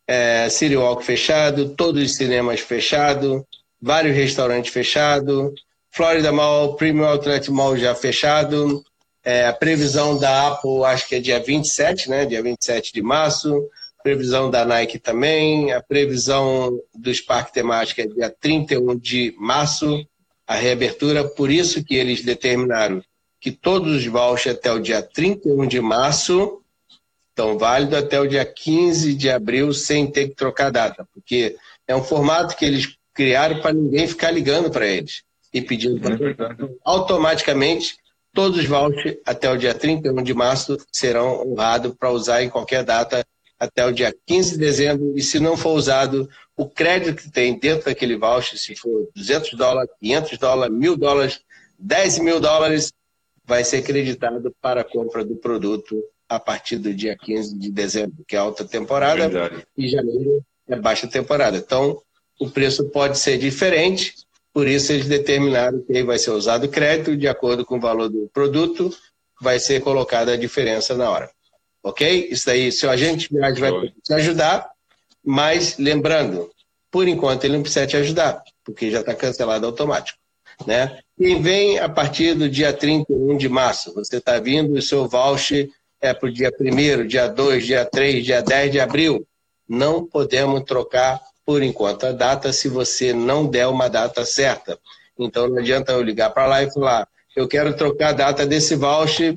é, 0.06 0.48
City 0.48 0.76
Walk 0.76 1.04
fechado, 1.04 1.70
todos 1.70 2.02
os 2.02 2.16
cinemas 2.16 2.60
fechados, 2.60 3.42
vários 3.80 4.16
restaurantes 4.16 4.72
fechados, 4.72 5.52
Florida 5.90 6.30
Mall, 6.30 6.74
Premium 6.74 7.06
Outlet 7.06 7.50
Mall 7.50 7.76
já 7.76 7.94
fechado, 7.94 8.84
é, 9.22 9.46
a 9.46 9.52
previsão 9.52 10.18
da 10.18 10.48
Apple 10.48 10.84
acho 10.84 11.06
que 11.06 11.14
é 11.14 11.20
dia 11.20 11.38
27, 11.40 12.08
né? 12.08 12.24
Dia 12.24 12.42
27 12.42 12.92
de 12.92 13.02
março. 13.02 13.68
Previsão 14.02 14.50
da 14.50 14.64
Nike 14.64 14.98
também. 14.98 15.72
A 15.72 15.82
previsão 15.82 16.80
dos 16.94 17.20
parques 17.20 17.52
temáticos 17.52 18.04
é 18.04 18.08
dia 18.08 18.34
31 18.40 18.96
de 18.96 19.34
março, 19.38 20.06
a 20.46 20.54
reabertura. 20.54 21.24
Por 21.24 21.50
isso 21.50 21.84
que 21.84 21.94
eles 21.94 22.22
determinaram 22.22 23.02
que 23.40 23.50
todos 23.50 23.96
os 23.96 24.06
vouchers 24.06 24.54
até 24.54 24.72
o 24.72 24.78
dia 24.78 25.02
31 25.02 25.66
de 25.66 25.80
março 25.80 26.60
então, 27.32 27.56
válido 27.56 27.96
até 27.96 28.20
o 28.20 28.26
dia 28.26 28.44
15 28.44 29.14
de 29.14 29.30
abril 29.30 29.72
sem 29.72 30.06
ter 30.06 30.28
que 30.28 30.34
trocar 30.34 30.70
data, 30.70 31.08
porque 31.14 31.56
é 31.88 31.96
um 31.96 32.02
formato 32.02 32.54
que 32.54 32.66
eles 32.66 32.98
criaram 33.14 33.60
para 33.60 33.72
ninguém 33.72 34.06
ficar 34.06 34.30
ligando 34.30 34.70
para 34.70 34.86
eles 34.86 35.22
e 35.52 35.62
pedindo 35.62 35.98
para 36.00 36.14
é 36.14 36.36
automaticamente 36.84 37.96
todos 38.32 38.58
os 38.58 38.66
vouchers 38.66 39.16
até 39.24 39.50
o 39.50 39.56
dia 39.56 39.72
31 39.72 40.22
de 40.22 40.34
março 40.34 40.76
serão 40.92 41.48
honrados 41.48 41.94
para 41.98 42.10
usar 42.10 42.42
em 42.42 42.50
qualquer 42.50 42.84
data 42.84 43.24
até 43.58 43.86
o 43.86 43.92
dia 43.92 44.14
15 44.26 44.52
de 44.52 44.58
dezembro 44.58 45.12
e 45.16 45.22
se 45.22 45.40
não 45.40 45.56
for 45.56 45.70
usado 45.70 46.28
o 46.56 46.68
crédito 46.68 47.22
que 47.22 47.30
tem 47.30 47.58
dentro 47.58 47.86
daquele 47.86 48.16
voucher, 48.18 48.58
se 48.58 48.76
for 48.76 49.08
200 49.16 49.54
dólares, 49.54 49.90
500 49.98 50.38
dólares, 50.38 50.76
1.000 50.76 50.96
dólares, 50.96 51.40
10 51.78 52.18
mil 52.18 52.38
dólares, 52.38 52.92
vai 53.50 53.64
ser 53.64 53.82
creditado 53.82 54.54
para 54.62 54.82
a 54.82 54.84
compra 54.84 55.24
do 55.24 55.34
produto 55.34 56.00
a 56.28 56.38
partir 56.38 56.76
do 56.76 56.94
dia 56.94 57.16
15 57.16 57.58
de 57.58 57.68
dezembro, 57.68 58.24
que 58.24 58.36
é 58.36 58.38
alta 58.38 58.64
temporada, 58.64 59.24
é 59.24 59.62
e 59.76 59.88
janeiro 59.88 60.40
é 60.68 60.76
baixa 60.76 61.08
temporada. 61.08 61.56
Então, 61.56 62.00
o 62.38 62.48
preço 62.48 62.88
pode 62.90 63.18
ser 63.18 63.38
diferente, 63.38 64.14
por 64.54 64.68
isso 64.68 64.92
eles 64.92 65.08
determinaram 65.08 65.82
que 65.82 66.00
vai 66.04 66.16
ser 66.16 66.30
usado 66.30 66.68
crédito 66.68 67.16
de 67.16 67.26
acordo 67.26 67.64
com 67.64 67.76
o 67.78 67.80
valor 67.80 68.08
do 68.08 68.30
produto, 68.32 68.96
vai 69.40 69.58
ser 69.58 69.80
colocada 69.80 70.34
a 70.34 70.36
diferença 70.36 70.96
na 70.96 71.10
hora. 71.10 71.28
Ok? 71.82 72.28
Isso 72.30 72.48
aí, 72.48 72.70
seu 72.70 72.88
agente 72.88 73.28
de 73.28 73.34
viagem 73.34 73.60
vai 73.60 73.72
te 74.00 74.14
ajudar, 74.14 74.70
mas 75.24 75.76
lembrando, 75.76 76.48
por 76.88 77.08
enquanto 77.08 77.42
ele 77.42 77.54
não 77.54 77.62
precisa 77.62 77.84
te 77.84 77.96
ajudar, 77.96 78.44
porque 78.64 78.92
já 78.92 79.00
está 79.00 79.12
cancelado 79.12 79.66
automático. 79.66 80.20
Né? 80.64 81.00
Quem 81.20 81.42
vem 81.42 81.78
a 81.78 81.86
partir 81.86 82.32
do 82.32 82.48
dia 82.48 82.72
31 82.72 83.36
de 83.36 83.46
março, 83.46 83.92
você 83.92 84.16
está 84.16 84.38
vindo, 84.38 84.72
o 84.72 84.80
seu 84.80 85.06
voucher 85.06 85.68
é 86.00 86.14
para 86.14 86.30
o 86.30 86.32
dia 86.32 86.50
1 86.58 87.06
dia 87.06 87.28
2, 87.28 87.66
dia 87.66 87.84
3, 87.84 88.24
dia 88.24 88.40
10 88.40 88.72
de 88.72 88.80
abril. 88.80 89.28
Não 89.68 90.02
podemos 90.02 90.62
trocar 90.62 91.20
por 91.44 91.62
enquanto 91.62 92.06
a 92.06 92.12
data 92.12 92.54
se 92.54 92.70
você 92.70 93.12
não 93.12 93.46
der 93.46 93.66
uma 93.66 93.88
data 93.88 94.24
certa. 94.24 94.78
Então 95.18 95.46
não 95.46 95.58
adianta 95.58 95.92
eu 95.92 96.00
ligar 96.00 96.30
para 96.30 96.46
lá 96.46 96.62
e 96.62 96.72
falar, 96.72 97.06
eu 97.36 97.46
quero 97.46 97.76
trocar 97.76 98.08
a 98.08 98.12
data 98.12 98.46
desse 98.46 98.74
voucher 98.74 99.34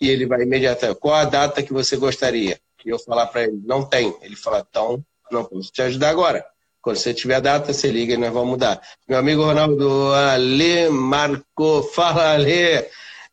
e 0.00 0.08
ele 0.08 0.26
vai 0.26 0.42
imediatamente, 0.42 1.00
qual 1.00 1.16
a 1.16 1.24
data 1.24 1.64
que 1.64 1.72
você 1.72 1.96
gostaria? 1.96 2.60
E 2.86 2.90
eu 2.90 2.98
falar 3.00 3.26
para 3.26 3.42
ele, 3.42 3.60
não 3.64 3.84
tem. 3.84 4.14
Ele 4.22 4.36
fala, 4.36 4.64
então 4.70 5.04
não 5.32 5.44
posso 5.44 5.72
te 5.72 5.82
ajudar 5.82 6.10
agora. 6.10 6.46
Quando 6.84 6.98
você 6.98 7.14
tiver 7.14 7.36
a 7.36 7.40
data, 7.40 7.72
você 7.72 7.90
liga 7.90 8.12
e 8.12 8.18
nós 8.18 8.30
vamos 8.30 8.50
mudar. 8.50 8.78
Meu 9.08 9.18
amigo 9.18 9.42
Ronaldo 9.42 10.12
Ale 10.12 10.90
marcou. 10.90 11.82
Fala, 11.82 12.34
Ale. 12.34 12.84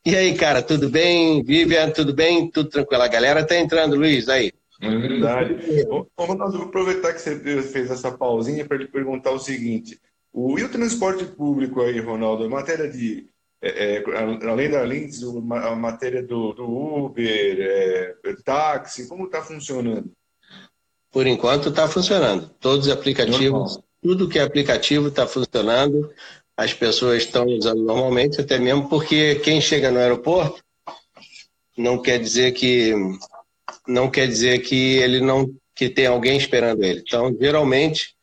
E 0.05 0.15
aí, 0.15 0.33
cara, 0.35 0.63
tudo 0.63 0.89
bem? 0.89 1.43
Vivian, 1.43 1.91
tudo 1.91 2.13
bem? 2.13 2.49
Tudo 2.49 2.69
tranquilo? 2.69 3.03
A 3.03 3.09
galera 3.09 3.45
tá 3.45 3.57
entrando, 3.57 3.97
Luiz, 3.97 4.29
aí. 4.29 4.53
É 4.79 4.89
verdade. 4.89 5.85
Ô, 5.89 6.07
Ronaldo, 6.17 6.59
vou 6.59 6.67
aproveitar 6.69 7.11
que 7.11 7.19
você 7.19 7.61
fez 7.61 7.91
essa 7.91 8.09
pausinha 8.09 8.65
para 8.65 8.79
te 8.79 8.87
perguntar 8.87 9.31
o 9.31 9.39
seguinte. 9.39 9.99
O, 10.31 10.57
e 10.57 10.63
o 10.63 10.71
transporte 10.71 11.25
público 11.25 11.81
aí, 11.81 11.99
Ronaldo? 11.99 12.45
A 12.45 12.49
matéria 12.49 12.89
de. 12.89 13.27
É, 13.61 13.97
é, 13.97 14.03
além 14.49 14.71
da 14.71 14.81
Links, 14.85 15.21
a 15.23 15.75
matéria 15.75 16.23
do, 16.23 16.53
do 16.53 16.63
Uber, 16.65 17.57
é, 17.59 18.15
táxi, 18.45 19.09
como 19.09 19.25
está 19.25 19.41
funcionando? 19.41 20.09
Por 21.11 21.27
enquanto 21.27 21.69
está 21.69 21.87
funcionando. 21.87 22.49
Todos 22.59 22.87
os 22.87 22.93
aplicativos, 22.93 23.79
tudo 24.01 24.29
que 24.29 24.39
é 24.39 24.41
aplicativo 24.41 25.09
está 25.09 25.27
funcionando. 25.27 26.09
As 26.55 26.73
pessoas 26.73 27.23
estão 27.23 27.45
usando 27.45 27.83
normalmente, 27.83 28.39
até 28.39 28.57
mesmo 28.57 28.87
porque 28.87 29.35
quem 29.35 29.59
chega 29.59 29.91
no 29.91 29.99
aeroporto 29.99 30.61
não 31.77 32.01
quer 32.01 32.19
dizer 32.19 32.51
que 32.51 32.93
não 33.87 34.09
quer 34.09 34.27
dizer 34.27 34.59
que 34.59 34.97
ele 34.97 35.19
não 35.19 35.53
que 35.75 35.89
tem 35.89 36.05
alguém 36.05 36.37
esperando 36.37 36.83
ele. 36.83 37.01
Então, 37.05 37.35
geralmente, 37.39 38.13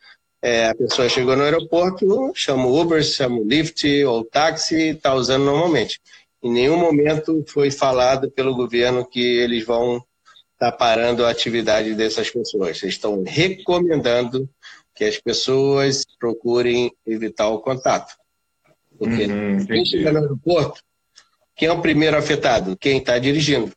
é, 0.40 0.68
a 0.68 0.74
pessoa 0.74 1.08
chegou 1.08 1.36
no 1.36 1.42
aeroporto, 1.42 2.30
chama 2.34 2.66
o 2.66 2.80
Uber, 2.80 3.02
chama 3.02 3.40
o 3.40 3.44
Lyft 3.44 3.84
ou 4.04 4.24
táxi, 4.24 4.90
está 4.90 5.14
usando 5.14 5.44
normalmente. 5.44 6.00
Em 6.42 6.52
nenhum 6.52 6.76
momento 6.76 7.44
foi 7.48 7.70
falado 7.70 8.30
pelo 8.30 8.54
governo 8.54 9.04
que 9.04 9.20
eles 9.20 9.64
vão 9.64 10.04
está 10.58 10.72
parando 10.72 11.24
a 11.24 11.30
atividade 11.30 11.94
dessas 11.94 12.28
pessoas. 12.28 12.82
Eles 12.82 12.96
estão 12.96 13.22
recomendando 13.22 14.50
que 14.92 15.04
as 15.04 15.16
pessoas 15.16 16.04
procurem 16.18 16.92
evitar 17.06 17.48
o 17.48 17.60
contato. 17.60 18.16
Porque 18.98 19.26
uhum, 19.26 19.64
quem 19.64 19.86
chega 19.86 20.10
no 20.10 20.18
aeroporto, 20.18 20.82
quem 21.54 21.68
é 21.68 21.72
o 21.72 21.80
primeiro 21.80 22.16
afetado? 22.16 22.76
Quem 22.76 22.98
está 22.98 23.16
dirigindo. 23.18 23.72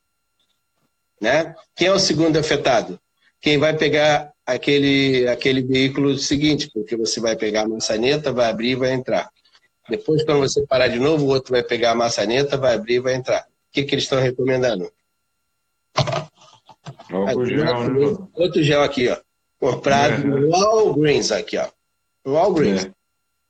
Né? 1.22 1.56
Quem 1.76 1.88
é 1.88 1.94
o 1.94 2.00
segundo 2.00 2.38
afetado? 2.40 3.00
Quem 3.40 3.60
vai 3.60 3.78
pegar 3.78 4.32
aquele, 4.44 5.28
aquele 5.28 5.62
veículo 5.62 6.18
seguinte, 6.18 6.72
porque 6.74 6.96
você 6.96 7.20
vai 7.20 7.36
pegar 7.36 7.62
a 7.62 7.70
maçaneta, 7.70 8.34
vai 8.34 8.50
abrir 8.50 8.72
e 8.72 8.76
vai 8.76 8.92
entrar. 8.92 9.30
Depois, 9.88 10.24
quando 10.24 10.40
você 10.40 10.66
parar 10.66 10.88
de 10.88 11.00
novo, 11.00 11.26
o 11.26 11.30
outro 11.30 11.52
vai 11.52 11.62
pegar 11.62 11.92
a 11.92 11.96
maçaneta, 11.96 12.58
vai 12.58 12.74
abrir 12.74 12.96
e 12.96 13.00
vai 13.00 13.14
entrar. 13.14 13.42
O 13.42 13.72
que, 13.72 13.84
que 13.84 13.94
eles 13.94 14.06
estão 14.06 14.20
recomendando? 14.20 14.92
Álcool 17.12 17.46
gel, 17.46 17.90
né? 17.90 18.18
Outro 18.34 18.64
gel 18.64 18.82
aqui, 18.82 19.10
ó. 19.10 19.18
Comprado 19.60 20.14
é. 20.14 20.26
no 20.26 20.50
Walgreens 20.50 21.32
aqui, 21.32 21.58
ó. 21.58 21.68
No 22.26 22.34
Walgreens. 22.34 22.86
É. 22.86 22.92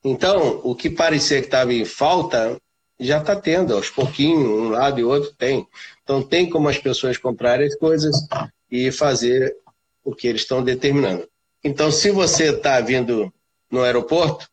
Então, 0.03 0.59
o 0.63 0.75
que 0.75 0.89
parecia 0.89 1.39
que 1.39 1.45
estava 1.45 1.73
em 1.73 1.85
falta, 1.85 2.57
já 2.99 3.19
está 3.19 3.35
tendo, 3.35 3.73
aos 3.75 3.89
pouquinhos, 3.89 4.43
um 4.43 4.69
lado 4.69 4.99
e 4.99 5.03
outro 5.03 5.31
tem. 5.37 5.67
Então, 6.03 6.21
tem 6.21 6.49
como 6.49 6.67
as 6.67 6.77
pessoas 6.77 7.17
comprarem 7.17 7.67
as 7.67 7.75
coisas 7.75 8.15
e 8.69 8.91
fazer 8.91 9.55
o 10.03 10.15
que 10.15 10.27
eles 10.27 10.41
estão 10.41 10.63
determinando. 10.63 11.27
Então, 11.63 11.91
se 11.91 12.09
você 12.09 12.49
está 12.49 12.79
vindo 12.81 13.31
no 13.69 13.83
aeroporto, 13.83 14.49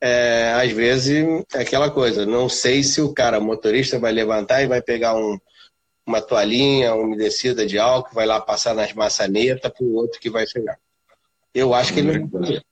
é, 0.00 0.52
às 0.56 0.70
vezes 0.72 1.24
é 1.54 1.60
aquela 1.60 1.90
coisa, 1.90 2.26
não 2.26 2.48
sei 2.48 2.82
se 2.82 3.00
o 3.00 3.12
cara, 3.12 3.38
motorista, 3.38 3.98
vai 3.98 4.12
levantar 4.12 4.62
e 4.62 4.66
vai 4.66 4.82
pegar 4.82 5.14
um, 5.14 5.38
uma 6.06 6.20
toalhinha 6.20 6.94
umedecida 6.94 7.66
de 7.66 7.78
álcool, 7.78 8.14
vai 8.14 8.26
lá 8.26 8.40
passar 8.40 8.74
nas 8.74 8.92
maçanetas 8.92 9.70
para 9.70 9.84
o 9.84 9.94
outro 9.94 10.20
que 10.20 10.30
vai 10.30 10.46
chegar. 10.46 10.78
Eu 11.54 11.74
acho 11.74 11.92
que 11.92 12.00
ele 12.00 12.18
não 12.18 12.28
vai 12.28 12.40
fazer. 12.40 12.64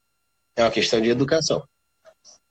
É 0.56 0.64
uma 0.64 0.70
questão 0.70 1.00
de 1.00 1.08
educação. 1.10 1.62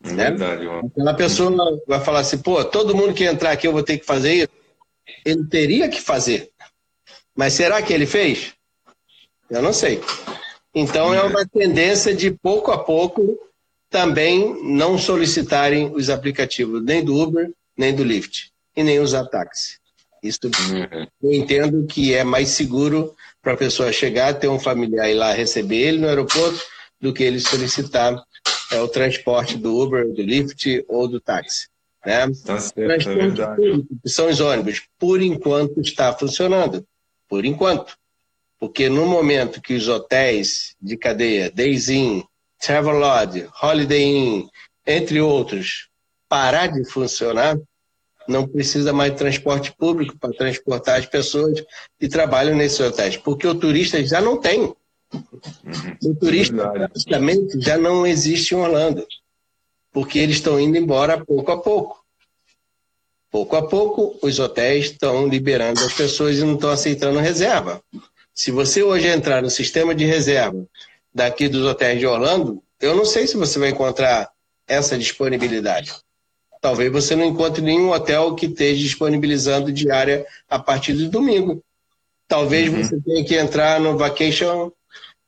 É 0.03 0.11
né? 0.11 0.31
verdade, 0.31 0.67
Aquela 0.67 1.13
pessoa 1.13 1.81
vai 1.85 1.99
falar 1.99 2.19
assim, 2.19 2.37
pô, 2.37 2.63
todo 2.63 2.95
mundo 2.95 3.13
que 3.13 3.25
entrar 3.25 3.51
aqui 3.51 3.67
eu 3.67 3.73
vou 3.73 3.83
ter 3.83 3.97
que 3.97 4.05
fazer 4.05 4.33
isso. 4.33 4.49
Ele 5.25 5.45
teria 5.47 5.89
que 5.89 5.99
fazer. 5.99 6.49
Mas 7.35 7.53
será 7.53 7.81
que 7.81 7.91
ele 7.91 8.05
fez? 8.05 8.53
Eu 9.49 9.61
não 9.61 9.73
sei. 9.73 10.01
Então 10.73 11.13
é 11.13 11.21
uma 11.23 11.45
tendência 11.45 12.13
de 12.13 12.31
pouco 12.31 12.71
a 12.71 12.77
pouco 12.77 13.37
também 13.89 14.63
não 14.63 14.97
solicitarem 14.97 15.91
os 15.93 16.09
aplicativos 16.09 16.83
nem 16.83 17.03
do 17.03 17.15
Uber, 17.15 17.51
nem 17.75 17.93
do 17.93 18.03
Lyft, 18.03 18.51
e 18.75 18.83
nem 18.83 18.99
usar 18.99 19.25
táxi. 19.25 19.78
Isso 20.21 20.39
uhum. 20.45 21.07
eu 21.23 21.33
entendo 21.33 21.85
que 21.85 22.13
é 22.13 22.23
mais 22.23 22.49
seguro 22.49 23.15
para 23.41 23.53
a 23.53 23.57
pessoa 23.57 23.91
chegar, 23.91 24.33
ter 24.33 24.47
um 24.47 24.59
familiar 24.59 25.09
e 25.09 25.13
lá 25.13 25.33
receber 25.33 25.77
ele 25.77 25.99
no 25.99 26.07
aeroporto, 26.07 26.59
do 26.99 27.13
que 27.13 27.23
ele 27.23 27.39
solicitar 27.39 28.21
é, 28.71 28.81
o 28.81 28.87
transporte 28.87 29.57
do 29.57 29.75
Uber, 29.75 30.11
do 30.11 30.21
Lyft 30.21 30.83
ou 30.87 31.07
do 31.07 31.19
táxi. 31.19 31.67
Né? 32.05 32.27
Tá 32.45 32.59
certo, 32.59 33.09
é 33.09 33.55
público, 33.55 33.87
que 34.01 34.09
são 34.09 34.29
os 34.29 34.39
ônibus, 34.39 34.83
por 34.97 35.21
enquanto 35.21 35.79
está 35.81 36.13
funcionando. 36.13 36.85
Por 37.27 37.45
enquanto. 37.45 37.97
Porque 38.59 38.89
no 38.89 39.05
momento 39.05 39.61
que 39.61 39.73
os 39.73 39.87
hotéis 39.87 40.75
de 40.81 40.97
cadeia, 40.97 41.49
Days 41.49 41.89
Inn, 41.89 42.23
Travelodge, 42.59 43.47
Holiday 43.61 44.03
Inn, 44.03 44.47
entre 44.85 45.21
outros, 45.21 45.87
parar 46.27 46.67
de 46.67 46.83
funcionar, 46.83 47.57
não 48.29 48.47
precisa 48.47 48.93
mais 48.93 49.11
de 49.11 49.17
transporte 49.17 49.73
público 49.75 50.17
para 50.17 50.31
transportar 50.31 50.99
as 50.99 51.05
pessoas 51.07 51.63
que 51.99 52.07
trabalham 52.07 52.55
nesses 52.55 52.79
hotéis, 52.79 53.17
porque 53.17 53.47
o 53.47 53.55
turista 53.55 54.01
já 54.05 54.21
não 54.21 54.37
tem. 54.37 54.61
Uhum. 54.61 54.75
O 56.03 56.15
turista 56.15 56.71
é 56.75 56.87
praticamente 56.87 57.59
já 57.59 57.77
não 57.77 58.05
existe 58.05 58.53
em 58.53 58.57
Orlando, 58.57 59.05
porque 59.91 60.19
eles 60.19 60.35
estão 60.35 60.59
indo 60.59 60.77
embora 60.77 61.25
pouco 61.25 61.51
a 61.51 61.59
pouco. 61.59 61.99
Pouco 63.31 63.55
a 63.55 63.67
pouco, 63.67 64.17
os 64.21 64.39
hotéis 64.39 64.85
estão 64.85 65.27
liberando 65.27 65.83
as 65.83 65.93
pessoas 65.93 66.37
e 66.37 66.43
não 66.43 66.53
estão 66.53 66.69
aceitando 66.69 67.19
reserva. 67.19 67.81
Se 68.33 68.51
você 68.51 68.83
hoje 68.83 69.07
entrar 69.07 69.41
no 69.41 69.49
sistema 69.49 69.93
de 69.93 70.05
reserva 70.05 70.65
daqui 71.13 71.47
dos 71.47 71.65
hotéis 71.65 71.99
de 71.99 72.05
Orlando, 72.05 72.61
eu 72.79 72.95
não 72.95 73.05
sei 73.05 73.27
se 73.27 73.35
você 73.35 73.57
vai 73.59 73.69
encontrar 73.69 74.31
essa 74.67 74.97
disponibilidade 74.97 75.93
talvez 76.61 76.91
você 76.91 77.15
não 77.15 77.25
encontre 77.25 77.61
nenhum 77.61 77.91
hotel 77.91 78.35
que 78.35 78.45
esteja 78.45 78.81
disponibilizando 78.81 79.71
diária 79.71 80.25
a 80.49 80.59
partir 80.59 80.93
de 80.93 81.07
domingo. 81.07 81.63
Talvez 82.27 82.71
uhum. 82.71 82.83
você 82.83 82.99
tenha 83.01 83.25
que 83.25 83.35
entrar 83.35 83.79
no 83.79 83.97
vacation 83.97 84.71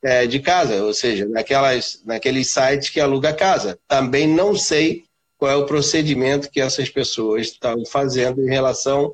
é, 0.02 0.26
de 0.26 0.40
casa, 0.40 0.82
ou 0.84 0.92
seja, 0.92 1.26
naquelas, 1.26 2.00
naqueles 2.04 2.48
sites 2.48 2.90
que 2.90 3.00
aluga 3.00 3.32
casa. 3.32 3.78
Também 3.88 4.26
não 4.26 4.56
sei 4.56 5.04
qual 5.38 5.50
é 5.50 5.56
o 5.56 5.66
procedimento 5.66 6.50
que 6.50 6.60
essas 6.60 6.88
pessoas 6.88 7.48
estão 7.48 7.84
fazendo 7.86 8.42
em 8.42 8.48
relação 8.48 9.12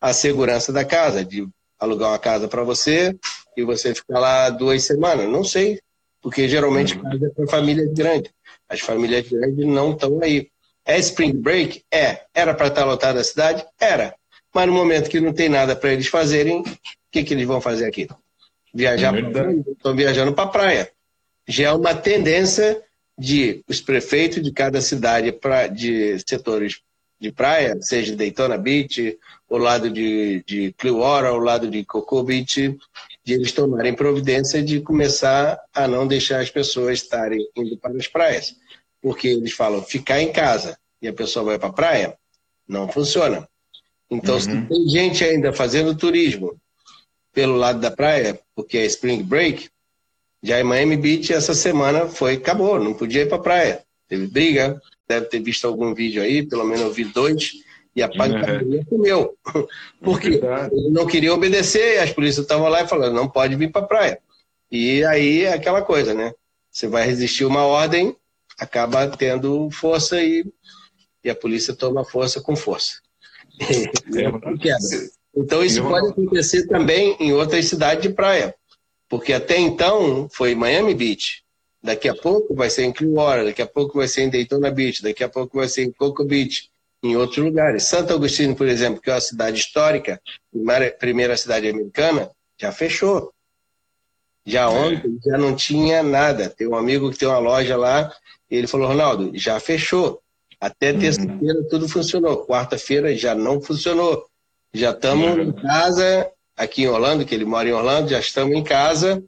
à 0.00 0.12
segurança 0.12 0.72
da 0.72 0.84
casa, 0.84 1.24
de 1.24 1.48
alugar 1.78 2.10
uma 2.10 2.18
casa 2.18 2.48
para 2.48 2.62
você 2.62 3.16
e 3.56 3.64
você 3.64 3.94
ficar 3.94 4.18
lá 4.18 4.50
duas 4.50 4.84
semanas. 4.84 5.28
Não 5.28 5.44
sei, 5.44 5.80
porque 6.20 6.48
geralmente 6.48 6.94
uhum. 6.96 7.02
casa 7.02 7.26
é 7.26 7.30
para 7.30 7.46
famílias 7.46 7.92
grandes. 7.94 8.30
As 8.68 8.80
famílias 8.80 9.28
grandes 9.28 9.66
não 9.66 9.92
estão 9.92 10.20
aí. 10.22 10.50
É 10.90 10.98
spring 10.98 11.34
break? 11.34 11.84
É. 11.88 12.22
Era 12.34 12.52
para 12.52 12.66
estar 12.66 12.84
lotada 12.84 13.20
a 13.20 13.24
cidade? 13.24 13.64
Era. 13.78 14.12
Mas 14.52 14.66
no 14.66 14.72
momento 14.72 15.08
que 15.08 15.20
não 15.20 15.32
tem 15.32 15.48
nada 15.48 15.76
para 15.76 15.92
eles 15.92 16.08
fazerem, 16.08 16.62
o 16.62 16.64
que, 17.12 17.22
que 17.22 17.32
eles 17.32 17.46
vão 17.46 17.60
fazer 17.60 17.86
aqui? 17.86 18.08
Viajar 18.74 19.16
é 19.16 19.22
para 19.22 19.52
Estão 19.52 19.94
viajando 19.94 20.32
para 20.32 20.44
a 20.44 20.48
praia. 20.48 20.90
Já 21.46 21.68
é 21.68 21.72
uma 21.72 21.94
tendência 21.94 22.82
de 23.16 23.62
os 23.68 23.80
prefeitos 23.80 24.42
de 24.42 24.50
cada 24.50 24.80
cidade 24.80 25.30
pra, 25.30 25.68
de 25.68 26.18
setores 26.26 26.80
de 27.20 27.30
praia, 27.30 27.78
seja 27.80 28.16
Daytona 28.16 28.58
Beach, 28.58 29.16
o 29.48 29.58
lado 29.58 29.90
de, 29.90 30.42
de 30.44 30.72
Clearwater, 30.72 31.32
o 31.32 31.38
lado 31.38 31.70
de 31.70 31.84
Cocoa 31.84 32.24
Beach, 32.24 32.76
de 33.22 33.32
eles 33.32 33.52
tomarem 33.52 33.94
providência 33.94 34.60
de 34.60 34.80
começar 34.80 35.56
a 35.72 35.86
não 35.86 36.04
deixar 36.04 36.40
as 36.40 36.50
pessoas 36.50 36.94
estarem 36.94 37.46
indo 37.54 37.76
para 37.76 37.96
as 37.96 38.08
praias. 38.08 38.56
Porque 39.00 39.28
eles 39.28 39.52
falam 39.52 39.82
ficar 39.82 40.20
em 40.20 40.32
casa 40.32 40.79
e 41.00 41.08
a 41.08 41.12
pessoa 41.12 41.44
vai 41.44 41.58
para 41.58 41.68
a 41.68 41.72
praia, 41.72 42.18
não 42.68 42.88
funciona. 42.88 43.48
Então, 44.10 44.34
uhum. 44.34 44.40
se 44.40 44.62
tem 44.66 44.88
gente 44.88 45.24
ainda 45.24 45.52
fazendo 45.52 45.94
turismo 45.94 46.56
pelo 47.32 47.56
lado 47.56 47.80
da 47.80 47.90
praia, 47.90 48.40
porque 48.54 48.78
é 48.78 48.84
Spring 48.86 49.22
Break, 49.22 49.70
já 50.42 50.58
em 50.58 50.64
Miami 50.64 50.96
Beach 50.96 51.32
essa 51.32 51.54
semana 51.54 52.08
foi, 52.08 52.34
acabou, 52.34 52.80
não 52.80 52.94
podia 52.94 53.22
ir 53.22 53.28
para 53.28 53.36
a 53.36 53.42
praia. 53.42 53.84
Teve 54.08 54.26
briga, 54.26 54.80
deve 55.08 55.26
ter 55.26 55.40
visto 55.40 55.66
algum 55.66 55.94
vídeo 55.94 56.22
aí, 56.22 56.44
pelo 56.44 56.64
menos 56.64 56.80
eu 56.80 56.92
vi 56.92 57.04
dois, 57.04 57.52
e 57.94 58.02
a 58.02 58.08
pancadaria 58.08 58.78
uhum. 58.78 58.84
comeu. 58.84 59.36
Porque 60.02 60.28
ele 60.28 60.90
não 60.90 61.06
queria 61.06 61.32
obedecer, 61.32 61.98
as 61.98 62.12
polícias 62.12 62.44
estavam 62.44 62.68
lá 62.68 62.82
e 62.82 62.88
falando, 62.88 63.14
não 63.14 63.28
pode 63.28 63.54
vir 63.54 63.70
para 63.70 63.82
a 63.82 63.86
praia. 63.86 64.18
E 64.70 65.04
aí 65.04 65.44
é 65.44 65.52
aquela 65.52 65.82
coisa, 65.82 66.14
né? 66.14 66.32
Você 66.70 66.86
vai 66.86 67.04
resistir 67.04 67.44
uma 67.44 67.64
ordem, 67.64 68.16
acaba 68.58 69.08
tendo 69.08 69.70
força 69.70 70.22
e, 70.22 70.44
e 71.22 71.30
a 71.30 71.34
polícia 71.34 71.74
toma 71.74 72.04
força 72.04 72.40
com 72.40 72.56
força. 72.56 73.00
É, 74.12 75.40
então 75.40 75.64
isso 75.64 75.82
pode 75.82 76.08
acontecer 76.08 76.66
também 76.66 77.16
em 77.20 77.32
outras 77.32 77.66
cidades 77.66 78.02
de 78.02 78.08
praia. 78.08 78.54
Porque 79.08 79.32
até 79.32 79.58
então 79.58 80.28
foi 80.32 80.54
Miami 80.54 80.94
Beach. 80.94 81.44
Daqui 81.82 82.08
a 82.08 82.14
pouco 82.14 82.54
vai 82.54 82.68
ser 82.68 82.84
em 82.84 82.92
Clearwater, 82.92 83.44
daqui 83.44 83.62
a 83.62 83.66
pouco 83.66 83.98
vai 83.98 84.08
ser 84.08 84.22
em 84.22 84.30
Daytona 84.30 84.70
Beach, 84.70 85.02
daqui 85.02 85.24
a 85.24 85.28
pouco 85.28 85.58
vai 85.58 85.68
ser 85.68 85.82
em 85.82 85.92
Cocoa 85.92 86.26
Beach, 86.26 86.70
em 87.02 87.16
outros 87.16 87.44
lugares. 87.44 87.84
Santo 87.84 88.12
Agostinho, 88.12 88.54
por 88.54 88.68
exemplo, 88.68 89.00
que 89.00 89.10
é 89.10 89.14
uma 89.14 89.20
cidade 89.20 89.58
histórica, 89.58 90.20
primeira 90.98 91.36
cidade 91.36 91.68
americana, 91.68 92.30
já 92.58 92.70
fechou. 92.70 93.32
Já 94.44 94.62
é. 94.62 94.66
ontem 94.66 95.18
já 95.24 95.38
não 95.38 95.56
tinha 95.56 96.02
nada. 96.02 96.50
Tem 96.50 96.66
um 96.66 96.76
amigo 96.76 97.10
que 97.10 97.18
tem 97.18 97.28
uma 97.28 97.38
loja 97.38 97.76
lá, 97.76 98.12
e 98.50 98.56
ele 98.56 98.66
falou, 98.66 98.88
Ronaldo, 98.88 99.30
já 99.34 99.58
fechou. 99.58 100.20
Até 100.60 100.92
uhum. 100.92 100.98
terça-feira 100.98 101.64
tudo 101.70 101.88
funcionou. 101.88 102.44
Quarta-feira 102.46 103.16
já 103.16 103.34
não 103.34 103.60
funcionou. 103.60 104.26
Já 104.72 104.90
estamos 104.90 105.36
uhum. 105.36 105.42
em 105.42 105.52
casa, 105.52 106.30
aqui 106.56 106.82
em 106.82 106.88
Orlando, 106.88 107.24
que 107.24 107.34
ele 107.34 107.44
mora 107.44 107.68
em 107.68 107.72
Orlando, 107.72 108.10
já 108.10 108.20
estamos 108.20 108.54
em 108.54 108.62
casa 108.62 109.22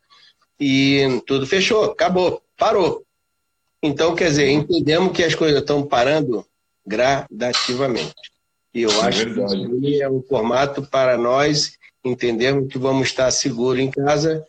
e 0.61 1.23
tudo 1.27 1.47
fechou, 1.47 1.85
acabou, 1.85 2.43
parou. 2.57 3.03
Então, 3.83 4.15
quer 4.15 4.29
dizer, 4.29 4.49
entendemos 4.49 5.13
que 5.13 5.25
as 5.25 5.35
coisas 5.35 5.61
estão 5.61 5.85
parando 5.85 6.47
gradativamente. 6.87 8.15
E 8.73 8.83
eu 8.83 8.91
é 8.91 9.01
acho 9.01 9.25
verdade. 9.25 9.81
que 9.81 10.03
é 10.03 10.09
um 10.09 10.23
formato 10.23 10.83
para 10.83 11.19
nós 11.19 11.77
entendermos 12.05 12.71
que 12.71 12.79
vamos 12.79 13.09
estar 13.09 13.31
seguros 13.31 13.81
em 13.81 13.91
casa 13.91 14.45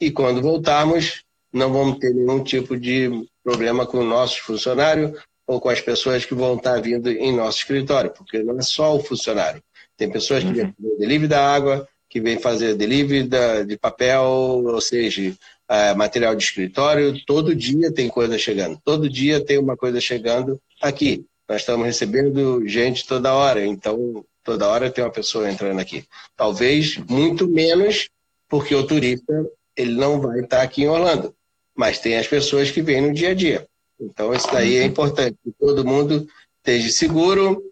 e 0.00 0.10
quando 0.10 0.42
voltarmos 0.42 1.24
não 1.52 1.72
vamos 1.72 1.98
ter 1.98 2.12
nenhum 2.12 2.42
tipo 2.42 2.76
de 2.76 3.26
problema 3.42 3.86
com 3.86 4.02
nossos 4.02 4.38
funcionários 4.38 5.18
ou 5.46 5.60
com 5.60 5.68
as 5.68 5.80
pessoas 5.80 6.24
que 6.24 6.34
vão 6.34 6.56
estar 6.56 6.80
vindo 6.80 7.10
em 7.10 7.34
nosso 7.34 7.58
escritório, 7.58 8.10
porque 8.10 8.42
não 8.42 8.58
é 8.58 8.62
só 8.62 8.96
o 8.96 9.02
funcionário. 9.02 9.62
Tem 9.96 10.10
pessoas 10.10 10.42
que 10.42 10.48
uhum. 10.48 10.54
vêm 10.54 10.74
fazer 10.74 10.98
delivery 10.98 11.28
da 11.28 11.54
água, 11.54 11.88
que 12.08 12.20
vêm 12.20 12.38
fazer 12.38 12.74
delivery 12.74 13.22
da, 13.22 13.62
de 13.62 13.76
papel, 13.76 14.24
ou 14.24 14.80
seja, 14.80 15.34
é, 15.68 15.94
material 15.94 16.34
de 16.34 16.44
escritório. 16.44 17.24
Todo 17.24 17.54
dia 17.54 17.92
tem 17.92 18.08
coisa 18.08 18.38
chegando. 18.38 18.80
Todo 18.84 19.08
dia 19.08 19.44
tem 19.44 19.58
uma 19.58 19.76
coisa 19.76 20.00
chegando 20.00 20.60
aqui. 20.80 21.24
Nós 21.48 21.60
estamos 21.60 21.86
recebendo 21.86 22.66
gente 22.66 23.06
toda 23.06 23.34
hora, 23.34 23.64
então 23.64 24.24
toda 24.42 24.68
hora 24.68 24.90
tem 24.90 25.04
uma 25.04 25.12
pessoa 25.12 25.50
entrando 25.50 25.80
aqui. 25.80 26.04
Talvez 26.36 26.96
muito 26.96 27.46
menos, 27.46 28.08
porque 28.48 28.74
o 28.74 28.86
turista 28.86 29.46
ele 29.76 29.92
não 29.92 30.20
vai 30.20 30.40
estar 30.40 30.62
aqui 30.62 30.82
em 30.82 30.88
Orlando, 30.88 31.34
mas 31.74 31.98
tem 31.98 32.16
as 32.16 32.26
pessoas 32.26 32.70
que 32.70 32.82
vêm 32.82 33.00
no 33.00 33.12
dia 33.12 33.30
a 33.30 33.34
dia. 33.34 33.66
Então 34.00 34.34
isso 34.34 34.50
daí 34.52 34.76
é 34.76 34.84
importante, 34.84 35.36
que 35.42 35.52
todo 35.58 35.84
mundo 35.84 36.26
esteja 36.58 36.90
seguro 36.90 37.62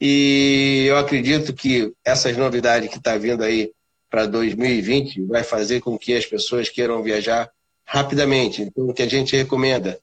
e 0.00 0.86
eu 0.88 0.96
acredito 0.96 1.52
que 1.52 1.92
essas 2.04 2.36
novidades 2.36 2.88
que 2.88 2.98
está 2.98 3.16
vindo 3.16 3.42
aí 3.42 3.72
para 4.08 4.26
2020 4.26 5.22
vai 5.26 5.42
fazer 5.42 5.80
com 5.80 5.98
que 5.98 6.14
as 6.14 6.24
pessoas 6.24 6.68
queiram 6.68 7.02
viajar 7.02 7.50
rapidamente. 7.84 8.62
Então 8.62 8.88
o 8.88 8.94
que 8.94 9.02
a 9.02 9.08
gente 9.08 9.36
recomenda, 9.36 9.98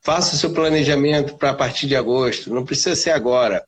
Faça 0.00 0.36
o 0.36 0.38
seu 0.38 0.52
planejamento 0.52 1.36
para 1.36 1.50
a 1.50 1.54
partir 1.54 1.86
de 1.86 1.96
agosto. 1.96 2.52
Não 2.52 2.64
precisa 2.64 2.94
ser 2.94 3.10
agora. 3.10 3.66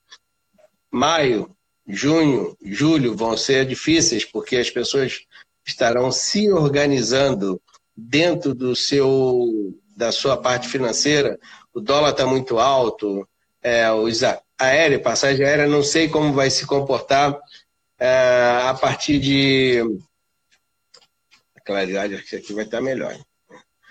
Maio, 0.91 1.55
junho, 1.87 2.57
julho 2.63 3.17
vão 3.17 3.37
ser 3.37 3.67
difíceis 3.67 4.25
porque 4.25 4.57
as 4.57 4.71
pessoas 4.71 5.21
estarão 5.67 6.11
se 6.11 6.51
organizando 6.51 7.61
dentro 7.97 8.55
do 8.55 8.75
seu 8.75 9.75
da 10.01 10.11
sua 10.11 10.35
parte 10.35 10.67
financeira. 10.67 11.39
O 11.75 11.81
dólar 11.81 12.13
está 12.13 12.27
muito 12.27 12.59
alto, 12.59 13.29
é, 13.63 13.93
os 13.93 14.23
aéreo, 14.59 15.03
passagem 15.03 15.45
aérea, 15.45 15.67
não 15.67 15.83
sei 15.83 16.09
como 16.09 16.33
vai 16.33 16.49
se 16.49 16.67
comportar 16.67 17.39
é, 17.99 18.63
a 18.65 18.73
partir 18.73 19.19
de 19.19 19.83
a 21.55 21.61
claridade 21.61 22.15
aqui 22.15 22.55
vai 22.55 22.65
estar 22.65 22.81
melhor. 22.81 23.15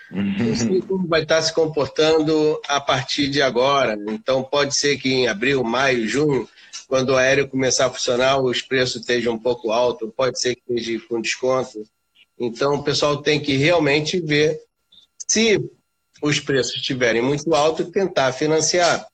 Não 0.09 0.55
sei 0.55 0.81
como 0.81 1.07
vai 1.07 1.21
estar 1.21 1.39
se 1.43 1.53
comportando 1.53 2.59
a 2.67 2.81
partir 2.81 3.27
de 3.27 3.43
agora. 3.43 3.95
Então, 4.07 4.43
pode 4.43 4.75
ser 4.75 4.97
que 4.97 5.13
em 5.13 5.27
abril, 5.27 5.63
maio, 5.63 6.07
junho, 6.07 6.49
quando 6.87 7.11
o 7.11 7.15
aéreo 7.15 7.47
começar 7.47 7.85
a 7.85 7.91
funcionar, 7.91 8.41
os 8.41 8.63
preços 8.63 9.01
estejam 9.01 9.35
um 9.35 9.39
pouco 9.39 9.71
altos, 9.71 10.11
pode 10.17 10.39
ser 10.41 10.55
que 10.55 10.73
esteja 10.73 11.05
com 11.07 11.21
desconto. 11.21 11.83
Então, 12.39 12.73
o 12.73 12.83
pessoal 12.83 13.21
tem 13.21 13.39
que 13.39 13.55
realmente 13.55 14.19
ver 14.19 14.59
se 15.27 15.61
os 16.21 16.39
preços 16.39 16.75
estiverem 16.75 17.21
muito 17.21 17.53
altos, 17.53 17.89
tentar 17.89 18.31
financiar. 18.31 19.05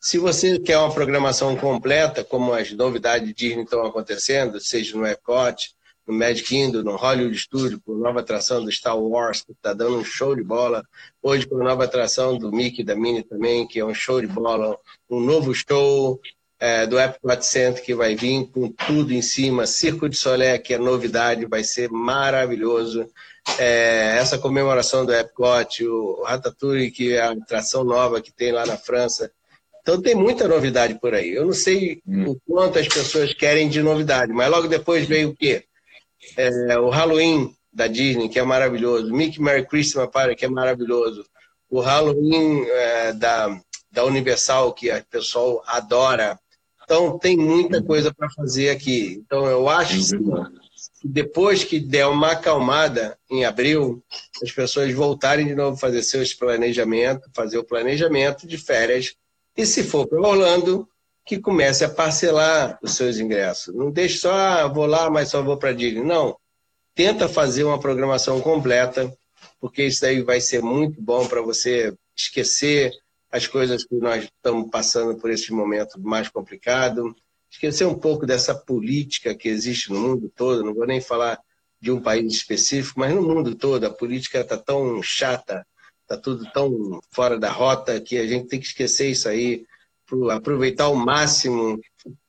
Se 0.00 0.18
você 0.18 0.58
quer 0.58 0.78
uma 0.78 0.92
programação 0.92 1.56
completa, 1.56 2.22
como 2.22 2.52
as 2.52 2.70
novidades 2.72 3.32
Disney 3.34 3.64
estão 3.64 3.86
acontecendo, 3.86 4.60
seja 4.60 4.96
no 4.96 5.06
Epcot, 5.06 5.74
no 6.06 6.14
Magic 6.14 6.46
Kingdom, 6.46 6.82
no 6.82 6.96
Hollywood 6.96 7.38
Studio, 7.38 7.80
com 7.84 7.94
nova 7.94 8.20
atração 8.20 8.62
do 8.62 8.70
Star 8.70 8.98
Wars, 8.98 9.42
que 9.42 9.52
está 9.52 9.72
dando 9.72 9.96
um 9.96 10.04
show 10.04 10.36
de 10.36 10.42
bola. 10.42 10.84
Hoje 11.22 11.46
com 11.46 11.56
nova 11.56 11.84
atração 11.84 12.36
do 12.36 12.52
Mickey 12.52 12.82
e 12.82 12.84
da 12.84 12.94
Minnie 12.94 13.22
também, 13.22 13.66
que 13.66 13.80
é 13.80 13.84
um 13.84 13.94
show 13.94 14.20
de 14.20 14.26
bola. 14.26 14.78
Um 15.08 15.20
novo 15.20 15.54
show 15.54 16.20
é, 16.58 16.86
do 16.86 16.98
Epcot 16.98 17.42
Center 17.42 17.82
que 17.82 17.94
vai 17.94 18.14
vir 18.14 18.46
com 18.50 18.70
tudo 18.70 19.12
em 19.12 19.22
cima. 19.22 19.66
Circo 19.66 20.08
de 20.08 20.16
Solé, 20.16 20.58
que 20.58 20.74
é 20.74 20.78
novidade, 20.78 21.46
vai 21.46 21.64
ser 21.64 21.90
maravilhoso. 21.90 23.06
É, 23.58 24.16
essa 24.18 24.38
comemoração 24.38 25.04
do 25.04 25.14
Epcot, 25.14 25.84
o 25.86 26.22
Ratatouille, 26.22 26.90
que 26.90 27.12
é 27.12 27.20
a 27.20 27.32
atração 27.32 27.84
nova 27.84 28.20
que 28.20 28.32
tem 28.32 28.52
lá 28.52 28.64
na 28.66 28.76
França. 28.76 29.30
Então 29.82 30.00
tem 30.00 30.14
muita 30.14 30.48
novidade 30.48 30.98
por 30.98 31.14
aí. 31.14 31.34
Eu 31.34 31.44
não 31.44 31.52
sei 31.52 32.00
hum. 32.06 32.30
o 32.30 32.40
quanto 32.46 32.78
as 32.78 32.88
pessoas 32.88 33.34
querem 33.34 33.68
de 33.68 33.82
novidade, 33.82 34.32
mas 34.32 34.50
logo 34.50 34.66
depois 34.66 35.06
veio 35.06 35.30
o 35.30 35.36
quê? 35.36 35.64
é, 36.36 36.78
o 36.78 36.88
Halloween 36.88 37.54
da 37.72 37.86
Disney, 37.86 38.28
que 38.28 38.38
é 38.38 38.42
maravilhoso, 38.42 39.12
Mickey 39.12 39.40
Merry 39.40 39.66
Christmas 39.66 40.08
Party, 40.10 40.36
que 40.36 40.44
é 40.44 40.48
maravilhoso, 40.48 41.24
o 41.68 41.80
Halloween 41.80 42.64
é, 42.66 43.12
da, 43.12 43.60
da 43.90 44.04
Universal, 44.04 44.72
que 44.72 44.90
o 44.90 45.04
pessoal 45.06 45.62
adora. 45.66 46.38
Então, 46.84 47.18
tem 47.18 47.36
muita 47.36 47.82
coisa 47.82 48.12
para 48.14 48.30
fazer 48.30 48.70
aqui. 48.70 49.22
Então, 49.24 49.46
eu 49.46 49.68
acho 49.68 49.94
que 49.94 50.16
depois 51.04 51.62
que 51.62 51.78
der 51.78 52.06
uma 52.06 52.32
acalmada 52.32 53.18
em 53.30 53.44
abril, 53.44 54.02
as 54.42 54.50
pessoas 54.50 54.90
voltarem 54.94 55.46
de 55.46 55.54
novo 55.54 55.76
a 55.76 55.78
fazer 55.78 56.02
seus 56.02 56.32
planejamentos, 56.32 57.30
fazer 57.34 57.58
o 57.58 57.64
planejamento 57.64 58.46
de 58.46 58.56
férias. 58.56 59.14
E 59.54 59.66
se 59.66 59.84
for 59.84 60.06
para 60.06 60.18
Orlando, 60.18 60.88
que 61.26 61.38
comece 61.38 61.84
a 61.84 61.90
parcelar 61.90 62.78
os 62.82 62.92
seus 62.92 63.18
ingressos. 63.18 63.74
Não 63.74 63.90
deixe 63.90 64.18
só, 64.18 64.32
ah, 64.32 64.66
vou 64.66 64.86
lá, 64.86 65.10
mas 65.10 65.28
só 65.28 65.42
vou 65.42 65.58
para 65.58 65.74
Disney. 65.74 66.02
Não. 66.02 66.38
Tenta 66.94 67.28
fazer 67.28 67.64
uma 67.64 67.78
programação 67.78 68.40
completa, 68.40 69.14
porque 69.60 69.84
isso 69.84 70.06
aí 70.06 70.22
vai 70.22 70.40
ser 70.40 70.62
muito 70.62 71.00
bom 71.02 71.26
para 71.26 71.42
você 71.42 71.94
esquecer 72.16 72.92
as 73.30 73.46
coisas 73.46 73.84
que 73.84 73.96
nós 73.96 74.24
estamos 74.24 74.70
passando 74.70 75.16
por 75.16 75.30
esse 75.30 75.52
momento 75.52 76.00
mais 76.00 76.28
complicado, 76.28 77.14
esquecer 77.54 77.86
um 77.86 77.94
pouco 77.94 78.26
dessa 78.26 78.54
política 78.54 79.34
que 79.34 79.48
existe 79.48 79.90
no 79.92 80.00
mundo 80.00 80.32
todo, 80.34 80.64
não 80.64 80.74
vou 80.74 80.86
nem 80.86 81.00
falar 81.00 81.38
de 81.80 81.92
um 81.92 82.00
país 82.00 82.32
específico, 82.32 82.98
mas 82.98 83.14
no 83.14 83.22
mundo 83.22 83.54
todo 83.54 83.84
a 83.84 83.90
política 83.90 84.40
está 84.40 84.56
tão 84.56 85.02
chata, 85.02 85.66
está 86.02 86.16
tudo 86.16 86.50
tão 86.52 87.00
fora 87.10 87.38
da 87.38 87.50
rota 87.50 88.00
que 88.00 88.18
a 88.18 88.26
gente 88.26 88.48
tem 88.48 88.58
que 88.58 88.66
esquecer 88.66 89.10
isso 89.10 89.28
aí, 89.28 89.64
aproveitar 90.32 90.84
ao 90.84 90.96
máximo 90.96 91.80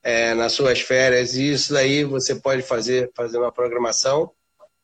é, 0.03 0.33
nas 0.33 0.53
suas 0.53 0.79
férias. 0.81 1.35
E 1.35 1.51
isso 1.51 1.73
daí 1.73 2.03
você 2.03 2.35
pode 2.35 2.61
fazer, 2.61 3.11
fazer 3.15 3.37
uma 3.37 3.51
programação 3.51 4.31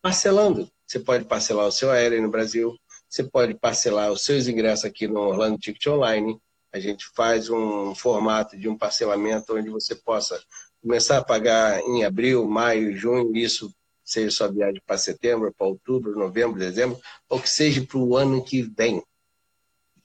parcelando. 0.02 0.70
Você 0.88 1.00
pode 1.00 1.26
parcelar 1.26 1.68
o 1.68 1.72
seu 1.72 1.92
aéreo 1.92 2.22
no 2.22 2.30
Brasil, 2.30 2.76
você 3.08 3.24
pode 3.24 3.54
parcelar 3.54 4.12
os 4.12 4.24
seus 4.24 4.48
ingressos 4.48 4.86
aqui 4.86 5.08
no 5.08 5.20
Orlando 5.20 5.58
Ticket 5.58 5.88
Online. 5.88 6.38
A 6.74 6.80
gente 6.80 7.06
faz 7.14 7.50
um 7.50 7.94
formato 7.94 8.58
de 8.58 8.70
um 8.70 8.78
parcelamento 8.78 9.56
onde 9.56 9.70
você 9.70 9.94
possa 9.96 10.42
começar 10.82 11.18
a 11.18 11.24
pagar 11.24 11.80
em 11.82 12.04
abril, 12.04 12.48
maio, 12.48 12.96
junho, 12.96 13.36
isso 13.36 13.74
seja 14.04 14.32
sua 14.32 14.48
viagem 14.48 14.82
para 14.86 14.98
setembro, 14.98 15.54
para 15.58 15.68
outubro, 15.68 16.18
novembro, 16.18 16.60
dezembro, 16.60 17.00
ou 17.30 17.40
que 17.40 17.50
seja 17.50 17.82
para 17.86 17.98
o 17.98 18.18
ano 18.18 18.44
que 18.44 18.62
vem. 18.62 19.02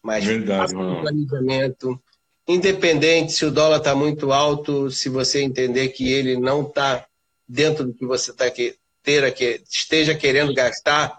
Mas 0.03 0.25
Verdade, 0.25 0.73
faça 0.73 0.77
um 0.77 1.01
planejamento, 1.01 2.01
independente 2.47 3.33
se 3.33 3.45
o 3.45 3.51
dólar 3.51 3.79
está 3.79 3.95
muito 3.95 4.33
alto, 4.33 4.91
se 4.91 5.09
você 5.09 5.43
entender 5.43 5.89
que 5.89 6.12
ele 6.12 6.37
não 6.37 6.62
está 6.62 7.07
dentro 7.49 7.85
do 7.85 7.95
que 7.95 8.07
você 8.07 8.33
tá 8.33 8.51
que, 8.51 8.77
ter, 9.03 9.33
que, 9.35 9.62
esteja 9.69 10.14
querendo 10.14 10.55
gastar, 10.55 11.19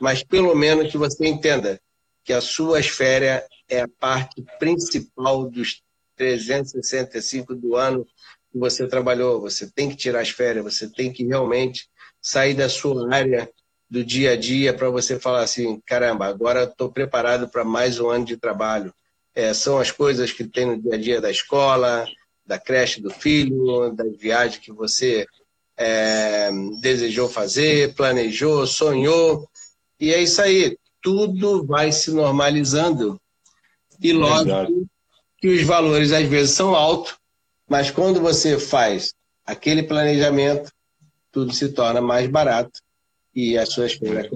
mas 0.00 0.22
pelo 0.22 0.54
menos 0.54 0.90
que 0.90 0.98
você 0.98 1.26
entenda 1.26 1.80
que 2.24 2.32
as 2.32 2.44
suas 2.44 2.86
férias 2.86 3.42
é 3.70 3.80
a 3.80 3.88
parte 3.88 4.44
principal 4.58 5.48
dos 5.48 5.82
365 6.16 7.54
do 7.54 7.76
ano 7.76 8.04
que 8.52 8.58
você 8.58 8.86
trabalhou. 8.86 9.40
Você 9.40 9.70
tem 9.70 9.88
que 9.88 9.96
tirar 9.96 10.20
as 10.20 10.30
férias, 10.30 10.64
você 10.64 10.88
tem 10.88 11.12
que 11.12 11.24
realmente 11.24 11.88
sair 12.20 12.54
da 12.54 12.68
sua 12.68 13.14
área 13.14 13.48
do 13.88 14.04
dia 14.04 14.32
a 14.32 14.36
dia 14.36 14.72
para 14.72 14.88
você 14.88 15.18
falar 15.18 15.42
assim, 15.42 15.80
caramba, 15.84 16.26
agora 16.26 16.64
estou 16.64 16.92
preparado 16.92 17.48
para 17.48 17.64
mais 17.64 17.98
um 17.98 18.08
ano 18.08 18.24
de 18.24 18.36
trabalho. 18.36 18.92
É, 19.34 19.54
são 19.54 19.78
as 19.78 19.90
coisas 19.90 20.32
que 20.32 20.44
tem 20.44 20.66
no 20.66 20.80
dia 20.80 20.94
a 20.94 20.98
dia 20.98 21.20
da 21.20 21.30
escola, 21.30 22.06
da 22.46 22.58
creche 22.58 23.00
do 23.00 23.10
filho, 23.10 23.90
das 23.92 24.16
viagens 24.16 24.58
que 24.58 24.72
você 24.72 25.26
é, 25.76 26.50
desejou 26.80 27.28
fazer, 27.28 27.94
planejou, 27.94 28.66
sonhou. 28.66 29.48
E 29.98 30.12
é 30.12 30.22
isso 30.22 30.40
aí. 30.40 30.76
Tudo 31.02 31.64
vai 31.64 31.90
se 31.90 32.10
normalizando. 32.10 33.19
E 34.02 34.12
lógico 34.12 34.88
que 35.38 35.48
os 35.48 35.62
valores 35.62 36.12
às 36.12 36.26
vezes 36.26 36.52
são 36.52 36.74
altos, 36.74 37.16
mas 37.68 37.90
quando 37.90 38.20
você 38.20 38.58
faz 38.58 39.14
aquele 39.44 39.82
planejamento, 39.82 40.70
tudo 41.32 41.52
se 41.52 41.70
torna 41.70 42.00
mais 42.00 42.28
barato 42.28 42.80
e 43.34 43.56
as 43.56 43.70
suas 43.70 43.92
feiras 43.94 44.28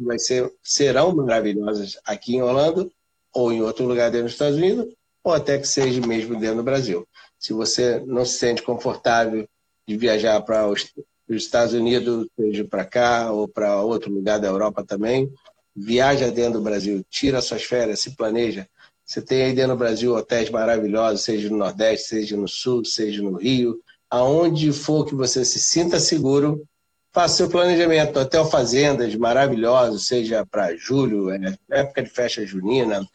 vai 0.00 0.18
ser, 0.18 0.52
serão 0.62 1.14
maravilhosas 1.14 1.98
aqui 2.04 2.36
em 2.36 2.42
Orlando 2.42 2.90
ou 3.32 3.52
em 3.52 3.62
outro 3.62 3.86
lugar 3.86 4.10
dentro 4.10 4.26
dos 4.26 4.32
Estados 4.32 4.58
Unidos 4.58 4.86
ou 5.22 5.32
até 5.32 5.58
que 5.58 5.66
seja 5.66 6.06
mesmo 6.06 6.38
dentro 6.38 6.56
do 6.56 6.62
Brasil. 6.62 7.08
Se 7.38 7.52
você 7.52 8.00
não 8.06 8.24
se 8.24 8.38
sente 8.38 8.62
confortável 8.62 9.48
de 9.88 9.96
viajar 9.96 10.40
para 10.42 10.68
os, 10.68 10.92
os 11.28 11.36
Estados 11.36 11.72
Unidos, 11.72 12.28
seja 12.36 12.64
para 12.64 12.84
cá 12.84 13.32
ou 13.32 13.48
para 13.48 13.82
outro 13.82 14.12
lugar 14.12 14.38
da 14.38 14.48
Europa 14.48 14.84
também, 14.84 15.32
viaja 15.74 16.30
dentro 16.30 16.54
do 16.54 16.64
Brasil, 16.64 17.04
tira 17.08 17.40
suas 17.40 17.64
férias, 17.64 18.00
se 18.00 18.14
planeja. 18.14 18.68
Você 19.04 19.20
tem 19.20 19.42
aí 19.42 19.52
dentro 19.52 19.72
do 19.72 19.78
Brasil 19.78 20.14
hotéis 20.14 20.48
maravilhosos, 20.48 21.22
seja 21.22 21.50
no 21.50 21.58
Nordeste, 21.58 22.08
seja 22.08 22.36
no 22.36 22.48
Sul, 22.48 22.84
seja 22.84 23.22
no 23.22 23.36
Rio, 23.36 23.78
aonde 24.08 24.72
for 24.72 25.04
que 25.04 25.14
você 25.14 25.44
se 25.44 25.58
sinta 25.58 26.00
seguro, 26.00 26.66
faça 27.12 27.36
seu 27.36 27.48
planejamento. 27.48 28.18
Hotel 28.18 28.46
Fazendas, 28.46 29.14
maravilhoso, 29.14 29.98
seja 29.98 30.46
para 30.46 30.74
julho, 30.76 31.30
é, 31.30 31.54
época 31.70 32.02
de 32.02 32.10
festa 32.10 32.46
junina. 32.46 33.06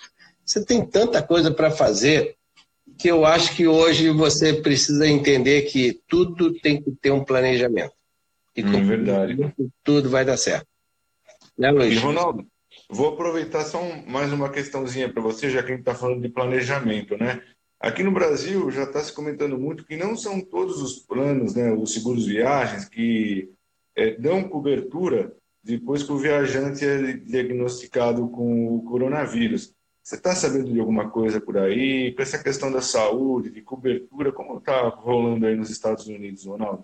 Você 0.46 0.64
tem 0.64 0.86
tanta 0.86 1.22
coisa 1.22 1.52
para 1.52 1.72
fazer 1.72 2.36
que 2.98 3.08
eu 3.08 3.26
acho 3.26 3.56
que 3.56 3.68
hoje 3.68 4.10
você 4.10 4.54
precisa 4.54 5.08
entender 5.08 5.64
que 5.64 6.02
tudo 6.08 6.54
tem 6.60 6.82
que 6.82 6.92
ter 6.92 7.12
um 7.12 7.24
planejamento. 7.24 7.94
E 8.56 8.64
hum, 8.64 8.86
verdade. 8.86 9.54
Tudo 9.84 10.10
vai 10.10 10.26
dar 10.26 10.38
certo. 10.38 10.68
Né, 11.58 11.72
Luiz? 11.72 11.94
E, 11.94 11.98
Ronaldo, 12.00 12.46
vou 12.90 13.10
aproveitar 13.10 13.64
só 13.64 13.82
um, 13.82 14.06
mais 14.08 14.34
uma 14.34 14.50
questãozinha 14.50 15.12
para 15.12 15.22
você, 15.22 15.50
já 15.50 15.62
que 15.62 15.72
a 15.72 15.76
gente 15.76 15.82
está 15.82 15.94
falando 15.94 16.22
de 16.22 16.30
planejamento, 16.30 17.16
né? 17.18 17.42
Aqui 17.80 18.04
no 18.04 18.12
Brasil 18.12 18.70
já 18.72 18.84
está 18.84 19.02
se 19.02 19.14
comentando 19.14 19.58
muito 19.58 19.86
que 19.86 19.96
não 19.96 20.16
são 20.16 20.42
todos 20.42 20.82
os 20.82 21.00
planos, 21.00 21.56
né, 21.56 21.72
os 21.72 21.94
seguros 21.94 22.26
viagens, 22.26 22.90
que 22.90 23.54
é, 23.96 24.16
dão 24.16 24.50
cobertura 24.50 25.34
depois 25.64 26.04
que 26.04 26.12
o 26.12 26.18
viajante 26.18 26.86
é 26.86 27.14
diagnosticado 27.14 28.28
com 28.30 28.76
o 28.76 28.84
coronavírus. 28.84 29.74
Você 30.04 30.16
está 30.16 30.36
sabendo 30.36 30.74
de 30.74 30.80
alguma 30.80 31.10
coisa 31.10 31.40
por 31.40 31.58
aí? 31.58 32.14
Com 32.16 32.22
essa 32.22 32.42
questão 32.42 32.72
da 32.72 32.82
saúde, 32.82 33.52
de 33.52 33.62
cobertura, 33.62 34.32
como 34.32 34.58
está 34.58 34.88
rolando 34.90 35.46
aí 35.46 35.56
nos 35.56 35.70
Estados 35.70 36.08
Unidos, 36.08 36.46
Ronaldo? 36.46 36.84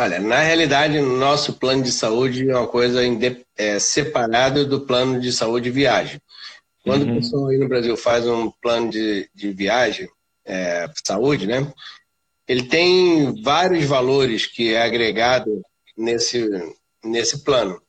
Olha, 0.00 0.20
na 0.20 0.38
realidade, 0.38 1.00
nosso 1.00 1.54
plano 1.54 1.82
de 1.82 1.90
saúde 1.90 2.48
é 2.48 2.56
uma 2.56 2.68
coisa 2.68 3.00
é, 3.56 3.80
separada 3.80 4.64
do 4.64 4.82
plano 4.82 5.20
de 5.20 5.32
saúde 5.32 5.70
viagem. 5.70 6.20
Quando 6.84 7.02
uhum. 7.02 7.10
a 7.10 7.14
pessoa 7.16 7.50
aí 7.50 7.58
no 7.58 7.66
Brasil 7.66 7.96
faz 7.96 8.24
um 8.24 8.48
plano 8.62 8.90
de, 8.90 9.28
de 9.34 9.50
viagem, 9.50 10.08
é, 10.46 10.88
saúde, 11.04 11.48
né? 11.48 11.72
Ele 12.46 12.62
tem 12.62 13.42
vários 13.42 13.86
valores 13.86 14.46
que 14.46 14.72
é 14.72 14.82
agregado 14.82 15.62
nesse, 15.96 16.48
nesse 17.04 17.42
plano. 17.42 17.82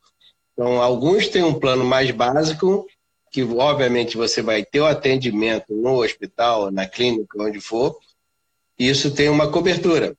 Então, 0.54 0.82
alguns 0.82 1.28
têm 1.28 1.44
um 1.44 1.60
plano 1.60 1.86
mais 1.86 2.10
básico, 2.10 2.88
que 3.32 3.44
obviamente 3.44 4.18
você 4.18 4.42
vai 4.42 4.66
ter 4.66 4.80
o 4.80 4.88
atendimento 4.88 5.76
no 5.76 6.02
hospital, 6.02 6.72
na 6.72 6.88
clínica, 6.88 7.40
onde 7.40 7.62
for, 7.62 7.96
e 8.80 8.90
isso 8.90 9.14
tem 9.14 9.30
uma 9.30 9.52
cobertura. 9.52 10.18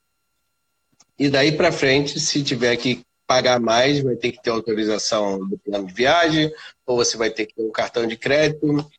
E 1.21 1.29
daí 1.29 1.53
para 1.53 1.71
frente, 1.71 2.19
se 2.19 2.43
tiver 2.43 2.75
que 2.79 3.03
pagar 3.27 3.61
mais, 3.61 4.01
vai 4.01 4.17
ter 4.17 4.33
que 4.33 4.43
ter 4.43 4.49
autorização 4.49 5.47
do 5.47 5.59
plano 5.59 5.87
de 5.87 5.93
viagem, 5.93 6.51
ou 6.87 6.97
você 6.97 7.19
vai 7.19 7.29
ter 7.29 7.45
que 7.45 7.55
ter 7.55 7.63
um 7.63 7.71
cartão 7.71 8.07
de 8.07 8.17
crédito. 8.17 8.91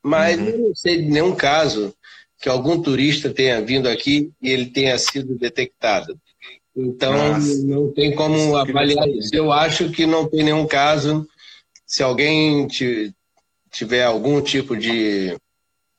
Mas 0.00 0.38
uhum. 0.38 0.46
eu 0.46 0.58
não 0.58 0.74
sei 0.76 1.02
de 1.02 1.10
nenhum 1.10 1.34
caso 1.34 1.92
que 2.40 2.48
algum 2.48 2.80
turista 2.80 3.34
tenha 3.34 3.60
vindo 3.60 3.88
aqui 3.88 4.30
e 4.40 4.48
ele 4.48 4.66
tenha 4.66 4.96
sido 4.96 5.36
detectado. 5.36 6.16
Então, 6.76 7.12
Nossa. 7.12 7.66
não 7.66 7.92
tem 7.92 8.14
como 8.14 8.56
avaliar 8.56 9.08
isso. 9.08 9.34
Eu 9.34 9.50
acho 9.50 9.90
que 9.90 10.06
não 10.06 10.28
tem 10.28 10.44
nenhum 10.44 10.68
caso. 10.68 11.26
Se 11.84 12.00
alguém 12.00 12.68
tiver 13.72 14.04
algum 14.04 14.40
tipo 14.40 14.76
de, 14.76 15.36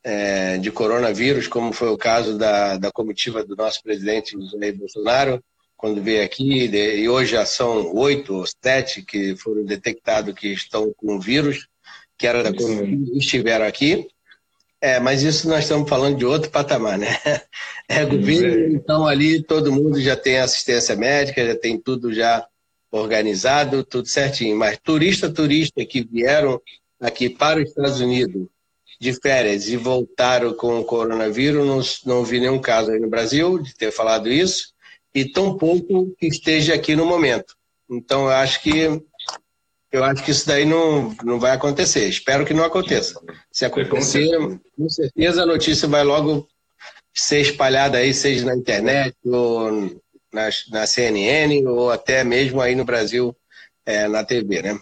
é, 0.05 0.59
de 0.59 0.71
coronavírus, 0.71 1.47
como 1.47 1.73
foi 1.73 1.89
o 1.89 1.97
caso 1.97 2.37
da, 2.37 2.77
da 2.77 2.91
comitiva 2.91 3.43
do 3.43 3.55
nosso 3.55 3.81
presidente 3.81 4.37
Jair 4.51 4.77
Bolsonaro, 4.77 5.43
quando 5.75 6.01
veio 6.01 6.23
aqui, 6.23 6.67
e 6.67 7.09
hoje 7.09 7.31
já 7.31 7.43
são 7.43 7.91
oito 7.95 8.35
ou 8.35 8.45
sete 8.63 9.01
que 9.01 9.35
foram 9.35 9.65
detectados 9.65 10.35
que 10.35 10.49
estão 10.49 10.93
com 10.95 11.19
vírus, 11.19 11.67
que 12.19 12.27
era 12.27 12.43
da 12.43 12.53
comitiva, 12.53 13.17
estiveram 13.17 13.65
aqui. 13.65 14.07
É, 14.79 14.99
mas 14.99 15.23
isso 15.23 15.49
nós 15.49 15.63
estamos 15.63 15.89
falando 15.89 16.17
de 16.17 16.25
outro 16.25 16.51
patamar, 16.51 16.97
né? 16.97 17.07
É 17.87 18.03
governo, 18.03 18.75
então 18.75 19.05
ali 19.05 19.43
todo 19.43 19.71
mundo 19.71 20.01
já 20.01 20.15
tem 20.15 20.39
assistência 20.39 20.95
médica, 20.95 21.45
já 21.45 21.55
tem 21.55 21.79
tudo 21.79 22.11
já 22.11 22.47
organizado, 22.91 23.83
tudo 23.83 24.07
certinho. 24.07 24.57
Mas 24.57 24.79
turista, 24.83 25.31
turista 25.31 25.85
que 25.85 26.03
vieram 26.03 26.59
aqui 26.99 27.29
para 27.29 27.61
os 27.61 27.69
Estados 27.69 27.99
Unidos 27.99 28.47
de 28.99 29.13
férias 29.13 29.67
e 29.67 29.77
voltaram 29.77 30.53
com 30.53 30.79
o 30.79 30.85
coronavírus, 30.85 32.01
não, 32.05 32.15
não 32.15 32.25
vi 32.25 32.39
nenhum 32.39 32.59
caso 32.59 32.91
aí 32.91 32.99
no 32.99 33.09
Brasil 33.09 33.59
de 33.59 33.75
ter 33.75 33.91
falado 33.91 34.31
isso, 34.31 34.73
e 35.13 35.25
tão 35.25 35.57
pouco 35.57 36.13
que 36.17 36.27
esteja 36.27 36.73
aqui 36.73 36.95
no 36.95 37.05
momento. 37.05 37.55
Então, 37.89 38.25
eu 38.25 38.31
acho 38.31 38.61
que 38.61 39.01
eu 39.91 40.03
acho 40.03 40.23
que 40.25 40.31
isso 40.31 40.45
daí 40.45 40.65
não, 40.65 41.15
não 41.23 41.39
vai 41.39 41.51
acontecer. 41.51 42.09
Espero 42.09 42.45
que 42.45 42.53
não 42.53 42.65
aconteça. 42.65 43.17
Se 43.49 43.63
acontecer, 43.63 44.29
com 44.77 44.89
certeza 44.89 45.43
a 45.43 45.45
notícia 45.45 45.87
vai 45.87 46.03
logo 46.03 46.45
ser 47.13 47.39
espalhada 47.39 47.97
aí, 47.97 48.13
seja 48.13 48.45
na 48.45 48.55
internet 48.55 49.15
ou 49.23 49.71
na, 50.33 50.49
na 50.69 50.85
CNN 50.85 51.65
ou 51.65 51.89
até 51.89 52.25
mesmo 52.25 52.59
aí 52.59 52.75
no 52.75 52.83
Brasil 52.83 53.33
é, 53.85 54.05
na 54.09 54.25
TV, 54.25 54.61
né? 54.61 54.77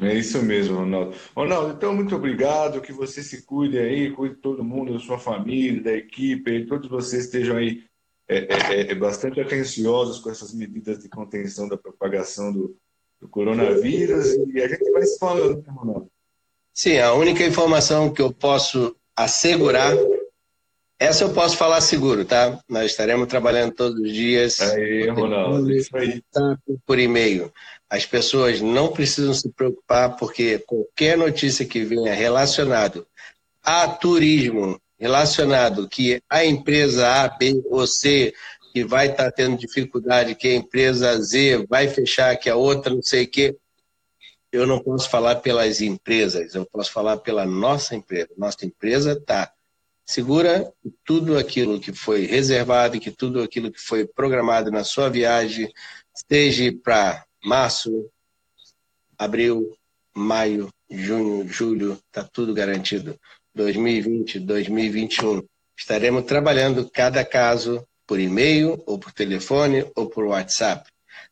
É 0.00 0.14
isso 0.14 0.42
mesmo, 0.42 0.78
Ronaldo. 0.78 1.14
Ronaldo, 1.36 1.74
então 1.74 1.94
muito 1.94 2.16
obrigado, 2.16 2.80
que 2.80 2.92
você 2.92 3.22
se 3.22 3.42
cuide 3.42 3.78
aí, 3.78 4.10
cuide 4.10 4.34
de 4.34 4.40
todo 4.40 4.64
mundo, 4.64 4.94
da 4.94 4.98
sua 4.98 5.18
família, 5.18 5.82
da 5.82 5.92
equipe, 5.92 6.66
todos 6.66 6.88
vocês 6.88 7.24
estejam 7.24 7.56
aí 7.56 7.84
é, 8.26 8.46
é, 8.48 8.80
é, 8.92 8.94
bastante 8.94 9.40
atenciosos 9.40 10.20
com 10.20 10.30
essas 10.30 10.54
medidas 10.54 11.00
de 11.00 11.08
contenção 11.08 11.68
da 11.68 11.76
propagação 11.76 12.52
do, 12.52 12.76
do 13.20 13.28
coronavírus 13.28 14.36
e 14.54 14.62
a 14.62 14.68
gente 14.68 14.90
vai 14.92 15.02
se 15.02 15.18
falando, 15.18 15.62
né, 15.62 15.72
Ronaldo? 15.72 16.08
Sim, 16.72 16.98
a 16.98 17.12
única 17.12 17.44
informação 17.44 18.12
que 18.12 18.22
eu 18.22 18.32
posso 18.32 18.96
assegurar, 19.16 19.94
essa 21.00 21.24
eu 21.24 21.32
posso 21.32 21.56
falar 21.56 21.80
seguro, 21.80 22.26
tá? 22.26 22.60
Nós 22.68 22.90
estaremos 22.90 23.26
trabalhando 23.26 23.72
todos 23.72 23.98
os 23.98 24.12
dias. 24.12 24.60
Aí, 24.60 25.08
Ronaldo, 25.08 25.72
isso 25.72 25.96
aí. 25.96 26.22
Por 26.84 26.98
e-mail. 26.98 27.50
As 27.88 28.04
pessoas 28.04 28.60
não 28.60 28.92
precisam 28.92 29.32
se 29.32 29.48
preocupar, 29.48 30.16
porque 30.18 30.58
qualquer 30.58 31.16
notícia 31.16 31.64
que 31.64 31.82
venha 31.82 32.12
relacionado 32.12 33.06
a 33.62 33.88
turismo, 33.88 34.78
relacionado 34.98 35.88
que 35.88 36.20
a 36.28 36.44
empresa 36.44 37.24
A, 37.24 37.28
B 37.28 37.62
ou 37.70 37.86
C 37.86 38.34
que 38.74 38.84
vai 38.84 39.06
estar 39.06 39.24
tá 39.24 39.32
tendo 39.32 39.56
dificuldade, 39.56 40.34
que 40.34 40.48
a 40.48 40.54
empresa 40.54 41.18
Z 41.18 41.64
vai 41.66 41.88
fechar, 41.88 42.36
que 42.36 42.50
a 42.50 42.56
outra 42.56 42.94
não 42.94 43.02
sei 43.02 43.24
o 43.24 43.28
quê. 43.28 43.56
Eu 44.52 44.66
não 44.66 44.78
posso 44.78 45.08
falar 45.08 45.36
pelas 45.36 45.80
empresas, 45.80 46.54
eu 46.54 46.66
posso 46.66 46.92
falar 46.92 47.16
pela 47.16 47.46
nossa 47.46 47.96
empresa. 47.96 48.28
Nossa 48.36 48.66
empresa 48.66 49.12
está 49.12 49.50
segura 50.10 50.72
tudo 51.04 51.38
aquilo 51.38 51.78
que 51.78 51.92
foi 51.92 52.26
reservado, 52.26 52.98
que 52.98 53.12
tudo 53.12 53.40
aquilo 53.40 53.70
que 53.70 53.80
foi 53.80 54.04
programado 54.04 54.68
na 54.68 54.82
sua 54.82 55.08
viagem, 55.08 55.72
esteja 56.12 56.72
para 56.82 57.24
março, 57.44 58.10
abril, 59.16 59.72
maio, 60.12 60.68
junho, 60.90 61.46
julho, 61.48 61.92
está 62.08 62.24
tudo 62.24 62.52
garantido. 62.52 63.16
2020, 63.54 64.40
2021. 64.40 65.42
Estaremos 65.78 66.24
trabalhando 66.24 66.90
cada 66.90 67.24
caso 67.24 67.86
por 68.04 68.18
e-mail, 68.18 68.82
ou 68.86 68.98
por 68.98 69.12
telefone, 69.12 69.88
ou 69.94 70.08
por 70.08 70.24
WhatsApp. 70.24 70.90